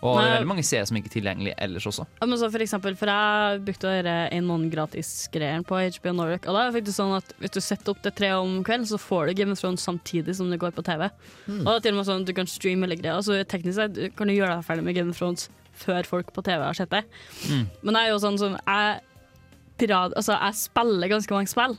[0.00, 2.06] Og det er veldig mange serier som ikke er tilgjengelige ellers også.
[2.20, 6.14] Ja, men så for eksempel, for jeg brukte å gjøre en måned gratis-greier på HBO
[6.20, 6.46] Nordic.
[6.46, 8.88] Og da er det faktisk sånn at hvis du setter opp det tre om kvelden,
[8.88, 11.08] så får du Game of Thrones samtidig som det går på TV.
[11.08, 13.18] Og det er til og med sånn at du kan streame hele greia.
[13.18, 16.44] Altså, teknisk sett kan du gjøre deg ferdig med Game of Thrones før folk på
[16.46, 17.02] TV har sett det.
[17.50, 17.66] Mm.
[17.82, 19.02] Men jeg er jo sånn som jeg,
[19.80, 21.76] pirat, altså, jeg spiller ganske mange spill.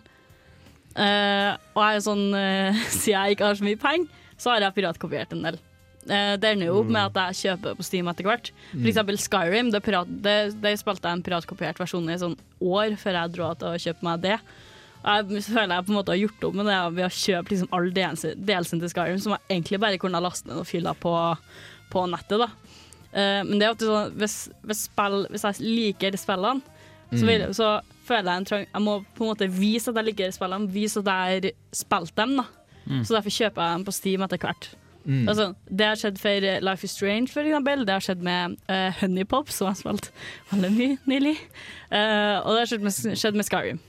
[0.98, 4.66] Eh, og jeg er sånn uh, siden jeg ikke har så mye penger, så har
[4.66, 5.60] jeg piratkopiert en del.
[6.08, 8.50] Uh, det ender jo opp med at jeg kjøper på Steam etter hvert.
[8.72, 9.70] For eksempel Skyrim.
[9.74, 13.52] Det, pirat, det, det spilte jeg en piratkopiert versjon i sånn år før jeg dro
[13.60, 14.40] til å kjøpe meg det.
[14.98, 17.54] Og Jeg føler jeg på en måte har gjort opp med det ved å kjøpe
[17.54, 18.08] liksom alle
[18.50, 21.14] delsen til Skyrim, som jeg egentlig bare kunne ha lastet ned og fylla på,
[21.94, 22.42] på nettet.
[22.42, 22.50] da
[23.46, 26.77] Men det er alltid sånn hvis, hvis, spill, hvis jeg liker spillene,
[27.14, 27.70] så, vil, så
[28.08, 31.00] føler jeg en trang Jeg må på en måte vise at jeg liker spillene, vise
[31.04, 32.36] at jeg har spilt dem.
[32.42, 34.70] da Så derfor kjøper jeg dem på Steam etter hvert.
[35.08, 37.86] Altså, det har skjedd for Life is Strange, for eksempel.
[37.88, 40.10] Det har skjedd med uh, Honeypop, som jeg har spilt
[40.52, 41.38] veldig mye nylig.
[41.92, 43.80] Uh, og det har skjedd med, skjedd med Skyrim.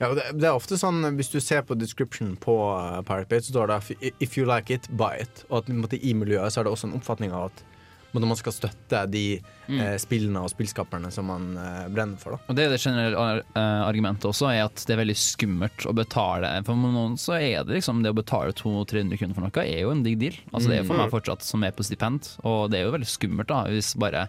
[0.00, 3.28] Ja, og det, det er ofte sånn Hvis du ser på description på uh, Pirate
[3.28, 5.44] Bay, så står det 'if you like it, buy it'.
[5.50, 7.64] Og at måte, i miljøet så er det også en oppfatning av at
[8.20, 12.36] en man skal støtte de eh, spillene og spillskaperne som man eh, brenner for.
[12.36, 15.16] da Og det er det generelle ar- eh, argumentet også, er at det er veldig
[15.16, 16.50] skummelt å betale.
[16.66, 19.94] For noen så er det liksom det å betale 200-300 kroner for noe er jo
[19.94, 20.36] en digg deal.
[20.52, 22.94] Altså Det er jo for meg fortsatt som er på stipend, og det er jo
[22.98, 24.26] veldig skummelt da hvis bare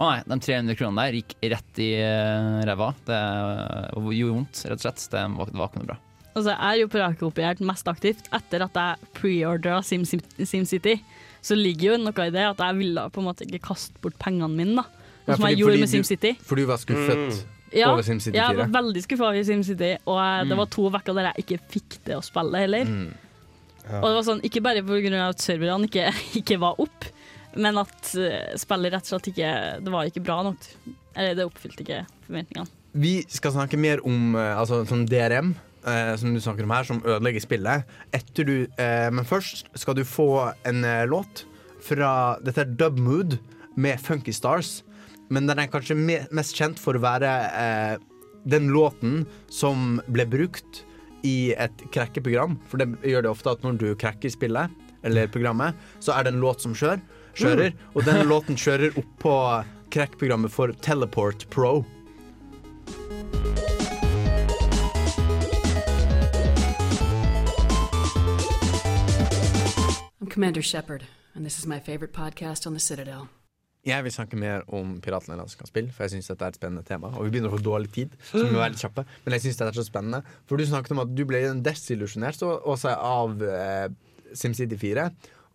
[0.00, 1.90] å nei, de 300 kronene der gikk rett i
[2.68, 2.92] ræva.
[3.06, 3.18] Det
[4.16, 5.04] gjorde vondt, rett og slett.
[5.12, 5.98] Det var, det var ikke noe bra.
[6.32, 10.46] Altså, jeg er jo piratkopiert mest aktivt etter at jeg preordra SimCity.
[10.48, 10.94] SimCity.
[11.42, 14.18] Så ligger jo noe i det at jeg ville på en måte ikke kaste bort
[14.22, 14.84] pengene mine, da.
[15.26, 16.32] Ja, som fordi- jeg gjorde med SimCity.
[16.42, 18.36] For du var skuffet Ja, over SimCity 4.
[18.36, 20.48] Ja, jeg var veldig skuffa over SimCity, og mm.
[20.48, 22.84] det var to uker der jeg ikke fikk det å spille heller.
[22.84, 23.14] Mm.
[23.88, 25.28] Og det var sånn, Ikke bare pga.
[25.28, 27.08] at serverne ikke, ikke var opp,
[27.56, 29.48] men at eh, spillet rett og slett ikke
[29.84, 30.68] Det var ikke bra nok.
[31.16, 32.70] Eller det oppfylte ikke forventningene.
[32.92, 35.54] Vi skal snakke mer om eh, altså, sånn DRM,
[35.86, 37.88] eh, som du snakker om her, som ødelegger spillet.
[38.14, 41.44] Etter du, eh, men først skal du få en eh, låt
[41.82, 43.38] fra Dette er Dub Mood
[43.76, 44.82] med Funky Stars.
[45.32, 47.94] Men den er kanskje me mest kjent for å være eh,
[48.44, 50.82] den låten som ble brukt
[51.26, 52.58] i et krekkeprogram.
[52.68, 54.70] For det gjør det ofte at når du krekker spillet,
[55.02, 57.02] eller programmet, så er det en låt som kjører.
[57.34, 59.34] kjører Og den låten kjører opp på
[59.92, 61.80] krekkprogrammet for Teleport Pro.
[70.32, 71.02] Commander Shepard,
[71.34, 73.26] and this is my favorite podcast on the Citadel.
[73.84, 76.82] Jeg vil snakke mer om Piratene kan spille, for jeg syns dette er et spennende
[76.88, 77.10] tema.
[77.18, 79.04] Og vi begynner å få dårlig tid, så vi må være litt kjappe.
[79.26, 80.22] Men jeg synes dette er så spennende.
[80.48, 83.92] For du snakket om at du ble desillusjonert også av eh,
[84.32, 85.04] SimCity 4.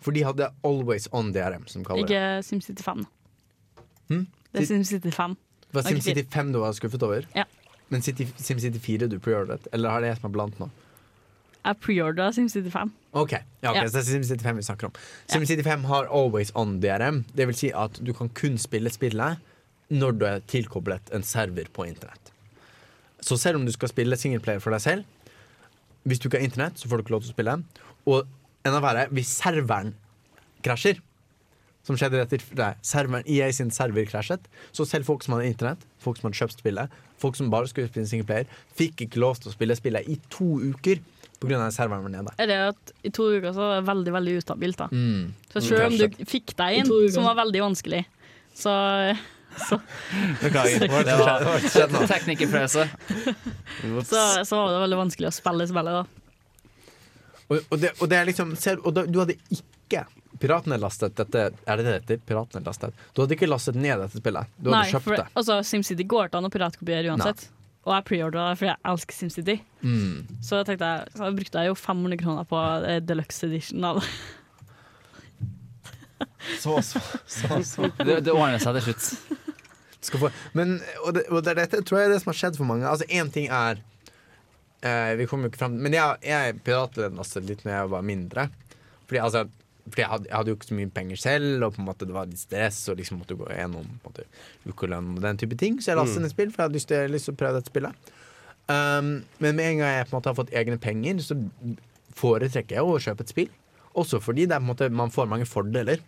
[0.03, 2.13] For de hadde Always On DRM, som kaller det.
[2.13, 3.01] Ikke SimCity 5.
[3.07, 3.85] da.
[4.11, 4.25] Hm?
[4.51, 5.37] Det er SimCity 5.
[5.65, 7.25] Det var SimCity 5 du var skuffet over?
[7.33, 7.49] Ja.
[7.89, 9.65] Men SimCity 4 du preordret?
[9.73, 10.69] Eller har det som er blant nå?
[11.68, 12.94] Jeg preordra SimCity 5.
[13.19, 13.81] Ok, ja, okay.
[13.81, 13.89] Ja.
[13.89, 14.95] så det er SimCity 5 vi snakker om.
[15.27, 17.26] SimCity 5 har Always On DRM.
[17.35, 19.44] Det vil si at du kan kun spille spillet
[19.91, 22.31] når du er tilkoblet en server på internett.
[23.23, 25.03] Så selv om du skal spille singleplayer for deg selv,
[26.07, 27.57] hvis du ikke har internett, så får du ikke lov til å spille.
[28.07, 29.91] Og enda verre, hvis serveren
[30.64, 31.02] krasjer,
[31.88, 35.84] som skjedde etter nei, serveren, EA sin server krasjet, så selv folk som hadde internett,
[36.03, 38.49] folk som hadde kjøpt spillet, folk som bare skulle spille singleplayer,
[38.80, 40.99] fikk ikke lov til å spille spillet i to uker
[41.39, 41.69] pga.
[41.72, 42.34] serveren var nede.
[42.38, 44.77] Er det at I to uker så var det veldig veldig ustabilt.
[44.77, 45.34] da Mm.
[45.53, 48.03] Så selv om du fikk deg inn, som var veldig vanskelig,
[48.57, 48.73] så,
[49.69, 49.80] så,
[50.41, 50.88] Beklager.
[50.88, 52.88] Det var teknikerfrese.
[54.05, 55.99] så, så var det veldig vanskelig å spille spillet.
[55.99, 56.05] da
[57.47, 60.05] Og, og, det, og det er liksom Og da, du hadde ikke
[60.41, 62.18] piratnedlastet dette Er det det heter?
[62.27, 62.93] Piratene lastet?
[63.14, 64.49] Du hadde ikke lastet ned dette spillet.
[64.57, 65.27] Du hadde Nei, kjøpt for det.
[65.34, 67.47] altså, SimCity går ikke an å piratkopiere uansett.
[67.88, 69.55] Og jeg preordra det fordi jeg elsker SimCity.
[69.81, 70.39] Mm.
[70.43, 74.09] Så jeg jeg, så brukte jeg jo 500 kroner på eh, deluxe edition av det.
[76.57, 77.89] Så, så, så, så.
[77.97, 79.41] Det, det ordner seg til slutt.
[80.07, 82.57] Skal få, men, og, det, og det, dette tror jeg er det som har skjedd
[82.57, 82.88] for mange.
[82.88, 83.81] Altså Én ting er
[84.85, 88.47] eh, Vi kommer jo ikke frem Men jeg, jeg piratlastet litt når jeg var mindre.
[89.09, 89.43] Fordi, altså,
[89.88, 92.07] fordi jeg, hadde, jeg hadde jo ikke så mye penger selv, og på en måte
[92.07, 92.80] det var litt stress.
[92.91, 94.27] Og liksom måtte gå gjennom på en måte,
[94.68, 95.80] ukelønn og den type ting.
[95.81, 97.73] Så jeg lastet ned spill, for jeg hadde lyst til, lyst til å prøve dette
[97.73, 98.11] spillet.
[98.68, 101.39] Um, men med en gang jeg på en måte har fått egne penger, så
[102.18, 103.51] foretrekker jeg å kjøpe et spill.
[103.97, 106.03] Også fordi det er, på en måte, man får mange fordeler.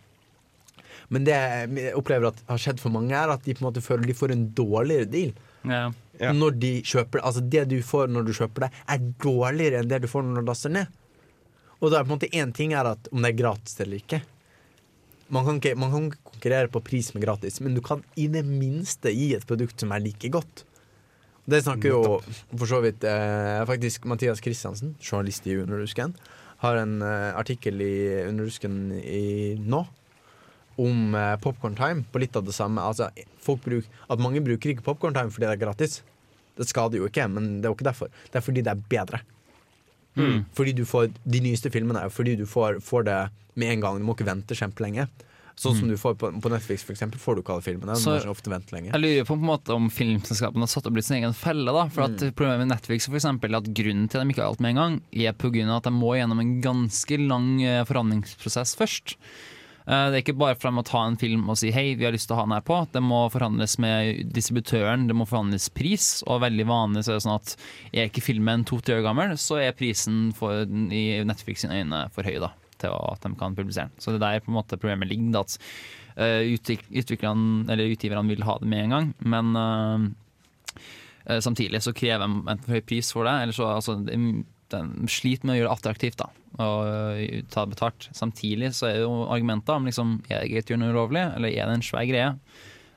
[1.10, 3.82] Men det jeg opplever at har skjedd for mange, er at de på en måte
[3.82, 5.32] føler de får en dårligere deal.
[5.66, 5.88] Ja.
[6.20, 6.34] Ja.
[6.36, 10.02] Når de kjøper Altså det du får når du kjøper det, er dårligere enn det
[10.04, 10.99] du får når du laster ned.
[11.80, 14.00] Og da er på en måte én ting er at om det er gratis eller
[14.00, 14.20] ikke.
[15.30, 18.26] Man kan ikke, man kan ikke konkurrere på pris med gratis, men du kan i
[18.32, 20.64] det minste gi et produkt som er like godt.
[21.50, 22.02] Det snakker jo
[22.50, 26.12] for så vidt eh, faktisk Mathias Christiansen, journalist i Underdusken,
[26.60, 27.94] har en eh, artikkel i
[28.26, 29.84] Underdusken i nå
[30.80, 32.82] om eh, Popcorn Time på litt av det samme.
[32.84, 33.08] Altså,
[33.42, 36.00] folk bruk, at mange bruker ikke Popcorn Time fordi det er gratis.
[36.58, 38.10] Det skader jo ikke, men det er jo ikke derfor.
[38.28, 39.22] Det er fordi det er bedre.
[40.16, 40.44] Mm.
[40.56, 43.18] Fordi du får De nyeste filmene er fordi du får, får det
[43.56, 43.98] med en gang.
[44.00, 45.08] Du må ikke vente kjempelenge.
[45.60, 47.92] Sånn som du får på, på Netflix, for eksempel, får du ikke alle filmene.
[47.94, 48.92] Du Så- må ofte vente lenge.
[48.94, 51.66] Jeg lurer på, på en måte om filmselskapene har satt opp litt sin egen felle.
[51.76, 54.40] da For at Problemet med Netflix for eksempel, er at grunnen til at de ikke
[54.40, 57.18] har alt med en gang, er på grunn av at de må gjennom en ganske
[57.28, 59.16] lang eh, forhandlingsprosess først.
[59.90, 62.06] Eh, Det er ikke bare for dem å ta en film og si hei, vi
[62.06, 62.78] har lyst til å ha den her på.
[62.94, 66.22] Det må forhandles med distributøren, det må forhandles pris.
[66.30, 67.54] Og veldig vanlig så er det sånn at
[67.90, 72.28] er ikke filmen to-tre år gammel, så er prisen for, i Netflix sine øyne for
[72.28, 74.00] høy da til at de kan publisere den.
[74.00, 75.34] Så det er der på en måte problemet ligger.
[75.34, 75.58] da, At
[76.16, 79.50] eh, utgiverne vil ha det med en gang, men
[81.26, 83.34] eh, samtidig så krever de en for høy pris for det.
[83.42, 87.64] Eller så, altså, de, de sliter med å gjøre det attraktivt da, og eh, ta
[87.64, 88.08] det betalt.
[88.16, 90.48] Samtidig så er jo argumenter om liksom, er
[90.80, 92.32] noe ulovlig, eller er det en svær greie?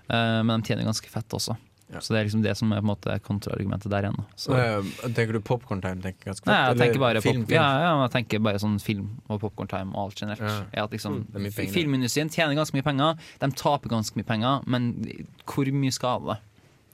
[0.10, 1.56] Uh, men de tjener ganske fett også.
[1.94, 2.02] Ja.
[2.02, 4.18] Så det er liksom det som er på en måte kontraargumentet der igjen.
[4.40, 4.56] Så,
[5.04, 6.02] tenker du Popcorn Time?
[6.02, 7.54] Tenker ganske Nei, jeg tenker bare film, film?
[7.54, 10.74] Ja, ja, jeg tenker bare sånn film og popcorn time og alt generelt.
[10.74, 10.88] Ja.
[10.90, 14.90] Liksom, mm, filmindustrien tjener ganske mye penger, de taper ganske mye penger, men
[15.46, 16.40] hvor mye skal det?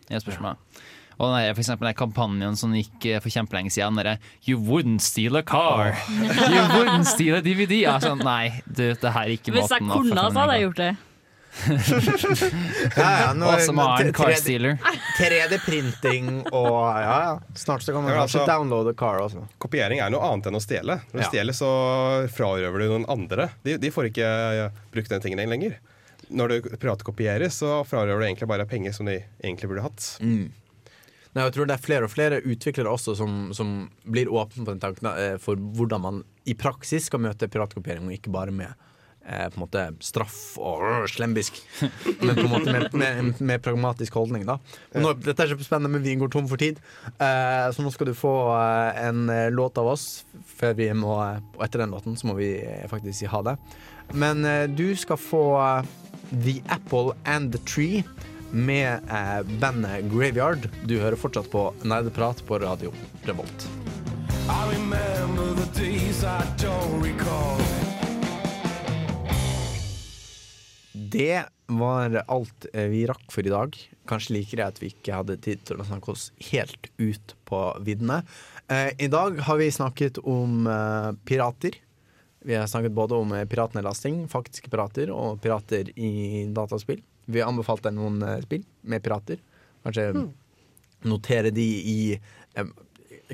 [0.09, 0.81] er spørsmålet.
[1.19, 4.17] Og den der, for eksempel den kampanjen som gikk eh, for kjempelenge siden, den derre
[4.47, 5.97] You wouldn't steal a car!
[6.53, 7.81] You wouldn't steal a DVD!
[7.83, 10.55] Jeg er sånn, nei, du, det her er ikke Hvis jeg måten kunne, så hadde
[10.57, 10.91] jeg gjort det.
[12.95, 14.77] Ja, ja, nå- Og som har en car tre- stealer.
[15.19, 16.69] 3D-printing og
[17.01, 17.33] ja, ja.
[17.57, 19.43] Snart så kan man Ja, altså- downloade car også.
[19.59, 20.99] Kopiering er noe annet enn å stjele.
[21.11, 21.29] Når du Ja.
[21.31, 21.69] stjeler, så
[22.31, 23.49] frarøver du noen andre.
[23.63, 24.29] De, de får ikke
[24.61, 25.79] ja, brukt den tingen lenger.
[26.29, 30.17] Når du privatkopierer, så frarøver du egentlig bare penger som de egentlig burde hatt.
[30.21, 30.51] Mm.
[31.35, 34.73] Nei, jeg tror det er flere og flere utviklere også som, som blir åpne på
[34.73, 38.71] den tanken eh, for hvordan man i praksis skal møte piratkopiering, og ikke bare med
[39.29, 41.59] eh, på en måte straff og øh, slembisk,
[42.25, 44.47] men på en måte med, med, med pragmatisk holdning.
[44.49, 44.57] da
[44.97, 46.81] nå, Dette er kjempespennende, men vi går tom for tid,
[47.11, 50.09] eh, så nå skal du få eh, en låt av oss.
[50.59, 52.55] Før vi må, og etter den låten så må vi
[52.89, 53.55] faktisk si ha det.
[54.17, 54.41] Men
[54.73, 55.43] du skal få
[56.31, 58.01] The Apple and the Tree
[58.51, 60.69] med eh, bandet Graveyard.
[60.85, 62.93] Du hører fortsatt på Nerdeprat på radio
[63.27, 63.67] Revolt.
[70.93, 73.75] Det var alt eh, vi rakk for i dag.
[74.09, 77.61] Kanskje liker jeg at vi ikke hadde tid til å snakke oss helt ut på
[77.85, 78.23] viddene.
[78.69, 81.77] Eh, I dag har vi snakket om eh, pirater.
[82.39, 87.01] Vi har snakket både om eh, piratnedlasting, faktiske pirater, og pirater i dataspill.
[87.29, 89.37] Vi har anbefalt deg noen eh, spill med pirater.
[89.85, 90.09] Kanskje
[91.07, 91.97] notere de i
[92.57, 92.71] eh,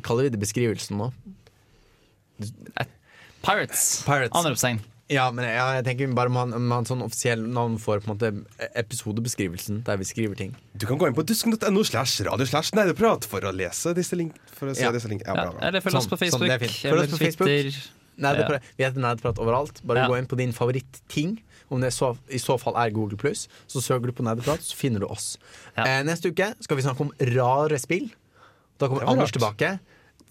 [0.03, 1.07] Kaller vi det beskrivelsen nå?
[3.45, 4.03] Pirates.
[4.05, 4.35] Pirates.
[4.35, 4.81] Andre oppsegn.
[5.07, 8.15] Ja, men ja, jeg tenker bare man har en sånn offisiell navn for på en
[8.15, 8.31] måte
[8.81, 10.55] episodebeskrivelsen, der vi skriver ting.
[10.73, 14.34] Du kan gå inn på dusken.no slash radio slash nerdeprat for å lese disse link...
[14.57, 14.89] For å se Ja.
[14.95, 15.67] disse link ja, Ja, bra, bra.
[15.69, 16.49] eller følg oss Sånn, på sånn, Facebook.
[16.49, 16.89] Sånn, sånn.
[16.89, 17.93] Følg oss på Facebook.
[18.26, 19.81] Nerdeprat, Vi heter Nerdeprat overalt.
[19.85, 20.07] Bare Ja.
[20.09, 21.38] gå inn på din favorittting.
[21.70, 24.76] Om det så, i så fall er Google Pluss, så søker du på Nerdeprat, så
[24.78, 25.36] finner du oss.
[25.76, 25.86] Ja.
[25.88, 28.12] Eh, neste uke skal vi snakke om rare spill.
[28.78, 29.40] Da kommer Anders rart.
[29.40, 29.74] tilbake.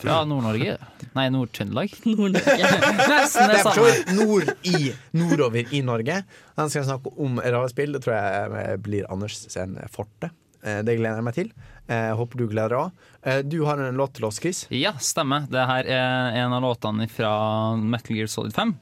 [0.02, 0.73] Fra Nord-Norge.
[1.15, 1.93] Nei, Nord-Trøndelag.
[2.11, 2.70] Nord-Norge.
[3.12, 4.16] Nesten Det er samme.
[4.19, 6.16] nord i, nordover i Norge.
[6.59, 7.94] Han skal snakke om rare spill.
[7.94, 10.32] Det tror jeg eh, blir Anders sin forte.
[10.66, 11.52] Eh, Det gleder jeg meg til.
[11.86, 13.47] Jeg Håper du gleder deg òg.
[13.52, 14.65] Du har en låt til oss, Chris.
[14.74, 15.47] Ja, stemmer.
[15.52, 17.31] Det her er en av låtene fra
[17.78, 18.74] Metal Gear Solid 5.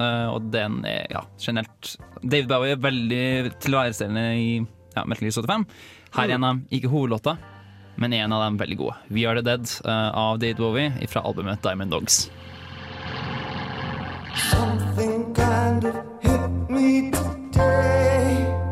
[0.00, 4.50] eh, og den er ja, generelt David Bowie er veldig tilværestillende i
[4.96, 5.66] ja, Metal Gear 75.
[6.16, 7.36] Her er en av dem, ikke hovedlåta,
[8.00, 8.96] men en av dem veldig gode.
[9.08, 12.24] We Are The Dead eh, av David Bowie fra albumet Diamond Dogs.
[14.50, 18.69] Something kind of hit me today.